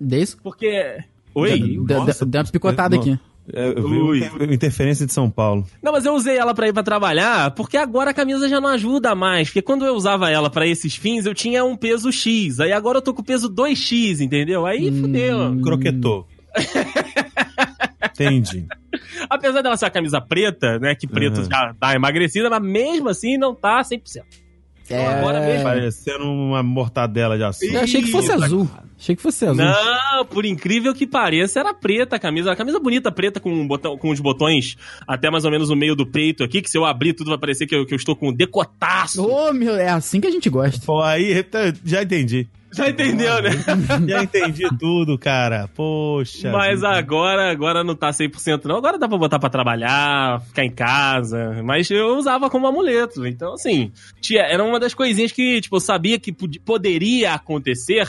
Desde... 0.00 0.36
Porque. 0.36 0.98
Oi? 1.34 1.78
Deu 1.86 2.00
uma 2.02 2.44
picotada 2.52 2.94
não. 2.96 3.02
aqui. 3.02 3.10
É, 3.10 3.14
vi 3.14 3.31
Ui. 3.76 4.18
inter- 4.18 4.52
interferência 4.52 5.04
de 5.06 5.12
São 5.12 5.28
Paulo. 5.30 5.66
Não, 5.82 5.90
mas 5.92 6.04
eu 6.06 6.14
usei 6.14 6.36
ela 6.36 6.54
pra 6.54 6.68
ir 6.68 6.72
pra 6.72 6.82
trabalhar, 6.82 7.50
porque 7.52 7.76
agora 7.76 8.10
a 8.10 8.14
camisa 8.14 8.48
já 8.48 8.60
não 8.60 8.68
ajuda 8.68 9.14
mais. 9.14 9.48
Porque 9.48 9.62
quando 9.62 9.84
eu 9.84 9.94
usava 9.94 10.30
ela 10.30 10.48
pra 10.48 10.66
esses 10.66 10.94
fins, 10.94 11.26
eu 11.26 11.34
tinha 11.34 11.64
um 11.64 11.76
peso 11.76 12.12
X. 12.12 12.60
Aí 12.60 12.72
agora 12.72 12.98
eu 12.98 13.02
tô 13.02 13.12
com 13.12 13.22
peso 13.22 13.48
2X, 13.48 14.20
entendeu? 14.20 14.64
Aí 14.64 14.88
Hum. 14.90 15.00
fudeu. 15.02 15.60
Croquetou. 15.62 16.26
Entendi. 18.12 18.66
Apesar 19.28 19.62
dela 19.62 19.76
ser 19.76 19.86
a 19.86 19.90
camisa 19.90 20.20
preta, 20.20 20.78
né? 20.78 20.94
Que 20.94 21.06
preto 21.06 21.38
Uhum. 21.40 21.48
já 21.50 21.74
tá 21.78 21.94
emagrecida, 21.94 22.50
mas 22.50 22.62
mesmo 22.62 23.08
assim 23.08 23.38
não 23.38 23.54
tá 23.54 23.82
100%. 23.82 24.22
É... 24.88 25.06
agora 25.06 25.40
mesmo. 25.40 25.64
Parecendo 25.64 26.24
uma 26.24 26.62
mortadela 26.62 27.36
de 27.36 27.44
açúcar. 27.44 27.74
Eu 27.74 27.80
achei 27.80 28.02
que 28.02 28.10
fosse 28.10 28.32
azul. 28.32 28.68
Achei 28.98 29.16
que 29.16 29.22
fosse 29.22 29.44
azul. 29.44 29.64
Não, 29.64 30.24
por 30.26 30.44
incrível 30.44 30.94
que 30.94 31.06
pareça, 31.06 31.60
era 31.60 31.74
preta 31.74 32.16
a 32.16 32.18
camisa. 32.18 32.52
A 32.52 32.56
camisa 32.56 32.78
bonita 32.78 33.10
preta 33.10 33.40
com, 33.40 33.52
um 33.52 33.66
botão, 33.66 33.96
com 33.98 34.10
os 34.10 34.20
botões 34.20 34.76
até 35.06 35.30
mais 35.30 35.44
ou 35.44 35.50
menos 35.50 35.68
no 35.70 35.76
meio 35.76 35.96
do 35.96 36.06
peito 36.06 36.44
aqui, 36.44 36.62
que 36.62 36.70
se 36.70 36.78
eu 36.78 36.84
abrir 36.84 37.12
tudo 37.12 37.30
vai 37.30 37.38
parecer 37.38 37.66
que 37.66 37.74
eu, 37.74 37.84
que 37.84 37.94
eu 37.94 37.96
estou 37.96 38.14
com 38.14 38.28
um 38.28 38.32
decotaço. 38.32 39.24
Ô, 39.26 39.52
meu, 39.52 39.74
é 39.74 39.88
assim 39.88 40.20
que 40.20 40.26
a 40.26 40.30
gente 40.30 40.48
gosta. 40.48 40.84
Pô, 40.86 41.02
aí 41.02 41.42
tá, 41.42 41.72
já 41.84 42.02
entendi. 42.02 42.48
Já 42.72 42.88
entendeu, 42.88 43.42
né? 43.42 43.50
Já 44.08 44.22
entendi 44.22 44.64
tudo, 44.78 45.18
cara. 45.18 45.68
Poxa. 45.74 46.50
Mas 46.50 46.76
vida. 46.76 46.88
agora, 46.90 47.50
agora 47.50 47.84
não 47.84 47.94
tá 47.94 48.10
100% 48.10 48.64
não. 48.64 48.76
Agora 48.76 48.98
dá 48.98 49.06
pra 49.08 49.18
botar 49.18 49.38
pra 49.38 49.50
trabalhar, 49.50 50.40
ficar 50.42 50.64
em 50.64 50.70
casa. 50.70 51.60
Mas 51.62 51.90
eu 51.90 52.16
usava 52.16 52.48
como 52.48 52.66
amuleto. 52.66 53.26
Então, 53.26 53.54
assim, 53.54 53.92
tia, 54.20 54.42
era 54.42 54.64
uma 54.64 54.80
das 54.80 54.94
coisinhas 54.94 55.32
que, 55.32 55.60
tipo, 55.60 55.76
eu 55.76 55.80
sabia 55.80 56.18
que 56.18 56.32
pod- 56.32 56.60
poderia 56.60 57.34
acontecer. 57.34 58.08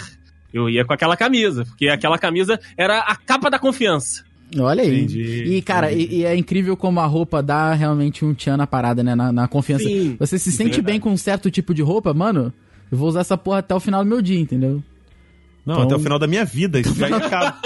Eu 0.53 0.69
ia 0.69 0.85
com 0.85 0.93
aquela 0.93 1.17
camisa. 1.17 1.65
Porque 1.65 1.87
aquela 1.89 2.17
camisa 2.17 2.59
era 2.77 2.99
a 2.99 3.15
capa 3.15 3.49
da 3.49 3.59
confiança. 3.59 4.23
Olha 4.57 4.83
aí. 4.83 4.99
Entendi, 4.99 5.43
E, 5.47 5.61
cara, 5.63 5.91
e, 5.91 6.17
e 6.17 6.25
é 6.25 6.35
incrível 6.35 6.77
como 6.77 6.99
a 6.99 7.05
roupa 7.07 7.41
dá 7.41 7.73
realmente 7.73 8.23
um 8.23 8.35
tchan 8.35 8.55
na 8.55 8.67
parada, 8.67 9.01
né? 9.03 9.15
Na, 9.15 9.31
na 9.31 9.47
confiança. 9.47 9.83
Sim, 9.83 10.15
Você 10.19 10.37
se 10.37 10.51
sente 10.51 10.75
verdade. 10.75 10.81
bem 10.83 10.99
com 10.99 11.09
um 11.09 11.17
certo 11.17 11.49
tipo 11.49 11.73
de 11.73 11.81
roupa, 11.81 12.13
mano? 12.13 12.53
Eu 12.91 12.97
vou 12.97 13.07
usar 13.09 13.21
essa 13.21 13.37
porra 13.37 13.59
até 13.59 13.73
o 13.73 13.79
final 13.79 14.03
do 14.03 14.09
meu 14.09 14.21
dia, 14.21 14.39
entendeu? 14.39 14.83
Não, 15.65 15.75
Então- 15.75 15.85
até 15.85 15.95
o 15.95 15.99
final 15.99 16.19
da 16.19 16.27
minha 16.27 16.43
vida. 16.45 16.79
Isso 16.79 16.93
já 16.95 17.07
acaba. 17.15 17.57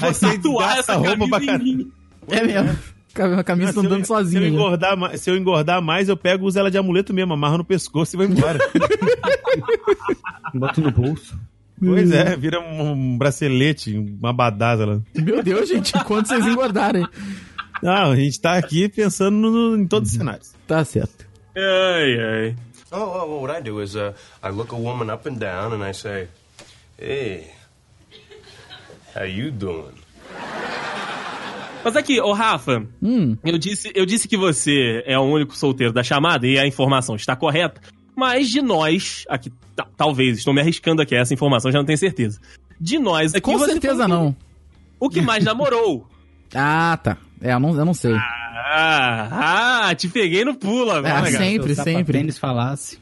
Aí 0.00 0.14
você 0.14 0.36
Tatuar 0.36 0.76
gasta 0.76 0.94
roupa 0.94 1.28
pra 1.28 1.40
caralho. 1.46 1.92
É 2.28 2.42
mesmo. 2.42 2.78
A 3.12 3.42
camisa 3.42 3.72
tá 3.72 3.72
Se 3.72 3.78
eu- 3.78 3.82
andando 3.86 4.04
Se 4.06 4.12
eu, 4.12 4.16
sozinha. 4.16 4.42
já. 4.42 4.48
engordar, 4.48 5.18
se 5.18 5.28
eu 5.30 5.36
engordar 5.36 5.82
mais, 5.82 6.08
eu 6.08 6.16
pego 6.16 6.46
uso 6.46 6.58
ela 6.58 6.70
de 6.70 6.78
amuleto 6.78 7.12
mesmo, 7.12 7.32
amarro 7.32 7.58
no 7.58 7.64
pescoço 7.64 8.14
e 8.14 8.16
vou 8.16 8.24
embora. 8.26 8.58
Boto 10.54 10.80
no 10.80 10.90
bolso. 10.90 11.38
pois 11.78 12.10
é, 12.12 12.36
vira 12.36 12.60
um, 12.60 12.92
um 12.92 13.18
bracelete, 13.18 13.96
uma 13.96 14.32
badasa 14.32 14.84
lá. 14.86 15.00
Meu 15.14 15.42
Deus, 15.42 15.68
gente, 15.68 15.92
quando 16.04 16.26
vocês 16.26 16.46
engordarem. 16.46 17.06
Não, 17.82 18.12
a 18.12 18.16
gente 18.16 18.40
tá 18.40 18.56
aqui 18.56 18.88
pensando 18.88 19.36
no- 19.36 19.76
em 19.76 19.86
todos 19.86 20.10
os 20.10 20.16
cenários. 20.16 20.52
Tá 20.66 20.84
certo. 20.84 21.26
Ai, 21.56 22.20
ai. 22.20 22.56
Oh, 22.92 22.96
oh, 22.98 23.40
what 23.40 23.56
I 23.56 23.60
do 23.62 23.80
is 23.80 23.94
uh, 23.94 24.12
I 24.42 24.50
look 24.50 24.72
a 24.72 24.76
woman 24.76 25.10
up 25.10 25.28
and 25.28 25.36
down 25.38 25.72
and 25.72 25.82
I 25.88 25.92
say, 25.92 26.28
"Hey, 26.98 27.46
how 29.14 29.24
you 29.24 29.50
doing?" 29.52 29.94
Mas 31.84 31.96
aqui, 31.96 32.20
ô 32.20 32.32
Rafa, 32.32 32.84
Hum, 33.02 33.36
eu 33.44 33.56
disse, 33.56 33.90
eu 33.94 34.04
disse 34.04 34.28
que 34.28 34.36
você 34.36 35.02
é 35.06 35.18
o 35.18 35.22
único 35.22 35.56
solteiro 35.56 35.92
da 35.92 36.02
chamada 36.02 36.46
e 36.46 36.58
a 36.58 36.66
informação 36.66 37.16
está 37.16 37.34
correta, 37.34 37.80
mas 38.14 38.50
de 38.50 38.60
nós, 38.60 39.24
aqui, 39.28 39.50
ta- 39.74 39.86
talvez, 39.96 40.36
estou 40.38 40.52
me 40.52 40.60
arriscando 40.60 41.00
aqui, 41.00 41.14
essa 41.14 41.32
informação 41.32 41.70
já 41.72 41.78
não 41.78 41.86
tenho 41.86 41.96
certeza. 41.96 42.38
De 42.78 42.98
nós 42.98 43.34
aqui, 43.34 43.40
com 43.40 43.56
você 43.56 43.72
certeza 43.72 44.06
não. 44.06 44.36
O 44.98 45.08
que 45.08 45.20
mais 45.22 45.44
namorou? 45.44 46.06
Ah, 46.52 46.98
tá. 47.00 47.16
É, 47.40 47.52
eu 47.54 47.60
não, 47.60 47.76
eu 47.76 47.84
não 47.84 47.94
sei. 47.94 48.14
Ah, 48.14 49.88
ah, 49.88 49.94
te 49.94 50.08
peguei 50.08 50.44
no 50.44 50.54
pulo 50.54 50.90
agora, 50.90 51.18
Ah, 51.18 51.22
cara. 51.22 51.38
sempre, 51.38 51.74
Se 51.74 51.82
sempre. 51.82 52.00
sapatênis 52.04 52.38
falasse. 52.38 52.98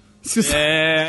É. 0.54 1.08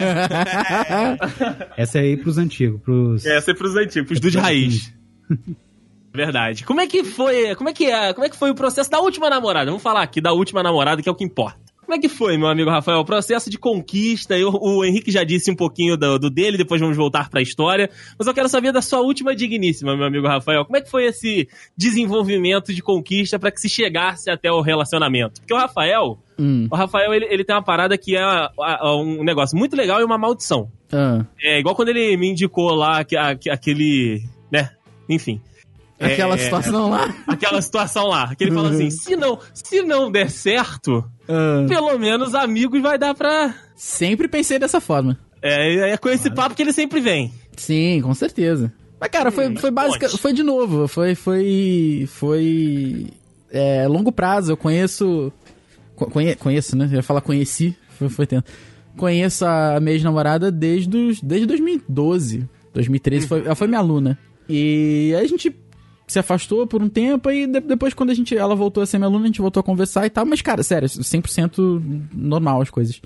Essa 1.77 1.99
é 1.99 2.01
aí 2.01 2.17
pros 2.17 2.37
antigos, 2.37 2.81
pros. 2.81 3.25
Essa 3.25 3.51
é 3.51 3.53
pros 3.53 3.75
antigos, 3.75 4.07
pros 4.07 4.19
do 4.19 4.31
de 4.31 4.37
raiz. 4.37 4.93
Verdade. 6.13 6.63
Como 6.65 6.81
é 6.81 6.87
que 6.87 7.03
foi? 7.03 7.55
Como 7.55 7.69
é 7.69 7.73
que 7.73 7.85
é? 7.85 8.13
Como 8.13 8.25
é 8.25 8.29
que 8.29 8.35
foi 8.37 8.49
o 8.49 8.55
processo 8.55 8.89
da 8.89 8.99
última 8.99 9.29
namorada? 9.29 9.67
Vamos 9.69 9.83
falar 9.83 10.01
aqui 10.01 10.19
da 10.19 10.31
última 10.33 10.63
namorada, 10.63 11.01
que 11.01 11.07
é 11.09 11.11
o 11.11 11.15
que 11.15 11.23
importa. 11.23 11.59
Como 11.89 11.97
é 11.97 12.01
que 12.01 12.07
foi, 12.07 12.37
meu 12.37 12.47
amigo 12.47 12.69
Rafael? 12.69 12.99
O 12.99 13.03
processo 13.03 13.49
de 13.49 13.57
conquista. 13.57 14.37
Eu, 14.37 14.51
o 14.51 14.85
Henrique 14.85 15.09
já 15.09 15.23
disse 15.23 15.49
um 15.49 15.55
pouquinho 15.55 15.97
do, 15.97 16.19
do 16.19 16.29
dele, 16.29 16.55
depois 16.55 16.79
vamos 16.79 16.95
voltar 16.95 17.31
pra 17.31 17.41
história. 17.41 17.89
Mas 18.15 18.27
eu 18.27 18.33
quero 18.35 18.47
saber 18.47 18.71
da 18.71 18.79
sua 18.79 18.99
última 18.99 19.35
digníssima, 19.35 19.97
meu 19.97 20.05
amigo 20.05 20.27
Rafael. 20.27 20.63
Como 20.65 20.77
é 20.77 20.81
que 20.81 20.89
foi 20.91 21.05
esse 21.05 21.49
desenvolvimento 21.75 22.71
de 22.75 22.83
conquista 22.83 23.39
pra 23.39 23.49
que 23.49 23.59
se 23.59 23.67
chegasse 23.67 24.29
até 24.29 24.51
o 24.51 24.61
relacionamento? 24.61 25.41
Porque 25.41 25.51
o 25.53 25.57
Rafael, 25.57 26.19
Hum, 26.37 26.67
o 26.71 26.75
Rafael, 26.75 27.11
ele, 27.11 27.25
ele 27.25 27.43
tem 27.43 27.55
uma 27.55 27.63
parada 27.63 27.97
que 27.97 28.15
é 28.15 28.21
a- 28.21 28.51
a- 28.59 28.95
um 28.95 29.23
negócio 29.23 29.57
muito 29.57 29.75
legal 29.75 29.99
e 29.99 30.03
uma 30.03 30.17
maldição. 30.17 30.69
ah. 30.93 31.25
É 31.41 31.59
igual 31.59 31.73
quando 31.75 31.89
ele 31.89 32.15
me 32.17 32.29
indicou 32.29 32.69
lá 32.75 33.03
que- 33.03 33.17
a- 33.17 33.35
que- 33.35 33.49
aquele. 33.49 34.21
né? 34.51 34.69
Enfim. 35.09 35.41
Aquela 35.99 36.35
É, 36.35 36.37
situação 36.37 36.89
lá. 36.89 37.13
Aquela 37.27 37.61
situação 37.61 38.07
lá. 38.07 38.33
Que 38.35 38.45
ele 38.45 38.51
fala 38.55 38.69
assim: 38.69 38.89
se 38.89 39.15
não, 39.15 39.37
se 39.53 39.81
não 39.81 40.09
der 40.11 40.29
certo, 40.29 41.03
Ah. 41.27 41.65
pelo 41.67 41.97
menos 41.99 42.33
amigos 42.33 42.81
vai 42.81 42.97
dar 42.97 43.13
pra. 43.13 43.53
Sempre 43.75 44.27
pensei 44.27 44.57
dessa 44.57 44.79
forma. 44.79 45.17
É, 45.41 45.91
é 45.91 45.97
com 45.97 46.09
esse 46.09 46.29
papo 46.31 46.55
que 46.55 46.61
ele 46.61 46.73
sempre 46.73 46.99
vem. 47.01 47.33
Sim, 47.57 48.01
com 48.01 48.13
certeza. 48.13 48.71
Mas, 48.99 49.09
cara, 49.09 49.31
foi, 49.31 49.47
Hum, 49.49 49.55
foi 49.57 49.71
básica. 49.71 50.09
Foi 50.09 50.33
de 50.33 50.43
novo. 50.43 50.87
Foi. 50.87 51.15
Foi. 51.15 52.05
Foi. 52.09 53.07
É, 53.51 53.87
longo 53.87 54.11
prazo. 54.11 54.51
Eu 54.51 54.57
conheço. 54.57 55.31
co- 55.95 56.07
Conhe, 56.09 56.35
conheço, 56.35 56.75
né? 56.77 56.87
Eu 56.91 56.95
ia 56.97 57.03
falar 57.03 57.21
conheci. 57.21 57.75
Foi, 57.97 58.09
foi 58.09 58.25
tempo. 58.27 58.49
Conheço 58.97 59.45
a 59.45 59.79
minha 59.79 59.93
ex-namorada 59.93 60.51
desde, 60.51 60.95
os, 60.97 61.21
desde 61.21 61.45
2012. 61.47 62.47
2013. 62.73 63.27
Foi, 63.27 63.45
ela 63.45 63.55
foi 63.55 63.67
minha 63.67 63.79
aluna. 63.79 64.17
E 64.47 65.15
a 65.17 65.25
gente 65.25 65.49
se 66.13 66.19
afastou 66.19 66.65
por 66.67 66.81
um 66.81 66.89
tempo 66.89 67.29
e 67.31 67.45
de- 67.47 67.59
depois 67.59 67.93
quando 67.93 68.09
a 68.09 68.13
gente 68.13 68.35
ela 68.37 68.55
voltou 68.55 68.81
a 68.83 68.85
ser 68.85 68.97
minha 68.97 69.07
aluna, 69.07 69.23
a 69.25 69.27
gente 69.27 69.41
voltou 69.41 69.61
a 69.61 69.63
conversar 69.63 70.05
e 70.05 70.09
tal, 70.09 70.25
mas 70.25 70.41
cara, 70.41 70.63
sério, 70.63 70.87
100% 70.87 71.59
normal 72.13 72.61
as 72.61 72.69
coisas. 72.69 73.01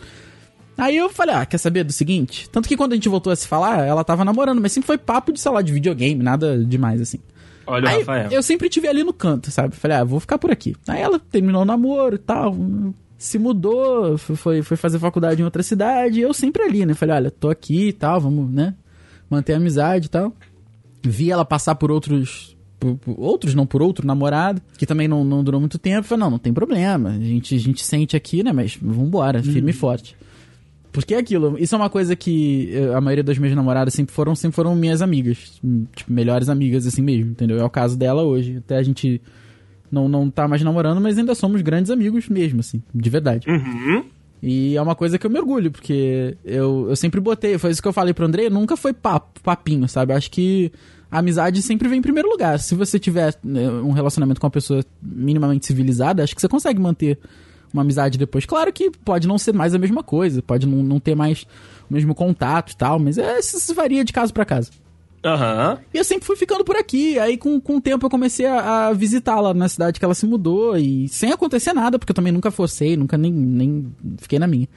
Aí 0.78 0.98
eu 0.98 1.10
falei, 1.10 1.36
ah, 1.36 1.46
quer 1.46 1.58
saber 1.60 1.84
do 1.84 1.94
seguinte? 1.94 2.50
Tanto 2.50 2.68
que 2.68 2.76
quando 2.76 2.94
a 2.94 2.96
gente 2.96 3.08
voltou 3.08 3.32
a 3.32 3.36
se 3.36 3.48
falar, 3.48 3.86
ela 3.86 4.04
tava 4.04 4.26
namorando, 4.26 4.60
mas 4.60 4.72
sempre 4.72 4.88
foi 4.88 4.98
papo 4.98 5.32
de, 5.32 5.40
sei 5.40 5.52
lá, 5.52 5.62
de 5.62 5.72
videogame, 5.72 6.24
nada 6.24 6.58
demais, 6.66 7.00
assim. 7.00 7.20
Olha 7.68 7.86
o 7.86 7.90
Aí 7.90 8.00
Rafael. 8.00 8.32
eu 8.32 8.42
sempre 8.44 8.68
tive 8.70 8.88
ali 8.88 9.04
no 9.04 9.14
canto, 9.14 9.52
sabe? 9.52 9.76
Falei, 9.76 9.98
ah, 9.98 10.04
vou 10.04 10.20
ficar 10.20 10.38
por 10.40 10.50
aqui. 10.52 10.76
Aí 10.88 11.00
ela 11.00 11.20
terminou 11.20 11.62
o 11.62 11.66
namoro 11.66 12.16
e 12.16 12.18
tal, 12.18 12.56
se 13.18 13.38
mudou, 13.38 14.18
foi, 14.18 14.62
foi 14.64 14.76
fazer 14.76 14.98
faculdade 15.00 15.42
em 15.42 15.46
outra 15.46 15.62
cidade, 15.64 16.20
e 16.20 16.24
eu 16.24 16.34
sempre 16.34 16.64
ali, 16.64 16.86
né? 16.86 16.94
Falei, 16.96 17.16
olha, 17.18 17.32
tô 17.32 17.50
aqui 17.50 17.90
e 17.90 17.94
tal, 17.94 18.20
vamos, 18.20 18.52
né? 18.52 18.74
Manter 19.30 19.54
a 19.54 19.58
amizade 19.58 20.08
e 20.08 20.10
tal. 20.10 20.34
Vi 21.04 21.30
ela 21.32 21.46
passar 21.46 21.76
por 21.76 21.92
outros. 21.92 22.58
Por, 22.84 22.98
por- 22.98 23.16
outros, 23.18 23.56
não 23.56 23.66
por 23.66 23.82
outro 23.82 24.06
namorado, 24.06 24.62
que 24.78 24.86
também 24.86 25.08
não, 25.08 25.24
não 25.24 25.44
durou 25.44 25.60
muito 25.60 25.78
tempo. 25.80 26.06
Falei, 26.06 26.20
não, 26.24 26.32
não 26.32 26.38
tem 26.38 26.54
problema. 26.54 27.12
A 27.12 27.20
gente, 27.20 27.56
a 27.56 27.60
gente 27.60 27.84
sente 27.86 28.16
aqui, 28.16 28.44
né? 28.44 28.52
Mas 28.52 28.78
vambora, 28.82 29.42
firme 29.42 29.72
e 29.72 29.74
forte. 29.74 30.16
Porque 30.92 31.16
é 31.16 31.18
aquilo, 31.18 31.58
isso 31.58 31.74
é 31.74 31.78
uma 31.78 31.90
coisa 31.90 32.16
que 32.16 32.70
eh, 32.72 32.94
a 32.94 33.02
maioria 33.02 33.24
das 33.24 33.38
minhas 33.40 33.56
namoradas 33.56 33.96
sempre 33.96 34.14
foram, 34.14 34.36
sempre 34.36 34.56
foram 34.56 34.76
minhas 34.76 35.02
amigas. 35.02 35.60
Tipo, 35.96 36.14
melhores 36.14 36.50
amigas 36.50 36.86
assim 36.86 37.02
mesmo, 37.02 37.32
entendeu? 37.32 37.58
É 37.58 37.64
o 37.64 37.70
caso 37.70 37.98
dela 37.98 38.22
hoje. 38.22 38.58
Até 38.58 38.78
a 38.78 38.84
gente 38.84 39.20
não, 39.92 40.08
não 40.08 40.30
tá 40.30 40.48
mais 40.48 40.62
namorando, 40.62 41.02
mas 41.02 41.18
ainda 41.18 41.34
somos 41.34 41.62
grandes 41.62 41.90
amigos 41.90 42.30
mesmo, 42.30 42.60
assim, 42.60 42.82
de 42.94 43.10
verdade. 43.10 43.48
Uhum. 43.50 44.04
E 44.42 44.76
é 44.76 44.82
uma 44.82 44.94
coisa 44.94 45.18
que 45.18 45.26
eu 45.26 45.32
me 45.32 45.40
orgulho, 45.40 45.72
porque 45.72 46.36
eu, 46.44 46.88
eu 46.90 46.96
sempre 46.96 47.22
botei, 47.22 47.58
foi 47.58 47.72
isso 47.72 47.82
que 47.82 47.88
eu 47.88 47.94
falei 47.94 48.14
pro 48.14 48.26
André, 48.26 48.50
nunca 48.50 48.76
foi 48.76 48.92
papo, 48.92 49.40
papinho, 49.42 49.88
sabe? 49.88 50.12
Acho 50.14 50.30
que 50.30 50.70
a 51.14 51.20
amizade 51.20 51.62
sempre 51.62 51.88
vem 51.88 52.00
em 52.00 52.02
primeiro 52.02 52.28
lugar. 52.28 52.58
Se 52.58 52.74
você 52.74 52.98
tiver 52.98 53.36
né, 53.44 53.70
um 53.70 53.92
relacionamento 53.92 54.42
com 54.42 54.48
uma 54.48 54.52
pessoa 54.52 54.84
minimamente 55.00 55.68
civilizada, 55.68 56.24
acho 56.24 56.34
que 56.34 56.42
você 56.42 56.48
consegue 56.48 56.82
manter 56.82 57.20
uma 57.72 57.84
amizade 57.84 58.18
depois. 58.18 58.48
Claro 58.48 58.74
que 58.74 58.90
pode 58.90 59.28
não 59.28 59.38
ser 59.38 59.54
mais 59.54 59.76
a 59.76 59.78
mesma 59.78 60.02
coisa, 60.02 60.42
pode 60.42 60.68
não, 60.68 60.82
não 60.82 61.00
ter 61.00 61.14
mais 61.14 61.46
o 61.88 61.94
mesmo 61.94 62.16
contato 62.16 62.72
e 62.72 62.76
tal, 62.76 62.98
mas 62.98 63.20
é, 63.20 63.38
isso 63.38 63.76
varia 63.76 64.04
de 64.04 64.12
caso 64.12 64.34
pra 64.34 64.44
caso. 64.44 64.72
Aham. 65.24 65.78
E 65.94 66.00
eu 66.00 66.04
sempre 66.04 66.26
fui 66.26 66.36
ficando 66.36 66.66
por 66.66 66.76
aqui. 66.76 67.20
Aí, 67.20 67.38
com, 67.38 67.62
com 67.62 67.78
o 67.78 67.82
tempo, 67.82 68.08
eu 68.08 68.10
comecei 68.10 68.48
a, 68.48 68.88
a 68.88 68.94
visitá-la 68.94 69.54
na 69.54 69.70
cidade 69.70 70.00
que 70.00 70.04
ela 70.04 70.16
se 70.16 70.26
mudou. 70.26 70.76
E 70.76 71.08
sem 71.10 71.32
acontecer 71.32 71.74
nada, 71.74 72.00
porque 72.00 72.12
eu 72.12 72.16
também 72.16 72.34
nunca 72.34 72.50
forcei, 72.50 72.98
nunca 72.98 73.20
nem, 73.20 73.32
nem 73.32 73.96
fiquei 74.18 74.40
na 74.40 74.48
minha. 74.48 74.68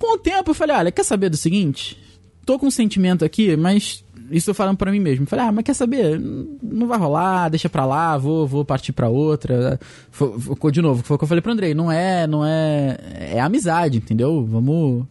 Com 0.00 0.16
o 0.16 0.18
tempo, 0.18 0.50
eu 0.50 0.54
falei: 0.54 0.74
olha, 0.74 0.92
quer 0.92 1.04
saber 1.04 1.30
do 1.30 1.36
seguinte? 1.36 1.96
Tô 2.44 2.58
com 2.58 2.66
um 2.66 2.70
sentimento 2.72 3.24
aqui, 3.24 3.56
mas. 3.56 4.04
Isso 4.30 4.52
falando 4.54 4.76
pra 4.76 4.90
mim 4.90 5.00
mesmo. 5.00 5.26
Falei, 5.26 5.44
ah, 5.46 5.52
mas 5.52 5.64
quer 5.64 5.74
saber? 5.74 6.18
Não 6.62 6.86
vai 6.86 6.98
rolar, 6.98 7.48
deixa 7.48 7.68
pra 7.68 7.84
lá, 7.84 8.16
vou, 8.16 8.46
vou 8.46 8.64
partir 8.64 8.92
pra 8.92 9.08
outra. 9.08 9.78
Foi- 10.10 10.72
de 10.72 10.80
novo, 10.82 11.02
foi 11.02 11.14
o 11.16 11.18
que 11.18 11.24
eu 11.24 11.28
falei 11.28 11.42
pro 11.42 11.52
Andrei. 11.52 11.74
Não 11.74 11.90
é, 11.90 12.26
não 12.26 12.44
é. 12.44 12.96
É 13.34 13.40
amizade, 13.40 13.98
entendeu? 13.98 14.44
Vamos. 14.44 15.04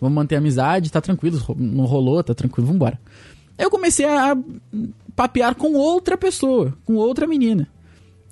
Vamos 0.00 0.14
manter 0.14 0.36
a 0.36 0.38
amizade, 0.38 0.92
tá 0.92 1.00
tranquilo. 1.00 1.38
Não 1.56 1.84
rolou, 1.84 2.22
tá 2.22 2.34
tranquilo, 2.34 2.68
vambora. 2.68 3.00
Eu 3.58 3.68
comecei 3.70 4.06
a 4.06 4.36
papear 5.16 5.54
com 5.56 5.74
outra 5.74 6.16
pessoa, 6.16 6.72
com 6.84 6.94
outra 6.94 7.26
menina. 7.26 7.66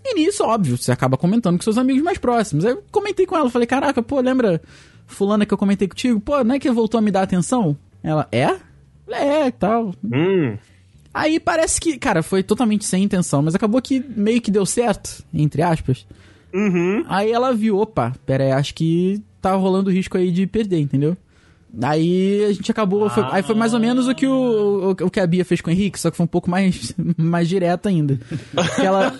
E 0.04 0.14
nisso, 0.14 0.44
óbvio, 0.44 0.76
você 0.78 0.92
acaba 0.92 1.16
comentando 1.16 1.56
com 1.56 1.64
seus 1.64 1.76
amigos 1.78 2.00
mais 2.02 2.16
próximos. 2.18 2.64
Aí 2.64 2.70
eu 2.70 2.84
comentei 2.92 3.26
com 3.26 3.36
ela, 3.36 3.50
falei, 3.50 3.66
caraca, 3.66 4.00
pô, 4.00 4.20
lembra 4.20 4.62
fulana 5.04 5.44
que 5.44 5.52
eu 5.52 5.58
comentei 5.58 5.88
contigo? 5.88 6.20
Pô, 6.20 6.44
não 6.44 6.54
é 6.54 6.58
que 6.60 6.70
voltou 6.70 6.98
a 6.98 7.02
me 7.02 7.10
dar 7.10 7.22
atenção? 7.22 7.76
Ela, 8.04 8.28
é? 8.30 8.56
É, 9.08 9.50
tal. 9.50 9.92
Hum. 10.04 10.56
Aí 11.14 11.40
parece 11.40 11.80
que, 11.80 11.96
cara, 11.98 12.22
foi 12.22 12.42
totalmente 12.42 12.84
sem 12.84 13.02
intenção, 13.04 13.42
mas 13.42 13.54
acabou 13.54 13.80
que 13.80 14.04
meio 14.14 14.40
que 14.40 14.50
deu 14.50 14.66
certo, 14.66 15.24
entre 15.32 15.62
aspas. 15.62 16.06
Uhum. 16.52 17.04
Aí 17.08 17.32
ela 17.32 17.54
viu, 17.54 17.78
opa, 17.78 18.12
pera 18.26 18.44
aí, 18.44 18.52
acho 18.52 18.74
que 18.74 19.22
tá 19.40 19.54
rolando 19.54 19.90
risco 19.90 20.16
aí 20.18 20.30
de 20.30 20.46
perder, 20.46 20.78
entendeu? 20.80 21.16
Aí 21.82 22.44
a 22.44 22.52
gente 22.52 22.70
acabou. 22.70 23.08
foi- 23.10 23.26
aí 23.30 23.42
foi 23.42 23.54
mais 23.54 23.74
ou 23.74 23.80
menos 23.80 24.08
o 24.08 24.14
que, 24.14 24.26
o, 24.26 24.94
o, 25.00 25.06
o 25.06 25.10
que 25.10 25.20
a 25.20 25.26
Bia 25.26 25.44
fez 25.44 25.60
com 25.60 25.68
o 25.68 25.72
Henrique, 25.72 26.00
só 26.00 26.10
que 26.10 26.16
foi 26.16 26.24
um 26.24 26.28
pouco 26.28 26.50
mais, 26.50 26.94
mais 27.16 27.48
direto 27.48 27.88
ainda. 27.88 28.18
Porque 28.54 28.80
ela, 28.82 29.12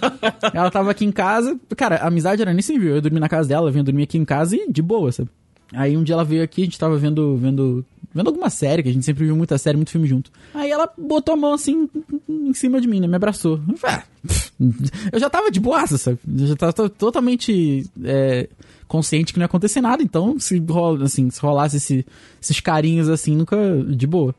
ela 0.55 0.71
tava 0.71 0.91
aqui 0.91 1.05
em 1.05 1.13
casa. 1.13 1.59
Cara, 1.77 1.97
a 1.97 2.07
amizade 2.09 2.41
era 2.41 2.55
nesse 2.55 2.73
nível. 2.73 2.95
Eu 2.97 3.03
dormi 3.03 3.21
na 3.21 3.29
casa 3.29 3.49
dela, 3.49 3.65
ela 3.65 3.71
vinha 3.71 3.85
dormir 3.85 4.05
aqui 4.05 4.17
em 4.17 4.25
casa 4.25 4.57
e 4.57 4.71
de 4.73 4.81
boa, 4.81 5.13
sabe? 5.13 5.29
Aí 5.73 5.97
um 5.97 6.03
dia 6.03 6.15
ela 6.15 6.25
veio 6.25 6.43
aqui, 6.43 6.63
a 6.63 6.65
gente 6.65 6.79
tava 6.79 6.97
vendo, 6.97 7.37
vendo, 7.37 7.85
vendo 8.17 8.29
alguma 8.29 8.51
série, 8.51 8.83
que 8.83 8.89
a 8.89 8.93
gente 8.93 9.05
sempre 9.05 9.25
viu 9.25 9.37
muita 9.37 9.57
série, 9.59 9.77
muito 9.77 9.91
filme 9.91 10.07
junto. 10.09 10.31
Aí 10.55 10.71
ela 10.71 10.91
botou 10.99 11.35
a 11.35 11.37
mão 11.37 11.53
assim 11.53 11.89
em 12.29 12.53
cima 12.55 12.81
de 12.81 12.89
mim, 12.89 12.99
né? 13.01 13.07
Me 13.07 13.17
abraçou. 13.17 13.61
Eu 13.69 13.77
ah, 13.85 15.19
já 15.19 15.31
tava 15.31 15.51
de 15.51 15.61
boaça, 15.61 15.97
sabe? 15.99 16.19
Eu 16.27 16.47
já 16.49 16.57
tava 16.57 16.73
to- 16.73 16.89
totalmente 16.89 17.85
é, 18.05 18.49
consciente 18.89 19.33
que 19.33 19.39
não 19.39 19.45
ia 19.45 19.47
acontecer 19.47 19.81
nada, 19.81 20.03
então 20.03 20.39
se, 20.39 20.59
rola, 20.59 21.05
assim, 21.05 21.31
se 21.31 21.41
rolasse 21.41 21.77
esse- 21.77 22.07
esses 22.43 22.61
carinhos 22.61 23.09
assim, 23.09 23.37
nunca. 23.37 23.57
de 23.89 24.07
boa. 24.07 24.35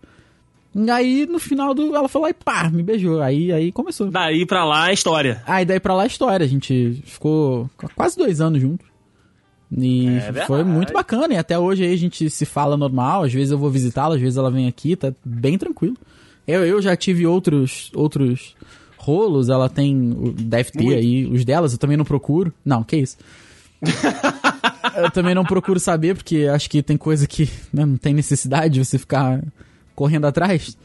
E 0.75 0.91
aí, 0.91 1.25
no 1.25 1.39
final 1.39 1.73
do. 1.73 1.95
Ela 1.95 2.07
falou 2.07 2.27
e 2.29 2.33
pá, 2.33 2.69
me 2.69 2.83
beijou. 2.83 3.19
Aí, 3.21 3.51
aí 3.51 3.71
começou. 3.71 4.11
Daí 4.11 4.45
pra 4.45 4.63
lá 4.63 4.83
a 4.85 4.93
história. 4.93 5.41
Aí 5.47 5.65
daí 5.65 5.79
pra 5.79 5.95
lá 5.95 6.03
a 6.03 6.07
história. 6.07 6.43
A 6.43 6.47
gente 6.47 7.01
ficou 7.03 7.67
qu- 7.77 7.89
quase 7.95 8.15
dois 8.15 8.41
anos 8.41 8.61
juntos. 8.61 8.85
E 9.71 10.07
É 10.07 10.45
foi 10.45 10.63
muito 10.63 10.93
bacana. 10.93 11.33
E 11.33 11.37
até 11.37 11.57
hoje 11.59 11.83
aí 11.83 11.93
a 11.93 11.97
gente 11.97 12.29
se 12.29 12.45
fala 12.45 12.77
normal. 12.77 13.23
Às 13.23 13.33
vezes 13.33 13.51
eu 13.51 13.57
vou 13.57 13.69
visitá-la, 13.69 14.15
às 14.15 14.21
vezes 14.21 14.37
ela 14.37 14.49
vem 14.51 14.67
aqui, 14.67 14.95
tá 14.95 15.13
bem 15.25 15.57
tranquilo. 15.57 15.95
Eu, 16.47 16.65
eu 16.65 16.81
já 16.81 16.95
tive 16.95 17.27
outros 17.27 17.91
outros 17.93 18.55
rolos, 18.97 19.49
ela 19.49 19.67
tem. 19.69 20.11
o- 20.11 20.31
Deve 20.31 20.71
ter 20.71 20.83
Muito. 20.83 20.97
aí 20.97 21.25
os 21.25 21.43
delas, 21.43 21.73
eu 21.73 21.77
também 21.77 21.97
não 21.97 22.05
procuro. 22.05 22.53
Não, 22.63 22.83
que 22.83 22.95
isso. 22.97 23.17
eu 24.95 25.11
também 25.11 25.35
não 25.35 25.43
procuro 25.43 25.79
saber, 25.79 26.15
porque 26.15 26.47
acho 26.51 26.69
que 26.69 26.81
tem 26.81 26.97
coisa 26.97 27.27
que 27.27 27.49
né, 27.71 27.85
não 27.85 27.97
tem 27.97 28.13
necessidade 28.13 28.73
de 28.75 28.83
você 28.85 28.97
ficar 28.97 29.43
correndo 29.95 30.25
atrás 30.25 30.77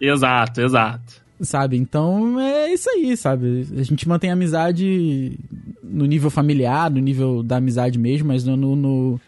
Exato, 0.00 0.60
exato. 0.60 1.20
Sabe? 1.40 1.76
Então 1.76 2.38
é 2.40 2.72
isso 2.72 2.88
aí, 2.90 3.16
sabe? 3.16 3.66
A 3.76 3.82
gente 3.82 4.08
mantém 4.08 4.30
a 4.30 4.32
amizade 4.32 5.38
no 5.82 6.04
nível 6.04 6.30
familiar, 6.30 6.90
no 6.90 7.00
nível 7.00 7.42
da 7.42 7.56
amizade 7.56 7.98
mesmo, 7.98 8.28
mas 8.28 8.44
no, 8.44 8.56
no- 8.56 9.20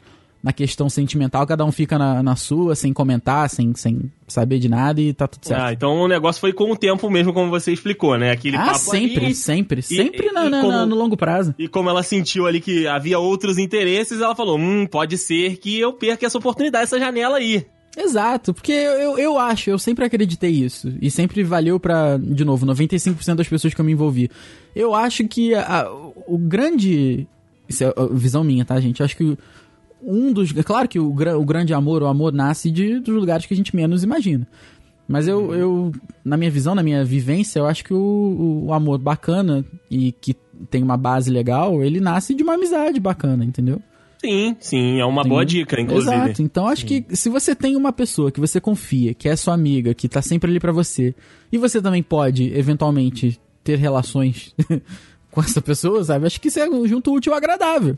na 0.43 0.55
questão 0.55 0.89
sentimental, 0.89 1.47
cada 1.47 1.67
um 1.67 1.71
fica 1.71 1.99
na, 1.99 2.23
na 2.23 2.35
sua, 2.35 2.75
sem 2.75 2.95
comentar, 2.95 3.51
sem, 3.51 3.75
sem 3.75 4.11
saber 4.27 4.59
de 4.59 4.71
nada 4.71 4.99
e 4.99 5.13
tá 5.13 5.27
tudo 5.29 5.45
certo. 5.47 5.61
Ah, 5.61 5.71
então 5.71 6.01
o 6.01 6.09
negócio 6.09 6.41
foi 6.41 6.51
com 6.51 6.73
o 6.73 6.77
tempo 6.77 7.11
mesmo, 7.11 7.31
como 7.35 7.51
você 7.51 7.71
explicou, 7.73 8.17
né? 8.17 8.31
Aquele 8.31 8.57
Ah, 8.57 8.73
sempre, 8.73 9.27
ali, 9.27 9.35
sempre, 9.35 9.83
sempre 9.83 10.29
e- 10.29 10.33
na- 10.33 10.47
e 10.47 10.49
na- 10.49 10.61
como- 10.63 10.73
na- 10.73 10.87
no 10.87 10.97
longo 10.97 11.15
prazo. 11.15 11.55
E 11.59 11.69
como 11.69 11.91
ela 11.91 12.03
sentiu 12.03 12.47
ali 12.47 12.59
que 12.59 12.87
havia 12.87 13.19
outros 13.19 13.59
interesses, 13.59 14.19
ela 14.23 14.35
falou: 14.35 14.57
hum, 14.59 14.87
pode 14.87 15.19
ser 15.19 15.59
que 15.59 15.79
eu 15.79 15.93
perca 15.93 16.25
essa 16.25 16.39
oportunidade, 16.39 16.85
essa 16.85 16.99
janela 16.99 17.37
aí. 17.37 17.67
Exato, 17.97 18.55
porque 18.55 18.73
eu, 18.73 19.19
eu, 19.19 19.39
acho, 19.39 19.69
eu 19.69 19.79
sempre 19.79 20.05
acreditei 20.05 20.51
isso. 20.51 20.93
E 21.03 21.11
sempre 21.11 21.43
valeu 21.43 21.79
pra, 21.81 22.17
de 22.19 22.45
novo, 22.45 22.65
95% 22.67 23.35
das 23.35 23.49
pessoas 23.49 23.75
que 23.75 23.81
eu 23.81 23.85
me 23.85 23.93
envolvi. 23.93 24.31
Eu 24.75 24.95
acho 24.95 25.27
que 25.27 25.55
a- 25.55 25.89
o 26.27 26.39
grande. 26.39 27.27
Isso 27.69 27.85
é 27.85 27.89
a 27.97 28.07
visão 28.13 28.45
minha, 28.45 28.65
tá, 28.65 28.81
gente? 28.81 29.01
Eu 29.01 29.05
acho 29.07 29.17
que 29.17 29.37
um 30.03 30.33
dos. 30.33 30.57
É 30.57 30.63
claro 30.63 30.89
que 30.89 30.99
o, 31.01 31.09
o 31.09 31.45
grande 31.45 31.75
amor, 31.75 32.03
o 32.03 32.07
amor 32.07 32.33
nasce 32.33 32.71
de, 32.71 33.01
dos 33.01 33.15
lugares 33.15 33.45
que 33.47 33.55
a 33.55 33.57
gente 33.57 33.75
menos 33.75 34.05
imagina. 34.05 34.47
Mas 35.09 35.27
eu, 35.27 35.53
eu, 35.53 35.93
na 36.25 36.37
minha 36.37 36.51
visão, 36.51 36.73
na 36.77 36.85
minha 36.85 37.05
vivência, 37.05 37.59
eu 37.59 37.67
acho 37.67 37.83
que 37.85 37.93
o, 37.93 38.67
o 38.67 38.73
amor 38.73 38.99
bacana 38.99 39.65
e 39.91 40.13
que 40.13 40.35
tem 40.71 40.81
uma 40.85 40.97
base 40.97 41.29
legal, 41.29 41.83
ele 41.83 41.99
nasce 42.01 42.33
de 42.33 42.45
uma 42.45 42.55
amizade 42.55 43.01
bacana, 43.01 43.45
entendeu? 43.45 43.83
Sim, 44.21 44.55
sim, 44.61 45.01
é 45.01 45.05
uma 45.05 45.25
boa 45.25 45.47
dica, 45.47 45.81
inclusive. 45.81 46.15
Exato. 46.15 46.43
Então 46.43 46.67
acho 46.69 46.85
que 46.85 47.05
se 47.11 47.31
você 47.31 47.55
tem 47.55 47.75
uma 47.75 47.91
pessoa 47.93 48.31
que 48.31 48.39
você 48.39 48.61
confia, 48.61 49.15
que 49.15 49.29
é 49.29 49.35
sua 49.35 49.55
amiga, 49.55 49.95
que 49.95 50.09
tá 50.09 50.21
sempre 50.21 50.51
ali 50.51 50.61
pra 50.61 50.73
você, 50.73 51.15
e 51.51 51.57
você 51.57 51.81
também 51.81 52.03
pode, 52.03 52.53
eventualmente, 52.55 53.41
ter 53.65 53.79
relações 53.79 54.55
com 55.31 55.41
essa 55.41 55.63
pessoa, 55.63 56.05
sabe? 56.05 56.27
Acho 56.27 56.39
que 56.41 56.49
isso 56.49 56.61
é 56.61 56.69
um 56.69 56.87
junto 56.87 57.15
útil 57.15 57.33
ao 57.33 57.39
agradável. 57.39 57.97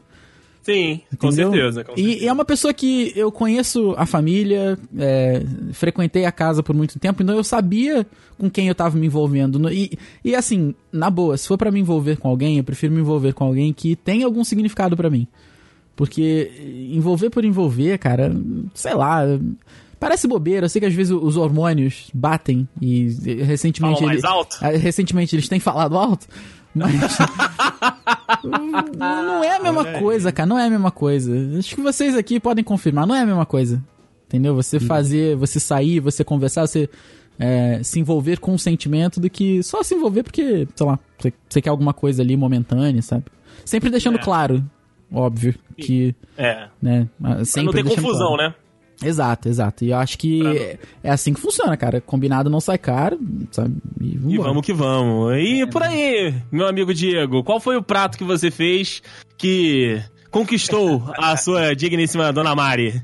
Sim, 0.62 1.01
com 1.18 1.33
certeza. 1.33 1.83
Com 1.83 1.95
E, 1.95 1.97
certeza. 2.05 2.25
e 2.25 2.29
é 2.29 2.33
uma 2.33 2.45
pessoa 2.45 2.73
que 2.73 3.12
eu 3.16 3.33
conheço 3.33 3.93
a 3.99 4.07
família, 4.07 4.79
é, 4.97 5.43
frequentei 5.73 6.25
a 6.25 6.31
casa 6.31 6.62
por 6.62 6.73
muito 6.73 7.01
tempo, 7.01 7.20
então 7.20 7.35
eu 7.35 7.43
sabia 7.43 8.07
com 8.39 8.49
quem 8.49 8.68
eu 8.68 8.75
tava 8.77 8.97
me 8.97 9.07
envolvendo. 9.09 9.59
No- 9.59 9.73
E, 9.73 9.99
e 10.25 10.37
assim, 10.37 10.73
na 10.93 11.11
boa, 11.11 11.37
se 11.37 11.49
for 11.49 11.59
pra 11.59 11.73
me 11.73 11.81
envolver 11.81 12.16
com 12.16 12.29
alguém, 12.29 12.59
eu 12.59 12.64
prefiro 12.64 12.93
me 12.95 13.01
envolver 13.01 13.33
com 13.33 13.43
alguém 13.45 13.73
que 13.73 13.97
tem 13.97 14.23
algum 14.23 14.45
significado 14.45 14.97
pra 14.97 15.11
mim. 15.11 15.27
Porque 15.95 16.51
envolver 16.90 17.30
por 17.30 17.45
envolver, 17.45 17.99
cara, 17.99 18.34
sei 18.74 18.95
lá. 18.95 19.22
Parece 20.01 20.26
bobeira, 20.26 20.64
eu 20.66 20.68
sei 20.68 20.80
que 20.80 20.86
às 20.86 20.95
vezes 20.95 21.12
os 21.12 21.36
hormônios 21.36 22.11
batem 22.12 22.66
e 22.80 23.09
recentemente. 23.45 24.01
Falam 24.01 24.09
mais 24.09 24.18
ele- 24.24 24.26
alto? 24.26 24.57
ah, 24.61 24.70
Recentemente 24.70 25.36
eles 25.36 25.49
têm 25.49 25.61
falado 25.61 25.97
alto, 25.97 26.26
mas. 26.74 26.93
não 28.99 29.45
é 29.45 29.57
a 29.57 29.61
mesma 29.62 29.84
coisa, 30.01 30.32
cara. 30.32 30.47
Não 30.49 30.59
é 30.59 30.66
a 30.66 30.70
mesma 30.70 30.90
coisa. 30.90 31.32
Acho 31.59 31.74
que 31.74 31.80
vocês 31.82 32.16
aqui 32.16 32.40
podem 32.40 32.64
confirmar. 32.64 33.07
Não 33.07 33.14
é 33.14 33.20
a 33.20 33.26
mesma 33.26 33.47
coisa. 33.47 33.82
Entendeu? 34.26 34.55
Você 34.55 34.80
fazer, 34.80 35.36
você 35.36 35.61
sair, 35.61 36.01
você 36.01 36.24
conversar, 36.24 36.66
você 36.66 36.88
é, 37.38 37.82
se 37.82 38.01
envolver 38.01 38.40
com 38.40 38.55
um 38.55 38.59
sentimento 38.59 39.20
do 39.20 39.28
que 39.28 39.62
só 39.62 39.82
se 39.82 39.95
envolver 39.95 40.22
porque, 40.22 40.66
sei 40.74 40.86
lá, 40.86 40.99
você, 41.18 41.32
você 41.49 41.61
quer 41.61 41.68
alguma 41.70 41.93
coisa 41.93 42.22
ali 42.22 42.34
momentânea, 42.36 43.03
sabe? 43.03 43.24
Sempre 43.64 43.90
deixando 43.90 44.18
É. 44.18 44.22
claro, 44.22 44.64
óbvio, 45.13 45.55
que, 45.77 46.15
É. 46.37 46.69
né? 46.81 47.09
Pra 47.21 47.45
Sempre 47.45 47.67
não 47.67 47.73
ter 47.73 47.83
deixando 47.83 48.03
confusão, 48.05 48.29
claro. 48.37 48.43
né? 48.51 48.55
Exato, 49.05 49.49
exato. 49.49 49.85
E 49.85 49.91
eu 49.91 49.97
acho 49.99 50.17
que 50.17 50.47
é, 50.47 50.79
é 51.03 51.11
assim 51.11 51.35
que 51.35 51.41
funciona, 51.41 51.77
cara. 51.77 52.01
Combinado 52.01 52.49
não 52.49 52.61
sai 52.61 52.79
caro, 52.79 53.19
sabe? 53.51 53.75
E, 54.01 54.15
E 54.29 54.39
vamos 54.39 54.65
que 54.65 54.73
vamos. 54.73 55.35
E 55.39 55.67
por 55.67 55.83
aí, 55.83 56.33
meu 56.53 56.69
amigo 56.69 56.95
Diego, 56.95 57.43
qual 57.43 57.59
foi 57.59 57.77
o 57.77 57.83
prato 57.83 58.17
que 58.17 58.23
você 58.23 58.49
fez 58.51 59.03
que 59.37 60.01
conquistou 60.31 61.03
a 61.19 61.35
sua 61.39 61.75
digníssima 61.75 62.33
Dona 62.33 62.55
Mari? 62.55 63.03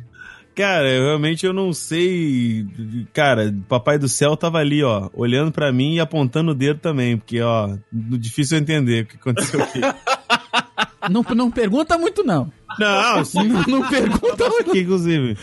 Cara, 0.55 0.89
eu 0.89 1.05
realmente 1.05 1.45
eu 1.47 1.53
não 1.53 1.73
sei. 1.73 2.65
Cara, 3.13 3.53
papai 3.69 3.99
do 3.99 4.09
céu 4.09 4.37
tava 4.37 4.59
ali, 4.59 4.83
ó, 4.85 5.09
olhando 5.13 5.51
pra 5.51 5.73
mim 5.73 5.95
e 5.95 6.01
apontando 6.01 6.51
o 6.53 6.55
dedo 6.55 6.79
também, 6.81 7.17
porque, 7.17 7.41
ó, 7.41 7.77
difícil 7.93 8.57
eu 8.57 8.63
entender 8.63 9.05
o 9.05 9.07
que 9.07 9.17
aconteceu 9.17 9.61
aqui. 9.63 9.81
Não, 11.11 11.23
não 11.35 11.51
pergunta 11.51 11.97
muito, 11.99 12.25
não. 12.25 12.51
não, 12.79 13.25
sim, 13.25 13.49
Não, 13.69 13.89
pergunta 13.89 14.49
muito. 14.49 14.71
aqui, 14.71 14.81
inclusive. 14.81 15.37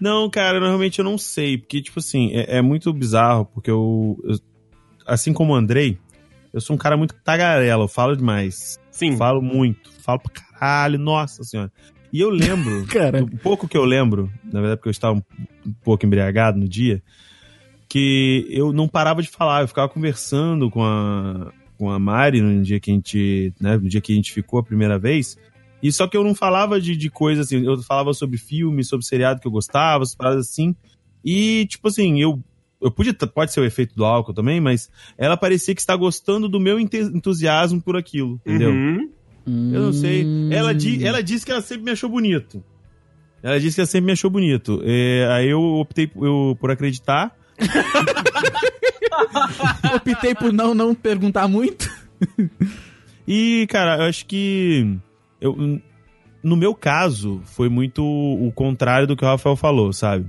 Não, 0.00 0.28
cara, 0.30 0.58
realmente 0.60 0.98
eu 0.98 1.04
não 1.04 1.18
sei, 1.18 1.58
porque, 1.58 1.82
tipo 1.82 1.98
assim, 1.98 2.30
é, 2.32 2.58
é 2.58 2.62
muito 2.62 2.92
bizarro, 2.92 3.46
porque 3.46 3.70
eu, 3.70 4.18
eu- 4.24 4.38
Assim 5.06 5.32
como 5.32 5.54
o 5.54 5.56
Andrei, 5.56 5.98
eu 6.52 6.60
sou 6.60 6.76
um 6.76 6.78
cara 6.78 6.94
muito 6.94 7.14
tagarela, 7.24 7.84
eu 7.84 7.88
falo 7.88 8.14
demais. 8.14 8.78
Sim. 8.90 9.16
Falo 9.16 9.40
muito, 9.40 9.90
falo 10.02 10.18
pra 10.20 10.30
caralho, 10.32 10.98
nossa 10.98 11.42
senhora. 11.44 11.72
E 12.12 12.20
eu 12.20 12.28
lembro, 12.28 12.84
Cara. 12.92 13.24
o 13.24 13.38
pouco 13.38 13.66
que 13.66 13.76
eu 13.76 13.84
lembro, 13.86 14.30
na 14.44 14.60
verdade, 14.60 14.76
porque 14.76 14.88
eu 14.88 14.92
estava 14.92 15.14
um, 15.14 15.22
um 15.66 15.72
pouco 15.82 16.04
embriagado 16.04 16.58
no 16.58 16.68
dia, 16.68 17.02
que 17.88 18.46
eu 18.50 18.70
não 18.70 18.86
parava 18.86 19.22
de 19.22 19.30
falar, 19.30 19.62
eu 19.62 19.68
ficava 19.68 19.88
conversando 19.88 20.70
com 20.70 20.84
a, 20.84 21.50
com 21.78 21.90
a 21.90 21.98
Mari 21.98 22.42
no 22.42 22.62
dia 22.62 22.80
que 22.80 22.90
a 22.90 22.94
gente, 22.94 23.54
né, 23.60 23.76
no 23.76 23.88
dia 23.88 24.00
que 24.00 24.12
a 24.12 24.16
gente 24.16 24.32
ficou 24.32 24.58
a 24.58 24.64
primeira 24.64 24.98
vez, 24.98 25.38
e 25.82 25.92
só 25.92 26.08
que 26.08 26.16
eu 26.16 26.24
não 26.24 26.34
falava 26.34 26.80
de, 26.80 26.96
de 26.96 27.08
coisas 27.08 27.46
assim, 27.46 27.64
eu 27.64 27.80
falava 27.82 28.12
sobre 28.12 28.36
filme, 28.36 28.82
sobre 28.82 29.06
seriado 29.06 29.40
que 29.40 29.46
eu 29.46 29.52
gostava, 29.52 30.02
essas 30.02 30.16
paradas 30.16 30.48
assim, 30.48 30.74
e 31.24 31.66
tipo 31.66 31.88
assim, 31.88 32.20
eu 32.20 32.42
eu 32.80 32.92
podia, 32.92 33.12
pode 33.12 33.52
ser 33.52 33.60
o 33.60 33.64
efeito 33.64 33.96
do 33.96 34.04
álcool 34.04 34.32
também, 34.32 34.60
mas 34.60 34.88
ela 35.16 35.36
parecia 35.36 35.74
que 35.74 35.80
está 35.80 35.96
gostando 35.96 36.48
do 36.48 36.60
meu 36.60 36.78
entusiasmo 36.78 37.82
por 37.82 37.96
aquilo, 37.96 38.40
entendeu? 38.46 38.70
Uhum. 38.70 39.10
Eu 39.44 39.82
não 39.82 39.92
sei. 39.92 40.24
Ela, 40.52 40.72
di, 40.74 41.04
ela 41.04 41.22
disse 41.22 41.44
que 41.44 41.50
ela 41.50 41.60
sempre 41.60 41.84
me 41.84 41.90
achou 41.90 42.08
bonito. 42.08 42.62
Ela 43.42 43.58
disse 43.58 43.76
que 43.76 43.80
ela 43.80 43.86
sempre 43.86 44.06
me 44.06 44.12
achou 44.12 44.30
bonito. 44.30 44.80
É, 44.84 45.26
aí 45.32 45.48
eu 45.48 45.60
optei 45.60 46.10
eu, 46.14 46.56
por 46.60 46.70
acreditar. 46.70 47.36
Optei 49.94 50.34
por 50.34 50.52
não, 50.52 50.74
não 50.74 50.94
perguntar 50.94 51.48
muito. 51.48 51.88
E, 53.26 53.66
cara, 53.68 53.98
eu 54.02 54.08
acho 54.08 54.26
que. 54.26 54.96
Eu, 55.40 55.80
no 56.42 56.56
meu 56.56 56.74
caso, 56.74 57.40
foi 57.44 57.68
muito 57.68 58.02
o 58.04 58.50
contrário 58.52 59.06
do 59.06 59.16
que 59.16 59.24
o 59.24 59.28
Rafael 59.28 59.56
falou, 59.56 59.92
sabe? 59.92 60.26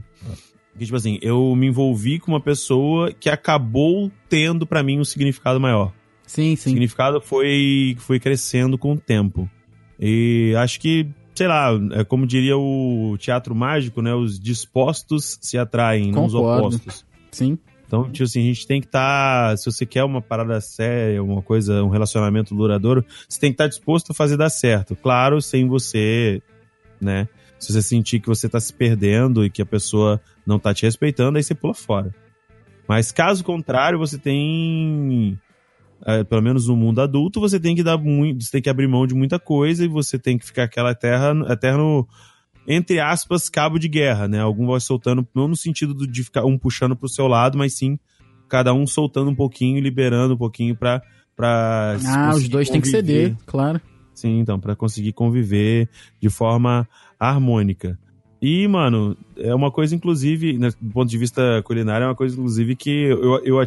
Que, 0.77 0.85
tipo 0.85 0.95
assim, 0.97 1.19
eu 1.21 1.55
me 1.55 1.67
envolvi 1.67 2.19
com 2.19 2.31
uma 2.31 2.39
pessoa 2.41 3.11
que 3.11 3.29
acabou 3.29 4.11
tendo 4.29 4.65
pra 4.65 4.81
mim 4.83 4.99
um 4.99 5.03
significado 5.05 5.59
maior. 5.59 5.91
Sim, 6.25 6.53
O 6.53 6.57
sim. 6.57 6.69
significado 6.69 7.19
foi, 7.19 7.95
foi 7.99 8.19
crescendo 8.19 8.77
com 8.77 8.93
o 8.93 8.97
tempo. 8.97 9.49
E 9.99 10.53
acho 10.57 10.79
que, 10.79 11.07
sei 11.35 11.47
lá, 11.47 11.71
é 11.91 12.03
como 12.03 12.25
diria 12.27 12.57
o 12.57 13.17
teatro 13.19 13.53
mágico, 13.55 14.01
né? 14.01 14.13
Os 14.13 14.39
dispostos 14.39 15.37
se 15.41 15.57
atraem, 15.57 16.11
não 16.11 16.25
os 16.25 16.33
Concordo. 16.33 16.67
opostos. 16.67 17.05
Sim. 17.31 17.57
Então, 17.89 18.03
tipo 18.11 18.23
assim, 18.23 18.41
a 18.41 18.43
gente 18.43 18.67
tem 18.67 18.79
que 18.79 18.85
estar. 18.85 19.57
se 19.57 19.65
você 19.65 19.83
quer 19.83 20.03
uma 20.03 20.21
parada 20.21 20.61
séria, 20.61 21.23
uma 21.23 21.41
coisa, 21.41 21.83
um 21.83 21.89
relacionamento 21.89 22.53
duradouro, 22.53 23.03
você 23.27 23.39
tem 23.39 23.49
que 23.49 23.55
estar 23.55 23.67
disposto 23.67 24.11
a 24.11 24.13
fazer 24.13 24.37
dar 24.37 24.51
certo. 24.51 24.95
Claro, 24.95 25.41
sem 25.41 25.67
você, 25.67 26.39
né? 27.01 27.27
Se 27.57 27.73
você 27.73 27.81
sentir 27.81 28.19
que 28.19 28.27
você 28.27 28.47
tá 28.47 28.59
se 28.59 28.71
perdendo 28.71 29.43
e 29.43 29.49
que 29.49 29.59
a 29.59 29.65
pessoa 29.65 30.21
não 30.45 30.59
tá 30.59 30.71
te 30.71 30.83
respeitando, 30.83 31.39
aí 31.39 31.43
você 31.43 31.55
pula 31.55 31.73
fora. 31.73 32.13
Mas 32.87 33.11
caso 33.11 33.43
contrário, 33.43 33.97
você 33.97 34.19
tem. 34.19 35.35
é, 36.05 36.23
pelo 36.23 36.43
menos 36.43 36.67
no 36.67 36.75
mundo 36.75 37.01
adulto, 37.01 37.39
você 37.39 37.59
tem 37.59 37.75
que 37.75 37.81
dar 37.81 37.97
muito. 37.97 38.43
Você 38.43 38.51
tem 38.51 38.61
que 38.61 38.69
abrir 38.69 38.87
mão 38.87 39.07
de 39.07 39.15
muita 39.15 39.39
coisa 39.39 39.83
e 39.83 39.87
você 39.87 40.19
tem 40.19 40.37
que 40.37 40.45
ficar 40.45 40.65
aquela 40.65 40.93
terra, 40.93 41.33
eterno 41.51 42.07
entre 42.71 42.99
aspas, 42.99 43.49
cabo 43.49 43.79
de 43.79 43.87
guerra, 43.87 44.27
né? 44.27 44.39
Algum 44.39 44.67
vai 44.67 44.79
soltando, 44.79 45.27
não 45.33 45.47
no 45.47 45.55
sentido 45.55 45.93
do- 45.93 46.05
de 46.07 46.23
ficar 46.23 46.45
um 46.45 46.55
puxando 46.57 46.95
pro 46.95 47.09
seu 47.09 47.27
lado, 47.27 47.57
mas 47.57 47.73
sim 47.75 47.97
cada 48.47 48.73
um 48.73 48.85
soltando 48.85 49.31
um 49.31 49.35
pouquinho, 49.35 49.81
liberando 49.81 50.35
um 50.35 50.37
pouquinho 50.37 50.75
pra. 50.75 51.01
pra 51.35 51.97
Ah, 52.05 52.33
os 52.35 52.47
dois 52.47 52.69
têm 52.69 52.79
que 52.79 52.87
ceder, 52.87 53.35
claro. 53.45 53.81
Sim, 54.13 54.39
então, 54.39 54.59
pra 54.59 54.75
conseguir 54.75 55.13
conviver 55.13 55.89
de 56.21 56.29
forma 56.29 56.87
harmônica. 57.19 57.97
E, 58.41 58.67
mano, 58.67 59.17
é 59.37 59.53
uma 59.55 59.71
coisa, 59.71 59.95
inclusive, 59.95 60.57
né, 60.57 60.69
do 60.79 60.91
ponto 60.93 61.09
de 61.09 61.17
vista 61.17 61.61
culinário, 61.63 62.05
é 62.05 62.07
uma 62.07 62.15
coisa, 62.15 62.35
inclusive, 62.35 62.75
que 62.75 62.89
eu, 62.89 63.43
eu 63.43 63.57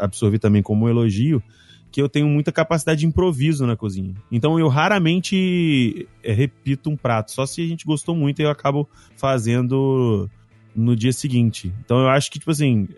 absorvi 0.00 0.38
também 0.38 0.62
como 0.62 0.84
um 0.86 0.88
elogio, 0.88 1.42
que 1.90 2.00
eu 2.02 2.08
tenho 2.08 2.26
muita 2.26 2.52
capacidade 2.52 3.00
de 3.00 3.06
improviso 3.06 3.66
na 3.66 3.76
cozinha. 3.76 4.14
Então, 4.30 4.58
eu 4.58 4.68
raramente 4.68 6.06
eh, 6.22 6.32
repito 6.32 6.90
um 6.90 6.96
prato, 6.96 7.32
só 7.32 7.46
se 7.46 7.62
a 7.62 7.66
gente 7.66 7.86
gostou 7.86 8.14
muito 8.14 8.40
e 8.40 8.44
eu 8.44 8.50
acabo 8.50 8.88
fazendo 9.16 10.28
no 10.74 10.94
dia 10.94 11.12
seguinte. 11.12 11.72
Então, 11.84 11.98
eu 12.00 12.08
acho 12.08 12.30
que, 12.30 12.38
tipo 12.38 12.50
assim, 12.50 12.88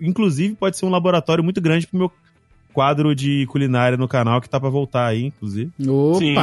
inclusive 0.00 0.54
pode 0.54 0.76
ser 0.76 0.86
um 0.86 0.90
laboratório 0.90 1.42
muito 1.42 1.60
grande 1.60 1.86
pro 1.86 1.98
meu 1.98 2.12
quadro 2.72 3.14
de 3.14 3.46
culinária 3.46 3.96
no 3.96 4.08
canal, 4.08 4.40
que 4.40 4.48
tá 4.48 4.58
pra 4.58 4.70
voltar 4.70 5.06
aí, 5.06 5.24
inclusive. 5.26 5.70
Opa! 5.86 6.18
Sim. 6.18 6.34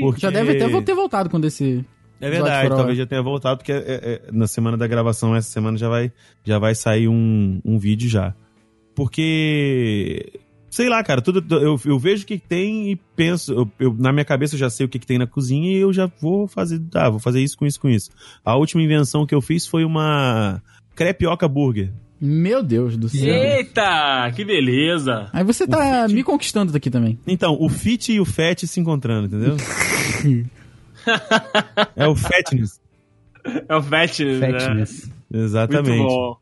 Porque... 0.00 0.20
Já 0.20 0.30
deve 0.30 0.52
até 0.52 0.80
ter 0.82 0.94
voltado 0.94 1.30
quando 1.30 1.46
esse. 1.46 1.84
É 2.20 2.28
verdade, 2.28 2.68
talvez 2.68 2.98
já 2.98 3.06
tenha 3.06 3.22
voltado, 3.22 3.58
porque 3.58 3.70
é- 3.72 3.84
é- 3.86 4.22
na 4.32 4.48
semana 4.48 4.76
da 4.76 4.86
gravação, 4.88 5.36
essa 5.36 5.48
semana 5.48 5.78
já 5.78 5.88
vai, 5.88 6.12
já 6.44 6.58
vai 6.58 6.74
sair 6.74 7.06
um, 7.08 7.60
um 7.64 7.78
vídeo 7.78 8.08
já. 8.08 8.34
Porque, 8.92 10.40
sei 10.78 10.88
lá, 10.88 11.02
cara, 11.02 11.20
tudo, 11.20 11.44
eu, 11.56 11.80
eu 11.84 11.98
vejo 11.98 12.22
o 12.22 12.26
que 12.26 12.38
tem 12.38 12.92
e 12.92 12.96
penso, 13.16 13.52
eu, 13.52 13.70
eu- 13.80 13.96
na 13.98 14.12
minha 14.12 14.24
cabeça 14.24 14.54
eu 14.54 14.58
já 14.60 14.70
sei 14.70 14.86
o 14.86 14.88
que, 14.88 14.96
que 15.00 15.06
tem 15.06 15.18
na 15.18 15.26
cozinha 15.26 15.72
e 15.72 15.76
eu 15.80 15.92
já 15.92 16.08
vou 16.20 16.46
fazer, 16.46 16.80
ah, 16.94 17.10
vou 17.10 17.18
fazer 17.18 17.40
isso 17.40 17.58
com 17.58 17.66
isso 17.66 17.80
com 17.80 17.88
isso. 17.88 18.10
A 18.44 18.54
última 18.54 18.80
invenção 18.80 19.26
que 19.26 19.34
eu 19.34 19.40
fiz 19.40 19.66
foi 19.66 19.84
uma 19.84 20.62
crepioca 20.94 21.48
burger. 21.48 21.90
Meu 22.20 22.62
Deus 22.62 22.96
do 22.96 23.08
céu. 23.08 23.20
Eita, 23.34 24.30
que 24.36 24.44
beleza. 24.44 25.28
Aí 25.32 25.42
você 25.42 25.66
tá 25.66 26.06
me 26.06 26.22
conquistando 26.22 26.72
daqui 26.72 26.90
também. 26.90 27.18
Então, 27.26 27.56
o 27.60 27.68
fit 27.68 28.12
e 28.12 28.20
o 28.20 28.24
fat 28.24 28.64
se 28.64 28.78
encontrando, 28.78 29.26
entendeu? 29.26 29.56
é 31.96 32.06
o 32.06 32.14
fatness. 32.14 32.80
É 33.68 33.74
o 33.74 33.82
Fatness, 33.82 34.40
né? 34.40 34.52
Fatness. 34.60 35.10
Exatamente. 35.32 35.96
Muito 35.98 36.08
bom. 36.08 36.36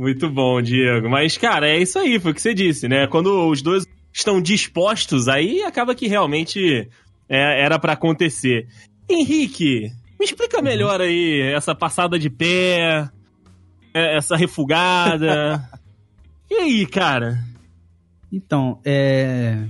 Muito 0.00 0.30
bom, 0.30 0.62
Diego. 0.62 1.10
Mas, 1.10 1.36
cara, 1.36 1.68
é 1.68 1.76
isso 1.76 1.98
aí, 1.98 2.18
foi 2.18 2.32
o 2.32 2.34
que 2.34 2.40
você 2.40 2.54
disse, 2.54 2.88
né? 2.88 3.06
Quando 3.06 3.50
os 3.50 3.60
dois 3.60 3.86
estão 4.10 4.40
dispostos, 4.40 5.28
aí 5.28 5.62
acaba 5.62 5.94
que 5.94 6.08
realmente 6.08 6.88
é, 7.28 7.62
era 7.62 7.78
pra 7.78 7.92
acontecer. 7.92 8.66
Henrique, 9.06 9.92
me 10.18 10.24
explica 10.24 10.62
melhor 10.62 11.02
aí 11.02 11.42
essa 11.54 11.74
passada 11.74 12.18
de 12.18 12.30
pé, 12.30 13.10
é, 13.92 14.16
essa 14.16 14.36
refugada. 14.36 15.68
e 16.50 16.54
aí, 16.54 16.86
cara? 16.86 17.38
Então, 18.32 18.80
é. 18.82 19.66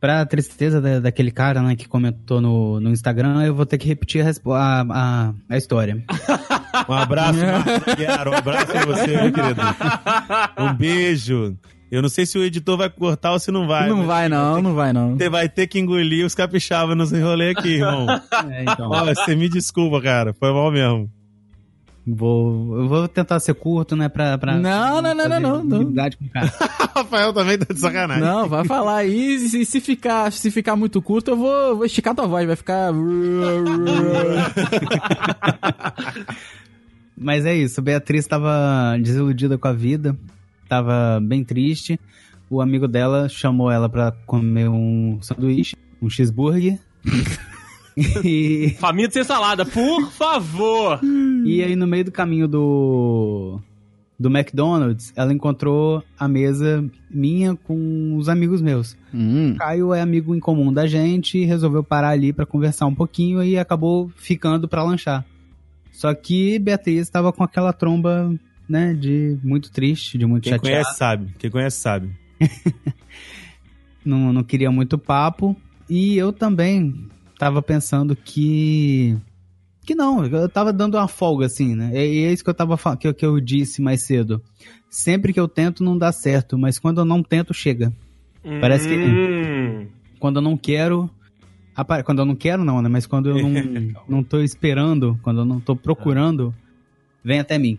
Pra 0.00 0.24
tristeza 0.24 0.80
da- 0.80 1.00
daquele 1.00 1.30
cara, 1.32 1.60
né, 1.60 1.74
que 1.74 1.88
comentou 1.88 2.40
no, 2.40 2.78
no 2.78 2.90
Instagram, 2.90 3.42
eu 3.44 3.54
vou 3.54 3.66
ter 3.66 3.78
que 3.78 3.88
repetir 3.88 4.24
a, 4.24 4.30
a, 4.30 4.86
a, 4.88 5.32
a 5.48 5.56
história. 5.56 6.02
Um 6.88 6.92
abraço, 6.92 7.38
Marcos 7.40 7.94
um 8.32 8.36
abraço 8.36 8.66
pra 8.66 8.86
você, 8.86 9.06
meu 9.08 9.32
querido. 9.32 9.60
Um 10.58 10.72
beijo. 10.74 11.56
Eu 11.90 12.02
não 12.02 12.08
sei 12.10 12.26
se 12.26 12.36
o 12.38 12.44
editor 12.44 12.76
vai 12.76 12.90
cortar 12.90 13.32
ou 13.32 13.38
se 13.38 13.50
não 13.50 13.66
vai. 13.66 13.88
não 13.88 14.06
vai 14.06 14.28
não, 14.28 14.60
não 14.60 14.74
vai 14.74 14.92
não. 14.92 15.16
Você 15.16 15.28
vai 15.30 15.48
ter 15.48 15.66
que 15.66 15.78
engolir 15.78 16.24
os 16.24 16.34
capixaba 16.34 16.94
nos 16.94 17.12
enrolê 17.12 17.50
aqui, 17.50 17.76
irmão. 17.76 18.06
É, 18.50 18.62
então. 18.62 18.90
Ó, 18.90 19.04
você 19.06 19.34
me 19.34 19.48
desculpa, 19.48 20.00
cara. 20.00 20.34
Foi 20.34 20.52
mal 20.52 20.70
mesmo. 20.70 21.10
Vou, 22.14 22.78
eu 22.78 22.88
vou 22.88 23.06
tentar 23.06 23.38
ser 23.40 23.54
curto, 23.54 23.94
né, 23.94 24.08
pra... 24.08 24.38
pra 24.38 24.56
Não, 24.56 25.02
não, 25.02 25.14
não, 25.14 25.28
não, 25.28 25.40
não, 25.40 25.64
não. 25.64 25.76
intimidade 25.76 26.16
com 26.16 26.24
o 26.24 26.30
cara. 26.30 26.46
Rafael 26.94 27.32
também 27.34 27.58
tá 27.58 27.72
de 27.72 27.78
sacanagem. 27.80 28.22
Não, 28.22 28.48
vai 28.48 28.64
falar 28.64 28.96
aí. 28.98 29.34
e 29.34 29.48
Se, 29.48 29.64
se 29.64 29.80
ficar, 29.80 30.32
se 30.32 30.50
ficar 30.50 30.74
muito 30.76 31.02
curto, 31.02 31.32
eu 31.32 31.36
vou, 31.36 31.76
vou 31.76 31.84
esticar 31.84 32.14
tua 32.14 32.26
voz. 32.26 32.46
Vai 32.46 32.56
ficar. 32.56 32.92
Mas 37.16 37.44
é 37.44 37.54
isso, 37.54 37.82
Beatriz 37.82 38.26
tava 38.26 38.96
desiludida 39.02 39.58
com 39.58 39.66
a 39.66 39.72
vida, 39.72 40.16
tava 40.68 41.18
bem 41.20 41.42
triste. 41.44 41.98
O 42.48 42.60
amigo 42.62 42.86
dela 42.88 43.28
chamou 43.28 43.70
ela 43.70 43.88
pra 43.88 44.12
comer 44.24 44.68
um 44.68 45.18
sanduíche, 45.20 45.76
um 46.00 46.08
cheeseburger. 46.08 46.78
e, 48.24 48.76
Faminto 48.78 49.12
sem 49.14 49.24
salada, 49.24 49.64
por 49.64 50.10
favor! 50.10 51.00
e 51.44 51.62
aí 51.62 51.74
no 51.74 51.86
meio 51.86 52.04
do 52.04 52.12
caminho 52.12 52.46
do 52.46 53.60
do 54.18 54.28
McDonald's, 54.28 55.12
ela 55.14 55.32
encontrou 55.32 56.02
a 56.18 56.26
mesa 56.26 56.84
minha 57.08 57.54
com 57.54 58.16
os 58.16 58.28
amigos 58.28 58.60
meus. 58.60 58.96
Hum. 59.14 59.54
Caio 59.56 59.94
é 59.94 60.00
amigo 60.00 60.34
em 60.34 60.40
comum 60.40 60.72
da 60.72 60.86
gente, 60.88 61.44
resolveu 61.44 61.84
parar 61.84 62.10
ali 62.10 62.32
pra 62.32 62.44
conversar 62.44 62.86
um 62.86 62.94
pouquinho 62.94 63.44
e 63.44 63.56
acabou 63.56 64.10
ficando 64.16 64.66
pra 64.66 64.82
lanchar. 64.82 65.24
Só 65.92 66.12
que 66.14 66.58
Beatriz 66.58 67.02
estava 67.02 67.32
com 67.32 67.44
aquela 67.44 67.72
tromba, 67.72 68.34
né, 68.68 68.92
de 68.92 69.38
muito 69.42 69.70
triste, 69.70 70.18
de 70.18 70.26
muito 70.26 70.44
Quem 70.44 70.58
conhece 70.58 70.96
sabe. 70.96 71.32
Quem 71.38 71.50
conhece 71.50 71.78
sabe. 71.78 72.10
Não, 74.04 74.32
não 74.32 74.42
queria 74.42 74.70
muito 74.70 74.96
papo. 74.96 75.54
E 75.90 76.16
eu 76.16 76.32
também 76.32 77.08
tava 77.38 77.62
pensando 77.62 78.14
que. 78.16 79.16
Que 79.86 79.94
não, 79.94 80.24
eu 80.26 80.48
tava 80.50 80.70
dando 80.72 80.98
uma 80.98 81.08
folga, 81.08 81.46
assim, 81.46 81.74
né? 81.74 81.90
E 81.94 82.24
é 82.24 82.32
isso 82.32 82.44
que 82.44 82.50
eu 82.50 82.54
tava 82.54 82.76
que, 82.96 83.10
que 83.14 83.24
eu 83.24 83.40
disse 83.40 83.80
mais 83.80 84.02
cedo. 84.04 84.42
Sempre 84.90 85.32
que 85.32 85.40
eu 85.40 85.48
tento, 85.48 85.82
não 85.82 85.96
dá 85.96 86.12
certo, 86.12 86.58
mas 86.58 86.78
quando 86.78 87.00
eu 87.00 87.04
não 87.06 87.22
tento, 87.22 87.54
chega. 87.54 87.90
Parece 88.60 88.86
que- 88.88 88.96
Hum. 88.96 89.86
Quando 90.18 90.36
eu 90.36 90.42
não 90.42 90.56
quero. 90.58 91.08
Quando 92.04 92.18
eu 92.18 92.24
não 92.26 92.34
quero, 92.34 92.64
não, 92.64 92.82
né? 92.82 92.88
Mas 92.88 93.06
quando 93.06 93.30
eu 93.30 93.38
não, 93.40 93.50
não 94.08 94.22
tô 94.22 94.40
esperando, 94.40 95.18
quando 95.22 95.40
eu 95.40 95.44
não 95.44 95.60
tô 95.60 95.76
procurando, 95.76 96.52
vem 97.24 97.38
até 97.40 97.56
mim. 97.56 97.78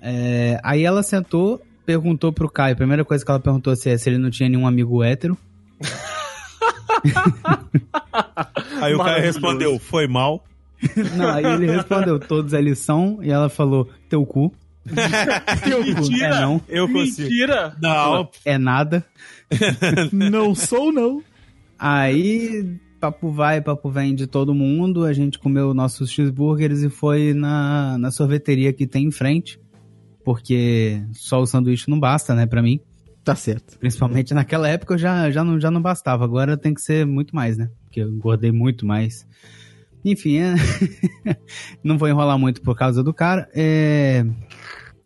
É, 0.00 0.60
aí 0.62 0.84
ela 0.84 1.02
sentou, 1.02 1.60
perguntou 1.84 2.32
pro 2.32 2.48
Caio. 2.48 2.74
A 2.74 2.76
primeira 2.76 3.04
coisa 3.04 3.24
que 3.24 3.30
ela 3.30 3.40
perguntou 3.40 3.74
se, 3.74 3.90
é 3.90 3.98
se 3.98 4.08
ele 4.08 4.18
não 4.18 4.30
tinha 4.30 4.48
nenhum 4.48 4.66
amigo 4.66 5.02
hétero. 5.02 5.36
Aí 8.80 8.94
o 8.94 8.98
cara 8.98 9.20
respondeu, 9.20 9.78
foi 9.78 10.06
mal. 10.06 10.44
Não, 11.16 11.28
aí 11.28 11.44
ele 11.44 11.70
respondeu, 11.70 12.18
todos 12.18 12.52
eles 12.52 12.78
são, 12.78 13.18
e 13.22 13.30
ela 13.30 13.48
falou, 13.48 13.88
teu 14.08 14.26
cu. 14.26 14.52
teu 15.64 15.78
cu. 15.78 15.84
Mentira. 15.84 16.26
É 16.26 16.40
não, 16.40 16.60
Eu 16.68 16.88
consigo. 16.88 17.28
Mentira! 17.28 17.76
Não, 17.80 18.28
é 18.44 18.58
nada. 18.58 19.04
Não 20.12 20.54
sou, 20.54 20.90
não. 20.90 21.22
Aí, 21.78 22.78
papo 23.00 23.30
vai, 23.30 23.60
papo 23.60 23.90
vem 23.90 24.14
de 24.14 24.26
todo 24.26 24.54
mundo, 24.54 25.04
a 25.04 25.12
gente 25.12 25.38
comeu 25.38 25.74
nossos 25.74 26.10
cheeseburgers 26.10 26.82
e 26.82 26.88
foi 26.88 27.34
na, 27.34 27.98
na 27.98 28.10
sorveteria 28.10 28.72
que 28.72 28.86
tem 28.86 29.06
em 29.06 29.10
frente, 29.10 29.60
porque 30.24 31.02
só 31.12 31.40
o 31.40 31.46
sanduíche 31.46 31.90
não 31.90 31.98
basta, 31.98 32.34
né, 32.34 32.46
pra 32.46 32.62
mim. 32.62 32.80
Tá 33.24 33.34
certo. 33.34 33.78
Principalmente 33.78 34.32
naquela 34.32 34.68
época 34.68 34.94
eu 34.94 34.98
já, 34.98 35.30
já, 35.30 35.42
não, 35.44 35.58
já 35.60 35.70
não 35.70 35.82
bastava, 35.82 36.24
agora 36.24 36.56
tem 36.56 36.72
que 36.72 36.80
ser 36.80 37.04
muito 37.04 37.34
mais, 37.34 37.58
né, 37.58 37.68
porque 37.92 38.00
eu 38.00 38.08
engordei 38.08 38.50
muito 38.50 38.86
mais. 38.86 39.26
Enfim, 40.02 40.38
é... 40.38 40.54
não 41.84 41.98
vou 41.98 42.08
enrolar 42.08 42.38
muito 42.38 42.62
por 42.62 42.74
causa 42.74 43.04
do 43.04 43.12
cara. 43.12 43.46
É... 43.54 44.24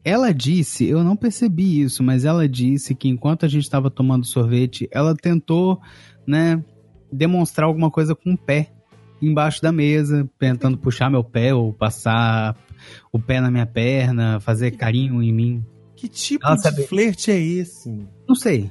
Ela 0.05 0.33
disse, 0.33 0.87
eu 0.87 1.03
não 1.03 1.17
percebi 1.17 1.83
isso, 1.83 2.01
mas 2.05 2.25
ela 2.25 2.49
disse 2.49 2.95
que 2.95 3.09
enquanto 3.09 3.45
a 3.45 3.49
gente 3.49 3.65
estava 3.65 3.91
tomando 3.91 4.25
sorvete, 4.25 4.89
ela 4.93 5.17
tentou, 5.17 5.81
né, 6.25 6.63
demonstrar 7.13 7.67
alguma 7.67 7.91
coisa 7.91 8.15
com 8.15 8.35
o 8.35 8.39
pé 8.39 8.73
embaixo 9.21 9.61
da 9.61 9.73
mesa, 9.73 10.29
tentando 10.39 10.79
puxar 10.79 11.11
meu 11.11 11.25
pé 11.25 11.53
ou 11.53 11.73
passar 11.73 12.57
o 13.13 13.19
pé 13.19 13.41
na 13.41 13.51
minha 13.51 13.67
perna, 13.67 14.39
fazer 14.39 14.71
carinho 14.73 15.21
em 15.21 15.33
mim. 15.33 15.65
que 15.97 16.07
tipo 16.09 16.47
Ela 16.47 16.55
de 16.55 16.63
sabe- 16.63 16.87
flerte 16.87 17.33
é 17.33 17.41
esse? 17.41 18.07
Não 18.29 18.37
sei. 18.37 18.71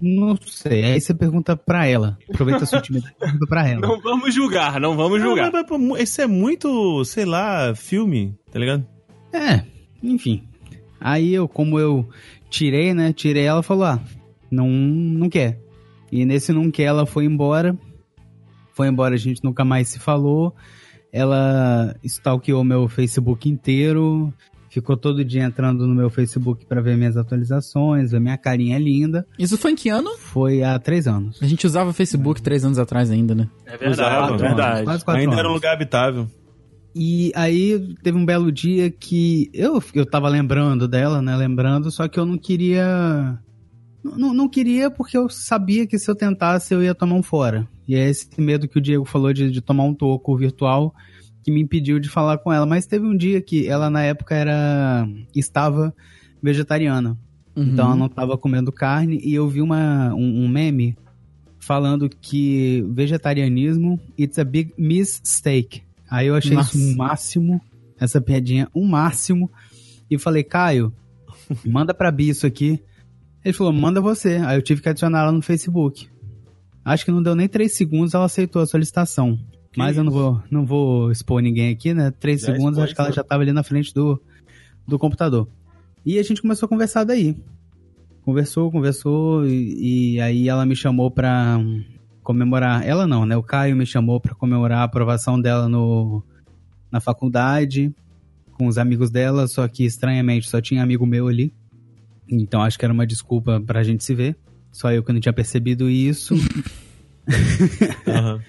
Não 0.00 0.36
sei. 0.46 0.84
Aí 0.84 1.00
você 1.00 1.14
pergunta 1.14 1.56
pra 1.56 1.86
ela. 1.86 2.18
Aproveita 2.28 2.64
a 2.64 2.66
sua 2.66 2.78
intimidade 2.78 3.14
e 3.16 3.20
pergunta 3.20 3.46
pra 3.48 3.68
ela. 3.68 3.80
Não 3.80 4.00
vamos 4.00 4.34
julgar, 4.34 4.80
não 4.80 4.96
vamos 4.96 5.20
Não, 5.20 5.28
julgar. 5.28 5.50
mas, 5.52 5.66
mas, 5.68 5.88
pô, 5.88 5.96
Esse 5.96 6.22
é 6.22 6.26
muito, 6.26 7.04
sei 7.04 7.24
lá, 7.24 7.74
filme, 7.74 8.34
tá 8.52 8.58
ligado? 8.58 8.86
É, 9.32 9.64
enfim. 10.02 10.42
Aí 11.00 11.34
eu, 11.34 11.46
como 11.48 11.78
eu 11.78 12.08
tirei, 12.48 12.94
né? 12.94 13.12
Tirei 13.12 13.44
ela 13.44 13.62
falou: 13.62 13.84
ah, 13.84 14.00
não, 14.50 14.68
não 14.68 15.28
quer. 15.28 15.58
E 16.10 16.24
nesse 16.24 16.52
não 16.52 16.70
quer, 16.70 16.84
ela 16.84 17.06
foi 17.06 17.24
embora. 17.24 17.76
Foi 18.72 18.88
embora, 18.88 19.14
a 19.14 19.18
gente 19.18 19.42
nunca 19.44 19.64
mais 19.64 19.88
se 19.88 19.98
falou. 19.98 20.54
Ela 21.12 21.94
stalkeou 22.02 22.64
meu 22.64 22.88
Facebook 22.88 23.48
inteiro. 23.48 24.32
Ficou 24.74 24.96
todo 24.96 25.24
dia 25.24 25.44
entrando 25.44 25.86
no 25.86 25.94
meu 25.94 26.10
Facebook 26.10 26.66
pra 26.66 26.80
ver 26.80 26.96
minhas 26.96 27.16
atualizações, 27.16 28.10
ver 28.10 28.18
minha 28.18 28.36
carinha 28.36 28.76
linda. 28.76 29.24
Isso 29.38 29.56
foi 29.56 29.70
em 29.70 29.76
que 29.76 29.88
ano? 29.88 30.10
Foi 30.18 30.64
há 30.64 30.76
três 30.80 31.06
anos. 31.06 31.40
A 31.40 31.46
gente 31.46 31.64
usava 31.64 31.92
Facebook 31.92 32.42
três 32.42 32.64
anos 32.64 32.76
atrás 32.76 33.08
ainda, 33.08 33.36
né? 33.36 33.48
É 33.66 33.76
verdade, 33.76 33.92
Usava, 33.92 34.34
é 34.34 34.36
verdade. 34.36 34.84
Quase 34.84 35.04
quatro 35.04 35.20
Ainda 35.20 35.30
anos. 35.34 35.38
era 35.38 35.48
um 35.48 35.52
lugar 35.52 35.74
habitável. 35.74 36.28
E 36.92 37.30
aí 37.36 37.94
teve 38.02 38.18
um 38.18 38.26
belo 38.26 38.50
dia 38.50 38.90
que 38.90 39.48
eu, 39.54 39.80
eu 39.94 40.04
tava 40.04 40.28
lembrando 40.28 40.88
dela, 40.88 41.22
né? 41.22 41.36
Lembrando, 41.36 41.88
só 41.92 42.08
que 42.08 42.18
eu 42.18 42.26
não 42.26 42.36
queria. 42.36 43.38
Não, 44.02 44.34
não 44.34 44.48
queria 44.48 44.90
porque 44.90 45.16
eu 45.16 45.28
sabia 45.28 45.86
que 45.86 46.00
se 46.00 46.10
eu 46.10 46.16
tentasse 46.16 46.74
eu 46.74 46.82
ia 46.82 46.96
tomar 46.96 47.14
um 47.14 47.22
fora. 47.22 47.68
E 47.86 47.94
é 47.94 48.08
esse 48.10 48.28
medo 48.40 48.66
que 48.66 48.78
o 48.78 48.82
Diego 48.82 49.04
falou 49.04 49.32
de, 49.32 49.52
de 49.52 49.60
tomar 49.60 49.84
um 49.84 49.94
toco 49.94 50.36
virtual 50.36 50.92
que 51.44 51.52
me 51.52 51.60
impediu 51.60 52.00
de 52.00 52.08
falar 52.08 52.38
com 52.38 52.50
ela. 52.50 52.64
Mas 52.64 52.86
teve 52.86 53.06
um 53.06 53.16
dia 53.16 53.40
que 53.40 53.68
ela 53.68 53.90
na 53.90 54.02
época 54.02 54.34
era. 54.34 55.06
estava 55.34 55.94
vegetariana. 56.42 57.18
Uhum. 57.54 57.64
Então 57.64 57.86
ela 57.86 57.96
não 57.96 58.06
estava 58.06 58.36
comendo 58.38 58.72
carne 58.72 59.20
e 59.22 59.34
eu 59.34 59.48
vi 59.48 59.60
uma, 59.60 60.12
um, 60.14 60.44
um 60.44 60.48
meme 60.48 60.96
falando 61.60 62.08
que 62.08 62.84
vegetarianismo 62.90 64.00
it's 64.18 64.38
a 64.38 64.44
big 64.44 64.72
mistake. 64.76 65.82
Aí 66.10 66.26
eu 66.26 66.34
achei 66.34 66.56
Nossa. 66.56 66.76
isso 66.76 66.92
um 66.92 66.96
máximo, 66.96 67.60
essa 68.00 68.20
piadinha 68.20 68.68
um 68.74 68.86
máximo 68.86 69.50
e 70.10 70.18
falei, 70.18 70.42
Caio, 70.42 70.92
manda 71.64 71.92
pra 71.94 72.10
Bi 72.10 72.30
isso 72.30 72.46
aqui. 72.46 72.82
Ele 73.44 73.52
falou, 73.52 73.72
manda 73.72 74.00
você. 74.00 74.36
Aí 74.44 74.56
eu 74.56 74.62
tive 74.62 74.80
que 74.80 74.88
adicionar 74.88 75.20
ela 75.20 75.32
no 75.32 75.42
Facebook. 75.42 76.08
Acho 76.84 77.04
que 77.04 77.10
não 77.10 77.22
deu 77.22 77.34
nem 77.34 77.48
três 77.48 77.74
segundos, 77.74 78.14
ela 78.14 78.24
aceitou 78.24 78.60
a 78.60 78.66
solicitação. 78.66 79.38
Mas 79.76 79.96
eu 79.96 80.04
não 80.04 80.12
vou, 80.12 80.42
não 80.50 80.64
vou 80.64 81.10
expor 81.10 81.42
ninguém 81.42 81.70
aqui, 81.70 81.92
né? 81.92 82.10
Três 82.10 82.40
Já 82.40 82.52
segundos, 82.52 82.78
acho 82.78 82.94
que 82.94 83.00
ela 83.00 83.12
já 83.12 83.24
tava 83.24 83.42
ali 83.42 83.52
na 83.52 83.62
frente 83.62 83.92
do, 83.92 84.20
do 84.86 84.98
computador. 84.98 85.48
E 86.04 86.18
a 86.18 86.22
gente 86.22 86.42
começou 86.42 86.66
a 86.66 86.68
conversar 86.68 87.04
daí. 87.04 87.36
Conversou, 88.22 88.70
conversou, 88.70 89.46
e, 89.46 90.14
e 90.14 90.20
aí 90.20 90.48
ela 90.48 90.64
me 90.64 90.76
chamou 90.76 91.10
pra 91.10 91.58
comemorar. 92.22 92.86
Ela 92.86 93.06
não, 93.06 93.26
né? 93.26 93.36
O 93.36 93.42
Caio 93.42 93.76
me 93.76 93.86
chamou 93.86 94.20
pra 94.20 94.34
comemorar 94.34 94.78
a 94.78 94.84
aprovação 94.84 95.40
dela 95.40 95.68
no, 95.68 96.22
na 96.90 97.00
faculdade, 97.00 97.94
com 98.52 98.66
os 98.66 98.78
amigos 98.78 99.10
dela, 99.10 99.46
só 99.46 99.66
que 99.68 99.84
estranhamente 99.84 100.48
só 100.48 100.60
tinha 100.60 100.82
amigo 100.82 101.06
meu 101.06 101.28
ali. 101.28 101.52
Então 102.28 102.62
acho 102.62 102.78
que 102.78 102.84
era 102.84 102.94
uma 102.94 103.06
desculpa 103.06 103.60
pra 103.60 103.82
gente 103.82 104.02
se 104.02 104.14
ver. 104.14 104.36
Só 104.72 104.90
eu 104.90 105.04
que 105.04 105.12
não 105.12 105.20
tinha 105.20 105.32
percebido 105.32 105.88
isso. 105.88 106.34
Aham. 108.08 108.40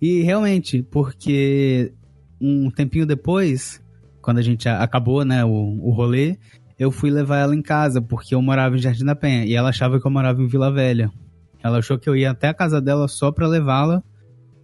E 0.00 0.22
realmente, 0.22 0.82
porque 0.82 1.92
um 2.40 2.70
tempinho 2.70 3.04
depois, 3.04 3.82
quando 4.22 4.38
a 4.38 4.42
gente 4.42 4.68
acabou, 4.68 5.24
né, 5.24 5.44
o, 5.44 5.50
o 5.50 5.90
rolê, 5.90 6.38
eu 6.78 6.90
fui 6.90 7.10
levar 7.10 7.38
ela 7.38 7.54
em 7.54 7.60
casa, 7.60 8.00
porque 8.00 8.34
eu 8.34 8.40
morava 8.40 8.76
em 8.76 8.80
Jardim 8.80 9.04
da 9.04 9.14
Penha, 9.14 9.44
e 9.44 9.54
ela 9.54 9.68
achava 9.68 10.00
que 10.00 10.06
eu 10.06 10.10
morava 10.10 10.40
em 10.40 10.46
Vila 10.46 10.72
Velha. 10.72 11.10
Ela 11.62 11.78
achou 11.78 11.98
que 11.98 12.08
eu 12.08 12.16
ia 12.16 12.30
até 12.30 12.48
a 12.48 12.54
casa 12.54 12.80
dela 12.80 13.06
só 13.06 13.30
pra 13.30 13.46
levá-la 13.46 14.02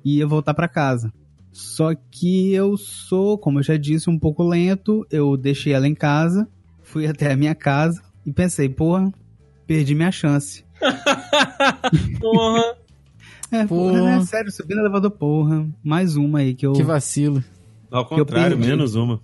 e 0.02 0.18
ia 0.18 0.26
voltar 0.26 0.54
pra 0.54 0.68
casa. 0.68 1.12
Só 1.52 1.94
que 1.94 2.52
eu 2.52 2.76
sou, 2.76 3.36
como 3.36 3.58
eu 3.58 3.62
já 3.62 3.76
disse, 3.76 4.08
um 4.08 4.18
pouco 4.18 4.42
lento. 4.42 5.06
Eu 5.10 5.36
deixei 5.36 5.72
ela 5.72 5.86
em 5.86 5.94
casa, 5.94 6.48
fui 6.82 7.04
até 7.08 7.32
a 7.32 7.36
minha 7.36 7.54
casa 7.54 8.02
e 8.24 8.32
pensei, 8.32 8.68
porra, 8.68 9.12
perdi 9.66 9.94
minha 9.94 10.10
chance. 10.10 10.64
Porra. 12.20 12.76
É, 13.50 13.64
porra, 13.66 13.92
Porra. 13.98 14.02
né? 14.18 14.24
Sério, 14.24 14.50
subi 14.50 14.74
no 14.74 14.80
elevador, 14.80 15.10
porra. 15.10 15.66
Mais 15.82 16.16
uma 16.16 16.40
aí 16.40 16.54
que 16.54 16.66
eu. 16.66 16.72
Que 16.72 16.82
vacilo. 16.82 17.42
Ao 17.90 18.04
contrário, 18.04 18.58
menos 18.58 18.94
uma. 18.94 19.20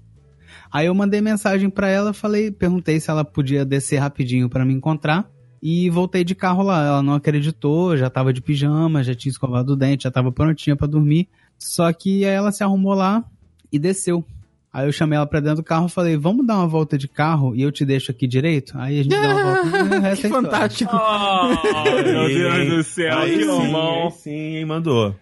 Aí 0.71 0.87
eu 0.87 0.95
mandei 0.95 1.21
mensagem 1.21 1.69
pra 1.69 1.89
ela, 1.89 2.13
falei, 2.13 2.51
perguntei 2.51 2.99
se 2.99 3.11
ela 3.11 3.25
podia 3.25 3.65
descer 3.65 3.99
rapidinho 3.99 4.49
pra 4.49 4.65
me 4.65 4.73
encontrar 4.73 5.29
e 5.63 5.91
voltei 5.91 6.25
de 6.25 6.35
carro 6.35 6.63
lá. 6.63 6.87
Ela 6.87 7.03
não 7.03 7.15
acreditou, 7.15 7.97
já 7.97 8.09
tava 8.09 8.33
de 8.33 8.41
pijama, 8.41 9.03
já 9.03 9.15
tinha 9.15 9.31
escovado 9.31 9.75
o 9.75 9.77
dente, 9.77 10.05
já 10.05 10.11
tava 10.11 10.33
prontinha 10.33 10.75
pra 10.75 10.87
dormir. 10.87 11.29
Só 11.59 11.93
que 11.93 12.25
aí 12.25 12.33
ela 12.33 12.51
se 12.53 12.63
arrumou 12.65 12.95
lá 12.95 13.23
e 13.71 13.79
desceu. 13.79 14.25
Aí 14.73 14.87
eu 14.87 14.93
chamei 14.93 15.17
ela 15.19 15.27
pra 15.27 15.39
dentro 15.39 15.57
do 15.57 15.63
carro 15.63 15.87
e 15.87 15.91
falei, 15.91 16.17
vamos 16.17 16.47
dar 16.47 16.57
uma 16.57 16.67
volta 16.67 16.97
de 16.97 17.07
carro 17.07 17.55
e 17.55 17.61
eu 17.61 17.71
te 17.71 17.85
deixo 17.85 18.11
aqui 18.11 18.27
direito? 18.27 18.73
Aí 18.79 19.01
a 19.01 19.03
gente 19.03 19.11
deu 19.11 19.21
uma 19.21 19.63
volta 19.63 19.69
e 19.85 20.01
que 20.01 20.07
é 20.07 20.13
história. 20.13 20.31
fantástico. 20.31 20.97
Oh, 20.97 22.03
meu 22.03 22.29
Deus 22.29 22.69
do 22.69 22.83
céu, 22.83 23.19
Aí 23.19 23.37
que 23.37 23.45
sim, 23.45 24.11
sim, 24.23 24.57
hein, 24.57 24.65
mandou. 24.65 25.15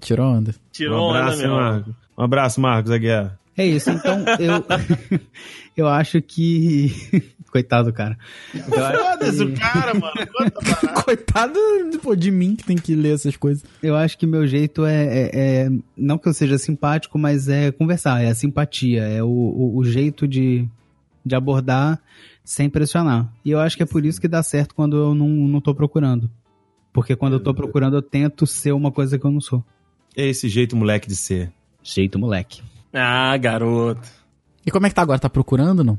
Tirou 0.00 0.26
onda. 0.26 0.54
Tirou 0.70 0.98
um 0.98 1.10
onda, 1.10 1.18
abraço, 1.20 1.42
meu. 1.42 1.54
Marcos. 1.54 1.94
Um 2.18 2.22
abraço, 2.22 2.60
Marcos 2.60 2.90
Aguiar. 2.90 3.38
É 3.56 3.66
isso, 3.66 3.90
então 3.90 4.24
eu, 4.38 5.18
eu 5.76 5.88
acho 5.88 6.20
que. 6.20 6.92
Coitado, 7.50 7.92
cara. 7.92 8.18
Eu 8.54 8.84
acho, 8.84 9.46
que, 9.46 9.52
cara, 9.54 9.94
mano. 9.94 10.12
Coitado 11.04 11.58
pô, 12.02 12.14
de 12.14 12.30
mim 12.30 12.54
que 12.54 12.64
tem 12.64 12.76
que 12.76 12.94
ler 12.94 13.14
essas 13.14 13.36
coisas. 13.36 13.64
eu 13.82 13.96
acho 13.96 14.18
que 14.18 14.26
meu 14.26 14.46
jeito 14.46 14.84
é, 14.84 15.04
é- 15.06 15.30
é- 15.64 15.70
Não 15.96 16.18
que 16.18 16.28
eu 16.28 16.34
seja 16.34 16.58
simpático, 16.58 17.18
mas 17.18 17.48
é 17.48 17.72
conversar, 17.72 18.22
é 18.22 18.28
a 18.28 18.34
simpatia, 18.34 19.02
é 19.02 19.22
o, 19.22 19.28
o, 19.28 19.78
o 19.78 19.84
jeito 19.84 20.28
de, 20.28 20.68
de 21.24 21.34
abordar 21.34 21.98
sem 22.44 22.68
pressionar. 22.68 23.32
E 23.44 23.50
eu 23.50 23.60
acho 23.60 23.76
que 23.76 23.82
é 23.82 23.86
por 23.86 24.04
isso 24.04 24.20
que 24.20 24.28
dá 24.28 24.42
certo 24.42 24.74
quando 24.74 24.96
eu 24.96 25.14
não, 25.14 25.28
não 25.28 25.60
tô 25.60 25.74
procurando. 25.74 26.30
Porque 26.92 27.16
quando 27.16 27.34
eu 27.34 27.40
tô 27.40 27.54
procurando, 27.54 27.96
eu 27.96 28.02
tento 28.02 28.46
ser 28.46 28.72
uma 28.72 28.90
coisa 28.92 29.18
que 29.18 29.24
eu 29.24 29.30
não 29.30 29.40
sou. 29.40 29.64
É 30.16 30.26
esse 30.26 30.48
jeito 30.48 30.76
moleque 30.76 31.08
de 31.08 31.16
ser. 31.16 31.50
Jeito 31.82 32.18
moleque. 32.18 32.62
Ah, 32.92 33.36
garoto. 33.36 34.08
E 34.66 34.70
como 34.70 34.86
é 34.86 34.88
que 34.90 34.94
tá 34.94 35.02
agora? 35.02 35.18
Tá 35.18 35.30
procurando 35.30 35.82
não? 35.84 35.98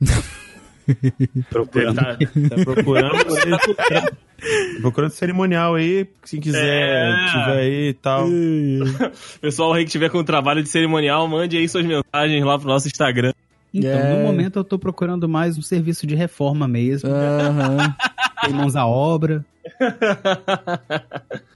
Ele 0.88 1.94
tá- 1.94 2.16
Tá 2.16 2.64
procurando 2.64 3.16
procurando 4.80 5.10
cerimonial 5.10 5.74
aí, 5.74 6.06
se 6.24 6.38
quiser, 6.38 6.64
É. 6.64 7.26
tiver 7.30 7.58
aí 7.58 7.88
e 7.88 7.94
tal. 7.94 8.26
Pessoal 9.40 9.72
aí 9.74 9.84
que 9.84 9.90
tiver 9.90 10.08
com 10.10 10.22
trabalho 10.24 10.62
de 10.62 10.68
cerimonial, 10.68 11.26
mande 11.28 11.56
aí 11.56 11.68
suas 11.68 11.84
mensagens 11.84 12.44
lá 12.44 12.58
pro 12.58 12.68
nosso 12.68 12.86
Instagram. 12.88 13.32
Então, 13.74 13.90
É. 13.90 14.14
no 14.16 14.24
momento, 14.24 14.58
eu 14.58 14.64
tô 14.64 14.78
procurando 14.78 15.28
mais 15.28 15.58
um 15.58 15.62
serviço 15.62 16.06
de 16.06 16.14
reforma 16.14 16.66
mesmo. 16.66 17.10
Aham. 17.10 17.94
Tem 18.42 18.54
mãos 18.54 18.74
à 18.76 18.86
obra. 18.86 19.44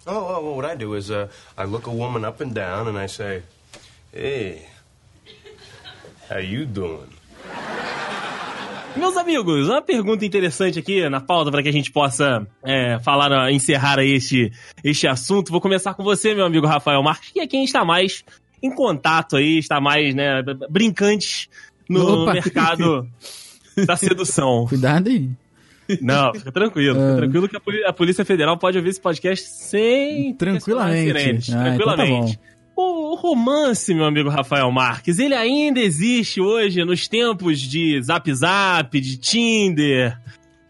Oh, 0.04 0.10
oh, 0.14 0.56
what 0.56 0.66
I 0.66 0.74
do 0.76 0.96
is 0.96 1.10
uh, 1.10 1.28
I 1.56 1.64
look 1.64 1.86
a 1.86 1.90
woman 1.90 2.24
up 2.28 2.42
and 2.42 2.50
down 2.52 2.88
and 2.88 2.98
I 3.00 3.06
say, 3.06 3.42
"Hey, 4.12 4.62
how 6.28 6.40
you 6.40 6.66
doing?" 6.66 7.06
Meus 8.96 9.16
amigos, 9.16 9.68
uma 9.68 9.80
pergunta 9.82 10.24
interessante 10.24 10.78
aqui 10.78 11.08
na 11.08 11.20
pauta 11.20 11.50
para 11.50 11.62
que 11.62 11.68
a 11.68 11.72
gente 11.72 11.90
possa 11.90 12.46
é, 12.64 12.98
falar, 13.00 13.50
encerrar 13.50 13.98
aí 13.98 14.12
este, 14.12 14.52
este 14.84 15.08
assunto. 15.08 15.50
Vou 15.50 15.60
começar 15.60 15.94
com 15.94 16.02
você, 16.04 16.34
meu 16.34 16.44
amigo 16.44 16.66
Rafael 16.66 17.02
Marques, 17.02 17.30
que 17.30 17.40
é 17.40 17.46
quem 17.46 17.64
está 17.64 17.84
mais 17.84 18.22
em 18.62 18.70
contato 18.74 19.36
aí, 19.36 19.58
está 19.58 19.80
mais, 19.80 20.14
né, 20.14 20.42
brincante 20.70 21.48
no 21.88 22.22
Opa. 22.22 22.34
mercado 22.34 23.08
da 23.86 23.96
sedução. 23.96 24.66
Cuidado 24.68 25.08
aí. 25.08 25.30
Não, 26.00 26.32
fica 26.34 26.52
tranquilo, 26.52 26.94
fica 26.94 27.12
Ah. 27.12 27.16
tranquilo 27.16 27.48
que 27.48 27.56
a 27.86 27.92
Polícia 27.92 28.24
Federal 28.24 28.56
pode 28.56 28.78
ouvir 28.78 28.90
esse 28.90 29.00
podcast 29.00 29.46
sem 29.48 30.32
Tranquilamente. 30.34 31.52
Ah, 31.54 31.74
então 31.74 31.86
tá 31.86 31.94
tranquilamente. 31.96 32.38
O 32.74 33.14
romance, 33.16 33.92
meu 33.94 34.04
amigo 34.04 34.30
Rafael 34.30 34.70
Marques, 34.72 35.18
ele 35.18 35.34
ainda 35.34 35.78
existe 35.78 36.40
hoje 36.40 36.84
nos 36.84 37.06
tempos 37.06 37.60
de 37.60 38.00
Zap 38.02 38.32
Zap, 38.34 38.98
de 38.98 39.16
Tinder, 39.18 40.18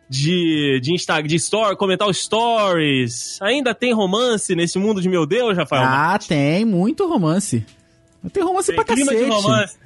de, 0.08 0.80
de 0.82 0.92
Instagram, 0.92 1.28
de 1.28 1.36
story, 1.36 1.76
comentar 1.76 2.08
os 2.08 2.18
stories. 2.18 3.38
Ainda 3.40 3.74
tem 3.74 3.92
romance 3.94 4.54
nesse 4.54 4.78
mundo 4.78 5.00
de 5.00 5.08
meu 5.08 5.24
Deus, 5.24 5.56
Rafael 5.56 5.84
Marques? 5.84 6.26
Ah, 6.26 6.34
tem 6.34 6.64
muito 6.64 7.06
romance. 7.08 7.64
Tem 8.32 8.42
romance 8.42 8.66
Tem 8.66 8.76
pra 8.76 8.84
clima 8.84 9.12
cacete. 9.12 9.30
de 9.30 9.30
romance. 9.30 9.76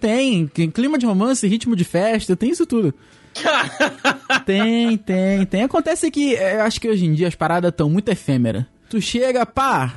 Tem, 0.00 0.46
tem 0.46 0.70
clima 0.70 0.98
de 0.98 1.06
romance, 1.06 1.46
ritmo 1.46 1.74
de 1.74 1.84
festa, 1.84 2.36
tem 2.36 2.50
isso 2.50 2.66
tudo. 2.66 2.94
tem, 4.46 4.96
tem, 4.96 5.44
tem. 5.46 5.62
Acontece 5.62 6.10
que 6.10 6.36
é, 6.36 6.56
eu 6.56 6.62
acho 6.62 6.80
que 6.80 6.88
hoje 6.88 7.04
em 7.04 7.14
dia 7.14 7.26
as 7.28 7.34
paradas 7.34 7.70
estão 7.70 7.90
muito 7.90 8.08
efêmeras. 8.08 8.64
Tu 8.88 9.00
chega, 9.00 9.44
pá, 9.44 9.94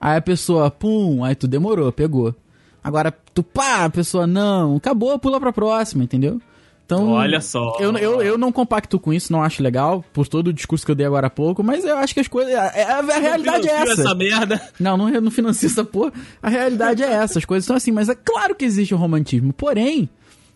aí 0.00 0.16
a 0.16 0.22
pessoa, 0.22 0.70
pum, 0.70 1.24
aí 1.24 1.34
tu 1.34 1.46
demorou, 1.48 1.90
pegou. 1.92 2.34
Agora, 2.82 3.12
tu 3.34 3.42
pá, 3.42 3.84
a 3.84 3.90
pessoa 3.90 4.26
não, 4.26 4.76
acabou, 4.76 5.18
pula 5.18 5.38
pra 5.40 5.52
próxima, 5.52 6.04
entendeu? 6.04 6.40
Então, 6.86 7.10
Olha 7.10 7.38
só. 7.42 7.76
Eu, 7.78 7.94
eu, 7.98 8.22
eu 8.22 8.38
não 8.38 8.50
compacto 8.50 8.98
com 8.98 9.12
isso, 9.12 9.30
não 9.30 9.42
acho 9.42 9.62
legal, 9.62 10.02
por 10.10 10.26
todo 10.26 10.46
o 10.48 10.52
discurso 10.54 10.86
que 10.86 10.90
eu 10.90 10.94
dei 10.94 11.04
agora 11.04 11.26
há 11.26 11.30
pouco, 11.30 11.62
mas 11.62 11.84
eu 11.84 11.98
acho 11.98 12.14
que 12.14 12.20
as 12.20 12.28
coisas. 12.28 12.54
A, 12.54 12.62
a- 12.62 12.98
a 13.00 13.18
realidade 13.18 13.68
é 13.68 13.72
Financia 13.72 13.92
essa. 13.92 14.00
essa 14.02 14.14
merda. 14.14 14.62
Não, 14.80 14.96
não, 14.96 15.10
não 15.20 15.30
financio 15.30 15.66
essa 15.66 15.84
porra. 15.84 16.12
A 16.42 16.48
realidade 16.48 17.02
é 17.02 17.12
essa, 17.12 17.38
as 17.38 17.44
coisas 17.44 17.66
são 17.66 17.76
assim, 17.76 17.92
mas 17.92 18.08
é 18.08 18.14
claro 18.14 18.54
que 18.54 18.64
existe 18.64 18.94
o 18.94 18.96
romantismo. 18.96 19.52
Porém, 19.52 20.08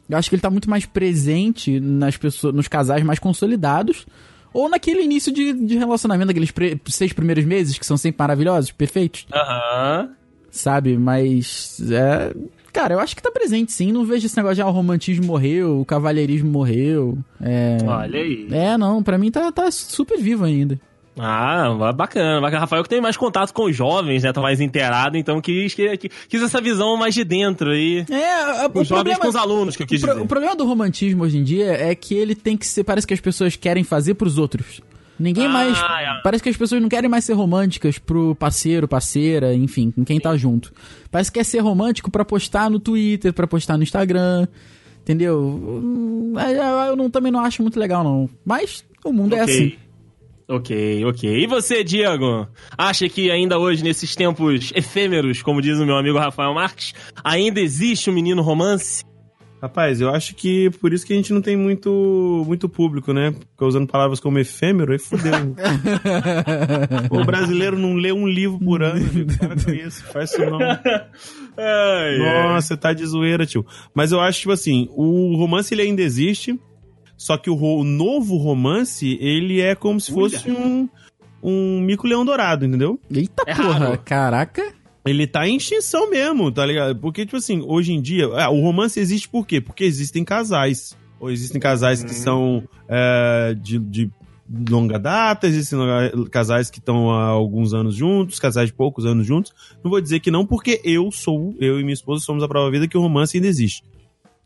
eu 0.08 0.16
acho 0.16 0.30
que 0.30 0.34
ele 0.36 0.40
tá 0.42 0.48
muito 0.48 0.70
mais 0.70 0.86
presente 0.86 1.78
nas 1.78 2.16
pessoas, 2.16 2.54
nos 2.54 2.66
casais 2.66 3.04
mais 3.04 3.18
consolidados. 3.18 4.06
Ou 4.52 4.68
naquele 4.68 5.02
início 5.02 5.32
de, 5.32 5.52
de 5.52 5.76
relacionamento, 5.78 6.30
aqueles 6.30 6.50
pre- 6.50 6.80
seis 6.86 7.12
primeiros 7.12 7.44
meses 7.44 7.78
que 7.78 7.86
são 7.86 7.96
sempre 7.96 8.16
maravilhosos, 8.18 8.70
perfeitos, 8.70 9.26
Aham. 9.32 10.10
sabe? 10.50 10.96
Mas. 10.98 11.80
É, 11.90 12.34
cara, 12.72 12.94
eu 12.94 13.00
acho 13.00 13.14
que 13.16 13.22
tá 13.22 13.30
presente 13.30 13.72
sim. 13.72 13.92
Não 13.92 14.04
vejo 14.04 14.26
esse 14.26 14.36
negócio 14.36 14.56
de 14.56 14.62
ah, 14.62 14.66
o 14.68 14.70
romantismo 14.70 15.26
morreu, 15.26 15.80
o 15.80 15.84
cavalheirismo 15.84 16.50
morreu. 16.50 17.18
É. 17.40 17.78
Olha 17.86 18.20
aí. 18.20 18.48
É, 18.50 18.76
não, 18.76 19.02
pra 19.02 19.18
mim 19.18 19.30
tá, 19.30 19.50
tá 19.52 19.70
super 19.70 20.18
vivo 20.18 20.44
ainda. 20.44 20.78
Ah, 21.18 21.92
bacana, 21.94 22.40
bacana. 22.40 22.60
Rafael 22.60 22.82
que 22.82 22.88
tem 22.88 23.00
mais 23.00 23.16
contato 23.18 23.52
com 23.52 23.64
os 23.64 23.76
jovens, 23.76 24.22
né? 24.22 24.32
Tá 24.32 24.40
mais 24.40 24.60
inteirado, 24.60 25.16
então 25.18 25.40
quis, 25.42 25.74
quis, 25.74 26.42
essa 26.42 26.60
visão 26.60 26.96
mais 26.96 27.14
de 27.14 27.22
dentro 27.22 27.70
aí. 27.70 28.04
É, 28.10 28.66
o 28.66 28.80
os 28.80 28.88
jovens 28.88 28.88
problema, 28.88 29.18
com 29.20 29.28
os 29.28 29.36
alunos, 29.36 29.76
que 29.76 29.82
eu 29.82 29.84
o, 29.84 29.88
quis 29.88 30.00
dizer. 30.00 30.18
o 30.18 30.26
problema 30.26 30.56
do 30.56 30.64
romantismo 30.64 31.24
hoje 31.24 31.36
em 31.36 31.44
dia 31.44 31.66
é 31.72 31.94
que 31.94 32.14
ele 32.14 32.34
tem 32.34 32.56
que 32.56 32.66
ser. 32.66 32.82
Parece 32.84 33.06
que 33.06 33.12
as 33.12 33.20
pessoas 33.20 33.56
querem 33.56 33.84
fazer 33.84 34.14
pros 34.14 34.38
outros. 34.38 34.80
Ninguém 35.18 35.44
Ah, 35.46 35.50
mais. 35.50 35.78
é. 35.78 36.20
Parece 36.22 36.42
que 36.42 36.48
as 36.48 36.56
pessoas 36.56 36.80
não 36.80 36.88
querem 36.88 37.10
mais 37.10 37.24
ser 37.24 37.34
românticas 37.34 37.98
pro 37.98 38.34
parceiro, 38.34 38.88
parceira, 38.88 39.54
enfim, 39.54 39.90
com 39.90 40.04
quem 40.04 40.18
tá 40.18 40.34
junto. 40.36 40.72
Parece 41.10 41.30
que 41.30 41.38
quer 41.38 41.44
ser 41.44 41.58
romântico 41.60 42.10
pra 42.10 42.24
postar 42.24 42.70
no 42.70 42.80
Twitter, 42.80 43.32
pra 43.34 43.46
postar 43.46 43.76
no 43.76 43.82
Instagram. 43.82 44.48
Entendeu? 45.02 45.38
Hum, 45.38 46.32
é, 46.38 46.52
é, 46.54 46.88
Eu 46.88 46.96
não, 46.96 47.10
também 47.10 47.30
não 47.30 47.40
acho 47.40 47.60
muito 47.60 47.78
legal, 47.78 48.02
não. 48.02 48.30
Mas 48.44 48.82
o 49.04 49.12
mundo 49.12 49.34
é 49.34 49.40
assim. 49.40 49.74
Ok, 50.48 51.04
ok. 51.04 51.42
E 51.42 51.46
você, 51.46 51.82
Diego? 51.84 52.46
Acha 52.76 53.08
que 53.08 53.30
ainda 53.30 53.58
hoje, 53.58 53.82
nesses 53.82 54.14
tempos 54.14 54.72
efêmeros, 54.74 55.42
como 55.42 55.62
diz 55.62 55.78
o 55.78 55.86
meu 55.86 55.96
amigo 55.96 56.18
Rafael 56.18 56.54
Marques, 56.54 56.92
ainda 57.24 57.60
existe 57.60 58.10
um 58.10 58.12
menino 58.12 58.42
romance? 58.42 59.04
Rapaz, 59.62 60.00
eu 60.00 60.10
acho 60.10 60.34
que 60.34 60.70
por 60.80 60.92
isso 60.92 61.06
que 61.06 61.12
a 61.12 61.16
gente 61.16 61.32
não 61.32 61.40
tem 61.40 61.56
muito, 61.56 62.42
muito 62.44 62.68
público, 62.68 63.12
né? 63.12 63.30
Porque 63.30 63.64
usando 63.64 63.86
palavras 63.86 64.18
como 64.18 64.36
efêmero, 64.40 64.90
aí 64.90 64.98
fudeu. 64.98 65.32
o 67.08 67.24
brasileiro 67.24 67.78
não 67.78 67.94
lê 67.94 68.10
um 68.10 68.26
livro 68.26 68.58
por 68.58 68.82
ano, 68.82 68.96
amigo. 69.08 69.38
Para 69.38 69.54
com 69.54 69.70
isso, 69.70 70.02
faz 70.06 70.32
isso 70.32 70.44
não. 70.44 70.58
Ai, 71.56 72.18
Nossa, 72.18 72.76
tá 72.76 72.92
de 72.92 73.06
zoeira, 73.06 73.46
tio. 73.46 73.64
Mas 73.94 74.10
eu 74.10 74.20
acho, 74.20 74.40
tipo 74.40 74.50
assim, 74.52 74.88
o 74.90 75.36
romance 75.36 75.72
ele 75.72 75.82
ainda 75.82 76.02
existe, 76.02 76.58
só 77.22 77.36
que 77.36 77.48
o, 77.48 77.54
ro- 77.54 77.80
o 77.80 77.84
novo 77.84 78.36
romance, 78.36 79.16
ele 79.20 79.60
é 79.60 79.74
como 79.74 80.00
se 80.00 80.10
fosse 80.12 80.50
um, 80.50 80.88
um 81.42 81.80
mico-leão 81.80 82.24
dourado, 82.24 82.64
entendeu? 82.66 82.98
Eita 83.10 83.44
É 83.46 83.54
porra, 83.54 83.78
raro. 83.78 83.98
caraca. 84.04 84.72
Ele 85.04 85.26
tá 85.26 85.46
em 85.46 85.56
extinção 85.56 86.10
mesmo, 86.10 86.50
tá 86.50 86.64
ligado? 86.66 86.96
Porque, 86.96 87.24
tipo 87.24 87.36
assim, 87.36 87.62
hoje 87.66 87.92
em 87.92 88.00
dia, 88.00 88.26
ah, 88.34 88.50
o 88.50 88.60
romance 88.60 88.98
existe 88.98 89.28
por 89.28 89.46
quê? 89.46 89.60
Porque 89.60 89.84
existem 89.84 90.24
casais. 90.24 90.96
Ou 91.20 91.30
existem 91.30 91.60
casais 91.60 92.02
que 92.02 92.12
são 92.14 92.62
é, 92.88 93.54
de, 93.60 93.78
de 93.78 94.10
longa 94.68 94.98
data, 94.98 95.46
existem 95.46 95.78
casais 96.30 96.70
que 96.70 96.78
estão 96.80 97.10
há 97.12 97.26
alguns 97.26 97.72
anos 97.74 97.94
juntos, 97.94 98.38
casais 98.40 98.66
de 98.68 98.72
poucos 98.74 99.06
anos 99.06 99.24
juntos. 99.26 99.52
Não 99.84 99.90
vou 99.90 100.00
dizer 100.00 100.18
que 100.20 100.30
não, 100.30 100.44
porque 100.44 100.80
eu 100.84 101.10
sou, 101.12 101.54
eu 101.60 101.78
e 101.78 101.82
minha 101.84 101.94
esposa 101.94 102.24
somos 102.24 102.42
a 102.42 102.48
prova 102.48 102.70
vida 102.70 102.88
que 102.88 102.96
o 102.98 103.00
romance 103.00 103.36
ainda 103.36 103.46
existe. 103.48 103.82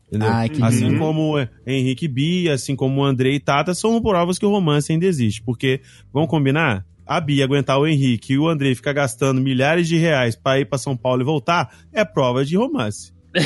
Entendeu? 0.07 0.29
Ai, 0.29 0.49
assim 0.61 0.87
lindo. 0.87 0.99
como 0.99 1.33
Henrique 1.65 2.07
Bia, 2.07 2.53
assim 2.53 2.75
como 2.75 3.01
o 3.01 3.05
Andrei 3.05 3.35
e 3.35 3.39
Tata, 3.39 3.73
são 3.73 4.01
provas 4.01 4.39
que 4.39 4.45
o 4.45 4.49
romance 4.49 4.91
ainda 4.91 5.05
existe. 5.05 5.41
Porque, 5.41 5.81
vamos 6.13 6.29
combinar? 6.29 6.85
a 7.07 7.21
Bia 7.21 7.45
aguentar 7.45 7.79
o 7.79 7.87
Henrique 7.87 8.33
e 8.33 8.37
o 8.37 8.49
Andrei 8.49 8.75
ficar 8.75 8.91
gastando 8.91 9.39
milhares 9.39 9.87
de 9.87 9.95
reais 9.97 10.35
pra 10.35 10.59
ir 10.59 10.65
pra 10.65 10.77
São 10.77 10.95
Paulo 10.97 11.21
e 11.21 11.25
voltar, 11.25 11.73
é 11.93 12.03
prova 12.03 12.43
de 12.43 12.57
romance. 12.57 13.13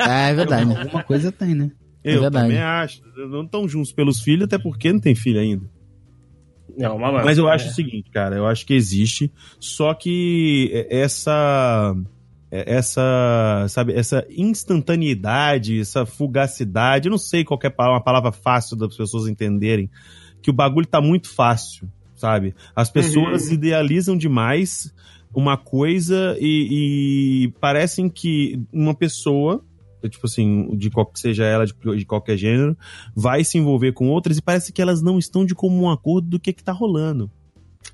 É, 0.00 0.30
é 0.30 0.34
verdade. 0.34 0.74
Alguma 0.76 1.04
coisa 1.04 1.30
tem, 1.30 1.54
né? 1.54 1.70
É 2.02 2.16
Eu 2.16 2.22
verdade. 2.22 2.46
também 2.46 2.58
acho. 2.58 3.02
Não 3.28 3.44
estão 3.44 3.68
juntos 3.68 3.92
pelos 3.92 4.20
filhos, 4.20 4.44
até 4.44 4.58
porque 4.58 4.92
não 4.92 4.98
tem 4.98 5.14
filho 5.14 5.38
ainda. 5.38 5.64
Não, 6.76 6.98
mas, 6.98 7.24
Mas 7.24 7.38
eu 7.38 7.46
acho 7.46 7.66
é. 7.66 7.70
o 7.70 7.74
seguinte, 7.74 8.10
cara, 8.10 8.36
eu 8.36 8.46
acho 8.46 8.64
que 8.66 8.72
existe, 8.74 9.30
só 9.58 9.92
que 9.92 10.86
essa 10.88 11.94
essa, 12.50 13.66
sabe, 13.68 13.92
essa 13.92 14.26
instantaneidade, 14.28 15.80
essa 15.80 16.04
fugacidade, 16.04 17.06
eu 17.06 17.10
não 17.10 17.18
sei 17.18 17.44
qual 17.44 17.58
é 17.62 17.82
uma 17.82 18.02
palavra 18.02 18.32
fácil 18.32 18.76
das 18.76 18.96
pessoas 18.96 19.28
entenderem, 19.28 19.88
que 20.42 20.50
o 20.50 20.54
bagulho 20.54 20.86
tá 20.86 21.00
muito 21.00 21.28
fácil, 21.28 21.88
sabe? 22.14 22.54
As 22.74 22.90
pessoas 22.90 23.50
idealizam 23.50 24.16
demais 24.16 24.92
uma 25.32 25.56
coisa 25.56 26.36
e, 26.40 27.44
e 27.44 27.48
parecem 27.60 28.08
que 28.08 28.60
uma 28.72 28.94
pessoa, 28.94 29.62
tipo 30.08 30.26
assim, 30.26 30.76
de 30.76 30.90
qual 30.90 31.06
que 31.06 31.20
seja 31.20 31.44
ela, 31.44 31.64
de, 31.64 31.72
de 31.72 32.04
qualquer 32.04 32.36
gênero, 32.36 32.76
vai 33.14 33.44
se 33.44 33.58
envolver 33.58 33.92
com 33.92 34.08
outras 34.08 34.38
e 34.38 34.42
parece 34.42 34.72
que 34.72 34.82
elas 34.82 35.00
não 35.00 35.18
estão 35.18 35.44
de 35.44 35.54
comum 35.54 35.88
acordo 35.88 36.28
do 36.28 36.40
que 36.40 36.52
que 36.52 36.64
tá 36.64 36.72
rolando. 36.72 37.30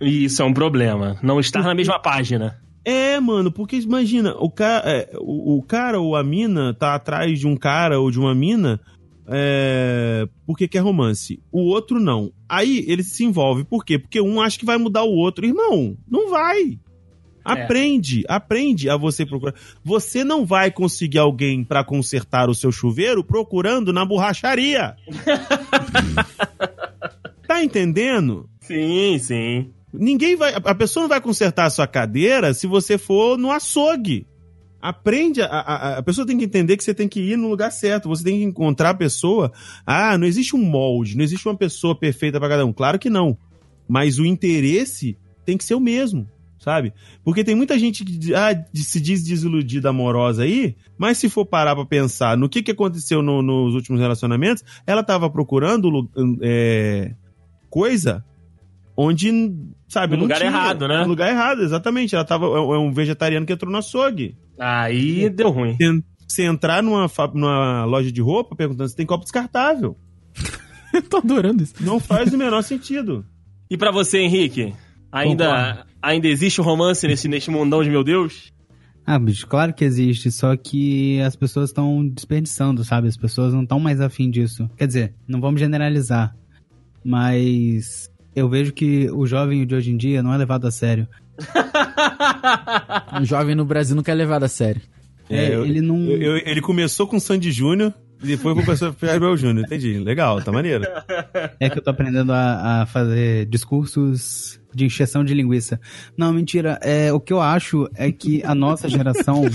Isso 0.01 0.41
é 0.41 0.45
um 0.45 0.55
problema. 0.55 1.19
Não 1.23 1.39
estar 1.41 1.63
na 1.63 1.75
mesma 1.75 1.99
página. 1.99 2.59
É, 2.89 3.19
mano, 3.19 3.51
porque 3.51 3.77
imagina, 3.77 4.37
o, 4.39 4.49
ca 4.49 4.81
é, 4.87 5.11
o, 5.19 5.57
o 5.57 5.63
cara 5.63 5.99
ou 5.99 6.15
a 6.15 6.23
mina 6.23 6.73
tá 6.73 6.95
atrás 6.95 7.41
de 7.41 7.45
um 7.45 7.57
cara 7.57 7.99
ou 7.99 8.13
de 8.13 8.21
uma 8.21 8.33
mina 8.33 8.81
é, 9.27 10.29
porque 10.47 10.69
quer 10.69 10.79
romance. 10.79 11.43
O 11.51 11.63
outro 11.63 11.99
não. 11.99 12.31
Aí 12.49 12.85
ele 12.87 13.03
se 13.03 13.25
envolve. 13.25 13.65
Por 13.65 13.85
quê? 13.85 13.99
Porque 13.99 14.21
um 14.21 14.41
acha 14.41 14.57
que 14.57 14.65
vai 14.65 14.79
mudar 14.79 15.03
o 15.03 15.17
outro. 15.17 15.45
Irmão, 15.45 15.97
não 16.09 16.31
vai. 16.31 16.79
Aprende, 17.45 18.25
aprende 18.29 18.89
a 18.89 18.97
você 18.97 19.27
procurar. 19.27 19.55
Você 19.83 20.23
não 20.23 20.47
vai 20.47 20.71
conseguir 20.71 21.19
alguém 21.19 21.65
pra 21.65 21.83
consertar 21.83 22.49
o 22.49 22.55
seu 22.55 22.71
chuveiro 22.71 23.25
procurando 23.25 23.93
na 23.93 24.05
borracharia. 24.05 24.95
tá 27.47 27.63
entendendo? 27.63 28.49
Sim, 28.61 29.19
sim. 29.19 29.71
Ninguém 29.99 30.37
vai. 30.37 30.55
A 30.55 30.75
pessoa 30.75 31.03
não 31.03 31.09
vai 31.09 31.21
consertar 31.21 31.67
a 31.67 31.71
sua 31.71 31.87
cadeira 31.87 32.53
se 32.55 32.67
você 32.67 32.97
for 32.99 33.37
no 33.39 33.51
açougue. 33.51 34.27
Aprende, 34.81 35.41
a, 35.43 35.47
a, 35.47 35.99
a 35.99 36.03
pessoa 36.03 36.27
tem 36.27 36.39
que 36.39 36.45
entender 36.45 36.77
que 36.77 36.85
você 36.85 36.95
tem 36.95 37.09
que 37.09 37.19
ir 37.21 37.37
no 37.37 37.49
lugar 37.49 37.73
certo, 37.73 38.09
você 38.09 38.23
tem 38.23 38.39
que 38.39 38.45
encontrar 38.45 38.91
a 38.91 38.95
pessoa. 38.95 39.51
Ah, 39.85 40.17
não 40.17 40.27
existe 40.27 40.55
um 40.55 40.63
molde, 40.63 41.17
não 41.17 41.25
existe 41.25 41.49
uma 41.49 41.57
pessoa 41.57 41.99
perfeita 41.99 42.39
para 42.39 42.51
cada 42.51 42.65
um. 42.67 42.73
Claro 42.73 42.99
que 42.99 43.11
não. 43.11 43.37
Mas 43.89 44.19
o 44.19 44.25
interesse 44.27 45.17
tem 45.45 45.57
que 45.57 45.65
ser 45.65 45.75
o 45.75 45.81
mesmo, 45.81 46.29
sabe? 46.59 46.93
Porque 47.25 47.43
tem 47.43 47.55
muita 47.55 47.77
gente 47.79 48.05
que 48.05 48.33
ah, 48.35 48.65
se 48.75 49.01
diz 49.01 49.25
desiludida 49.25 49.89
amorosa 49.89 50.43
aí, 50.45 50.77
mas 50.97 51.19
se 51.19 51.29
for 51.29 51.47
parar 51.47 51.75
pra 51.75 51.87
pensar 51.87 52.37
no 52.37 52.49
que, 52.49 52.63
que 52.63 52.71
aconteceu 52.73 53.23
no- 53.23 53.43
nos 53.43 53.75
últimos 53.75 54.01
relacionamentos, 54.01 54.63
ela 54.87 55.03
tava 55.03 55.29
procurando 55.31 56.09
é, 56.43 57.13
coisa 57.71 58.25
onde, 58.97 59.31
sabe, 59.89 60.17
No 60.17 60.23
lugar 60.23 60.39
tinha. 60.39 60.49
errado, 60.51 60.89
né? 60.89 61.03
No 61.03 61.09
lugar 61.09 61.31
errado, 61.31 61.63
exatamente. 61.63 62.15
Ela 62.15 62.25
tava. 62.25 62.47
É 62.47 62.49
é 62.59 62.79
um 62.79 62.93
vegetariano 62.93 63.45
que 63.47 63.53
entrou 63.53 63.71
no 63.71 63.79
açougue. 63.79 64.37
Aí 64.59 65.29
deu 65.29 65.51
ruim. 65.51 65.77
Você- 66.27 66.45
entrar 66.45 66.83
numa, 66.83 67.07
numa 67.35 67.85
loja 67.85 68.11
de 68.11 68.21
roupa 68.21 68.57
perguntando 68.57 68.89
se 68.89 68.97
tem 68.97 69.07
copo 69.07 69.23
descartável. 69.25 69.97
Eu 70.93 71.03
tô 71.03 71.19
adorando 71.19 71.63
isso. 71.63 71.75
Não 71.81 72.01
faz 72.01 72.33
o 72.33 72.39
menor 72.39 72.63
sentido. 72.63 73.25
E 73.71 73.77
pra 73.77 73.91
você, 73.91 74.19
Henrique? 74.19 74.73
Ainda, 75.13 75.85
ainda 76.03 76.27
existe 76.29 76.61
o 76.61 76.65
romance 76.65 77.07
nesse, 77.07 77.29
neste 77.29 77.51
mundão 77.51 77.83
de 77.83 77.91
meu 77.91 78.03
Deus? 78.05 78.53
Ah, 79.07 79.19
bicho, 79.19 79.47
claro 79.47 79.73
que 79.73 79.85
existe, 79.85 80.31
só 80.33 80.57
que 80.57 81.21
as 81.21 81.37
pessoas 81.37 81.71
estão 81.71 82.07
desperdiçando, 82.07 82.85
sabe? 82.85 83.07
As 83.09 83.17
pessoas 83.17 83.55
não 83.55 83.63
estão 83.63 83.79
mais 83.79 84.01
afim 84.01 84.29
disso. 84.31 84.69
Quer 84.77 84.87
dizer, 84.89 85.15
não 85.29 85.41
vamos 85.41 85.61
generalizar, 85.61 86.35
mas 87.05 88.11
eu 88.37 88.49
vejo 88.49 88.73
que 88.73 89.11
o 89.11 89.27
jovem 89.27 89.67
de 89.67 89.75
hoje 89.75 89.91
em 89.91 89.97
dia 89.97 90.23
não 90.23 90.33
é 90.33 90.37
levado 90.37 90.67
a 90.67 90.71
sério. 90.71 91.09
Um 93.21 93.25
jovem 93.25 93.55
no 93.55 93.65
Brasil 93.65 93.97
não 93.97 94.03
quer 94.03 94.15
levar 94.15 94.43
a 94.45 94.49
sério. 94.49 94.81
É, 95.29 95.55
eu- 95.55 95.65
ele 95.65 95.81
não. 95.81 95.99
eu- 96.05 96.23
eu- 96.23 96.37
ele 96.47 96.61
começou 96.61 97.07
com 97.07 97.19
Sandy 97.19 97.51
Júnior 97.51 97.93
e 98.23 98.27
depois 98.29 98.55
começou 98.65 98.89
a 98.89 99.07
Gabriel 99.07 99.37
Júnior. 99.37 99.65
Entendi. 99.67 99.99
Legal, 99.99 100.41
tá 100.43 100.53
maneiro. 100.53 100.85
É 101.59 101.69
que 101.69 101.79
eu 101.79 101.83
tô 101.83 101.91
aprendendo 101.91 102.33
a, 102.33 102.83
a 102.83 102.87
fazer 102.87 103.47
discursos 103.47 104.61
de 104.75 104.85
encheção 104.85 105.25
de 105.25 105.35
linguiça. 105.35 105.81
Não, 106.17 106.33
mentira. 106.33 106.79
É, 106.83 107.13
o 107.13 107.19
que 107.21 107.33
eu 107.33 107.41
acho 107.41 107.89
é 107.95 108.13
que 108.13 108.43
a 108.45 108.55
nossa 108.55 108.89
geração. 108.89 109.43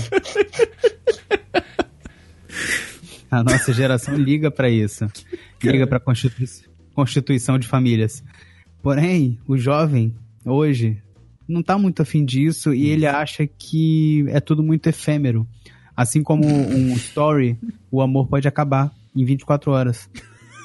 a 3.30 3.42
nossa 3.42 3.72
geração 3.72 4.14
liga 4.16 4.50
pra 4.50 4.68
isso. 4.68 5.06
Liga 5.62 5.86
pra 5.86 5.98
constitui 6.00 6.46
constituição 6.94 7.58
de 7.58 7.66
famílias. 7.66 8.22
Porém, 8.82 9.38
o 9.46 9.56
jovem, 9.56 10.14
hoje, 10.44 11.00
não 11.48 11.62
tá 11.62 11.78
muito 11.78 12.02
afim 12.02 12.24
disso 12.24 12.74
e 12.74 12.88
ele 12.90 13.06
acha 13.06 13.46
que 13.46 14.24
é 14.28 14.40
tudo 14.40 14.62
muito 14.62 14.88
efêmero. 14.88 15.46
Assim 15.96 16.22
como 16.22 16.44
um 16.46 16.92
story, 16.94 17.58
o 17.90 18.00
amor 18.00 18.26
pode 18.26 18.48
acabar 18.48 18.90
em 19.14 19.24
24 19.24 19.70
horas. 19.70 20.10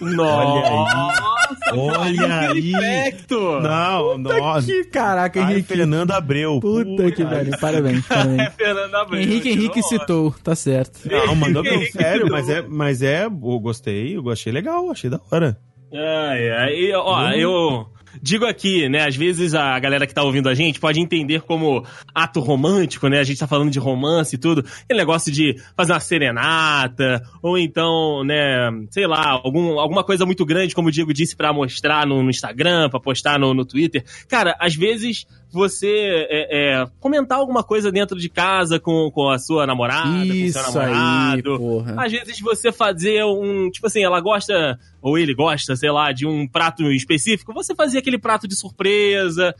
Nossa! 0.01 1.37
Olha 1.73 2.49
aí. 2.49 2.71
Perfeito! 2.71 3.59
Não, 3.61 4.17
nossa. 4.17 4.67
Que 4.67 4.83
caraca, 4.85 5.43
Ai, 5.43 5.53
Henrique. 5.53 5.67
Fernando 5.67 6.11
Abreu. 6.11 6.59
Puta 6.59 7.11
que 7.11 7.23
pariu. 7.23 7.57
Parabéns, 7.59 8.05
parabéns. 8.05 8.53
Fernando 8.55 8.95
Abreu. 8.95 9.21
Henrique 9.21 9.49
Henrique 9.49 9.81
Nossa. 9.81 9.89
citou, 9.89 10.35
tá 10.43 10.55
certo. 10.55 10.99
Não, 11.09 11.35
mandou 11.35 11.63
bem 11.63 11.89
sério, 11.91 12.27
mas 12.29 12.49
é, 12.49 12.61
mas 12.61 13.01
é, 13.01 13.25
eu 13.25 13.59
gostei, 13.59 14.17
eu 14.17 14.29
achei 14.29 14.51
legal, 14.51 14.89
achei 14.89 15.09
da 15.09 15.19
hora. 15.31 15.57
Ai, 15.93 16.49
ai, 16.51 16.73
e, 16.75 16.93
ó, 16.93 17.31
eu 17.31 17.87
digo 18.21 18.45
aqui, 18.45 18.89
né, 18.89 19.07
às 19.07 19.15
vezes 19.15 19.53
a 19.53 19.77
galera 19.79 20.07
que 20.07 20.13
tá 20.13 20.23
ouvindo 20.23 20.49
a 20.49 20.53
gente 20.53 20.79
pode 20.79 20.99
entender 20.99 21.41
como 21.41 21.85
ato 22.13 22.39
romântico, 22.39 23.07
né, 23.07 23.19
a 23.19 23.23
gente 23.23 23.39
tá 23.39 23.47
falando 23.47 23.71
de 23.71 23.79
romance 23.79 24.35
e 24.35 24.39
tudo, 24.39 24.65
aquele 24.83 24.99
negócio 24.99 25.31
de 25.31 25.55
fazer 25.75 25.93
uma 25.93 25.99
serenata, 25.99 27.21
ou 27.41 27.57
então, 27.57 28.23
né, 28.23 28.69
sei 28.89 29.07
lá, 29.07 29.39
algum, 29.43 29.79
alguma 29.79 30.03
coisa 30.03 30.25
muito 30.25 30.45
grande, 30.45 30.75
como 30.75 30.89
o 30.89 30.91
Diego 30.91 31.13
disse, 31.13 31.35
pra 31.35 31.53
mostrar 31.53 32.05
no, 32.05 32.23
no 32.23 32.29
Instagram, 32.29 32.89
pra 32.89 32.99
postar 32.99 33.39
no, 33.39 33.53
no 33.53 33.65
Twitter. 33.65 34.03
Cara, 34.27 34.55
às 34.59 34.75
vezes 34.75 35.25
você 35.51 36.27
é, 36.29 36.81
é, 36.81 36.85
comentar 36.99 37.37
alguma 37.37 37.63
coisa 37.63 37.91
dentro 37.91 38.17
de 38.19 38.29
casa 38.29 38.79
com, 38.79 39.09
com 39.11 39.29
a 39.29 39.39
sua 39.39 39.65
namorada, 39.65 40.09
com 40.09 40.31
o 40.31 40.33
Isso 40.33 40.59
seu 40.59 40.81
aí, 40.81 40.91
namorado, 40.91 41.57
porra. 41.57 42.05
às 42.05 42.11
vezes 42.11 42.39
você 42.39 42.71
fazer 42.71 43.23
um. 43.23 43.69
Tipo 43.71 43.87
assim, 43.87 44.03
ela 44.03 44.19
gosta, 44.19 44.77
ou 45.01 45.17
ele 45.17 45.33
gosta, 45.33 45.75
sei 45.75 45.91
lá, 45.91 46.11
de 46.11 46.27
um 46.27 46.47
prato 46.47 46.83
específico, 46.91 47.53
você 47.53 47.73
fazer 47.73 47.99
aquele 47.99 48.19
prato 48.19 48.47
de 48.47 48.55
surpresa, 48.55 49.55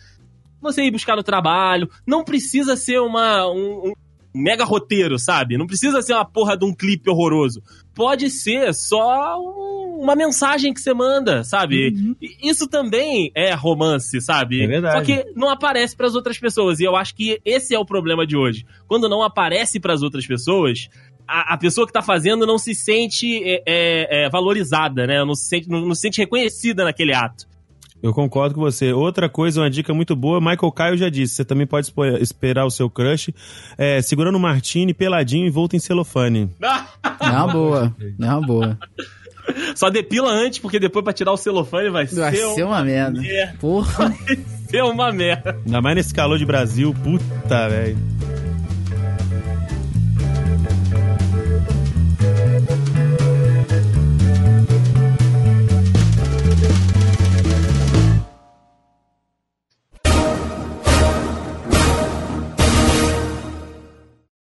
você 0.62 0.84
ir 0.84 0.92
buscar 0.92 1.16
no 1.16 1.24
trabalho. 1.24 1.90
Não 2.06 2.24
precisa 2.24 2.76
ser 2.76 3.00
uma. 3.00 3.48
Um, 3.48 3.90
um 3.90 3.94
mega 4.34 4.64
roteiro, 4.64 5.18
sabe? 5.18 5.58
Não 5.58 5.66
precisa 5.68 6.02
ser 6.02 6.14
uma 6.14 6.26
porra 6.26 6.56
de 6.58 6.66
um 6.66 6.74
clipe 6.74 7.10
horroroso. 7.10 7.62
Pode 7.96 8.30
ser 8.30 8.74
só 8.74 9.40
um- 9.40 10.02
uma 10.02 10.16
mensagem 10.16 10.72
que 10.74 10.80
você 10.80 10.94
manda, 10.94 11.44
sabe? 11.44 12.16
E 12.22 12.50
Isso 12.50 12.68
também 12.68 13.32
é 13.34 13.54
romance, 13.56 14.22
sabe? 14.22 14.62
É 14.62 14.68
verdade. 14.68 14.98
Só 15.00 15.04
que 15.04 15.26
não 15.36 15.50
aparece 15.50 15.96
pras 15.96 16.14
outras 16.14 16.38
pessoas. 16.38 16.80
E 16.80 16.84
eu 16.84 16.96
acho 16.96 17.16
que 17.16 17.42
esse 17.44 17.74
é 17.74 17.80
o 17.80 17.86
problema 17.86 18.26
de 18.28 18.38
hoje. 18.38 18.66
Quando 18.88 19.10
não 19.10 19.24
aparece 19.24 19.80
pras 19.80 20.04
outras 20.04 20.28
pessoas, 20.28 20.88
a, 21.28 21.56
a 21.56 21.58
pessoa 21.58 21.88
que 21.88 21.94
tá 21.94 22.02
fazendo 22.04 22.46
não 22.46 22.60
se 22.60 22.76
sente 22.76 23.42
é, 23.44 23.64
é, 23.66 24.26
é, 24.26 24.30
valorizada, 24.30 25.08
né? 25.08 25.26
Não 25.26 25.34
se 25.34 25.46
sente, 25.48 25.68
não, 25.68 25.82
não 25.82 25.96
se 25.96 26.02
sente 26.02 26.20
reconhecida 26.22 26.84
naquele 26.84 27.14
ato. 27.16 27.48
Eu 28.02 28.14
concordo 28.14 28.56
com 28.56 28.62
você. 28.62 28.94
Outra 28.94 29.28
coisa, 29.28 29.62
uma 29.62 29.70
dica 29.70 29.94
muito 29.94 30.16
boa, 30.16 30.40
Michael 30.40 30.72
Caio 30.72 30.98
já 30.98 31.10
disse, 31.10 31.36
você 31.36 31.46
também 31.46 31.66
pode 31.66 31.92
esperar 32.22 32.66
o 32.66 32.70
seu 32.72 32.90
crush 32.90 33.34
é, 33.78 34.02
segurando 34.02 34.36
o 34.36 34.40
martini, 34.40 34.94
peladinho 34.94 35.48
e 35.48 35.50
volta 35.50 35.76
em 35.76 35.80
celofane. 35.80 36.50
É 37.20 37.30
uma 37.30 37.48
boa, 37.48 37.96
é 38.22 38.26
uma 38.26 38.42
boa. 38.42 38.78
Só 39.76 39.90
depila 39.90 40.30
antes, 40.30 40.60
porque 40.60 40.80
depois 40.80 41.04
pra 41.04 41.14
tirar 41.14 41.32
o 41.32 41.38
celofane 41.38 41.90
vai, 41.90 42.06
Vai 42.06 42.36
ser, 42.36 42.48
ser 42.54 42.64
uma 42.64 42.84
merda. 42.84 43.20
merda. 43.20 43.56
Porra. 43.60 44.14
ser 44.70 44.84
uma 44.84 45.12
merda. 45.12 45.58
Ainda 45.66 45.82
mais 45.82 45.96
nesse 45.96 46.14
calor 46.14 46.38
de 46.38 46.46
Brasil, 46.46 46.94
puta, 47.04 47.68
velho. 47.70 47.98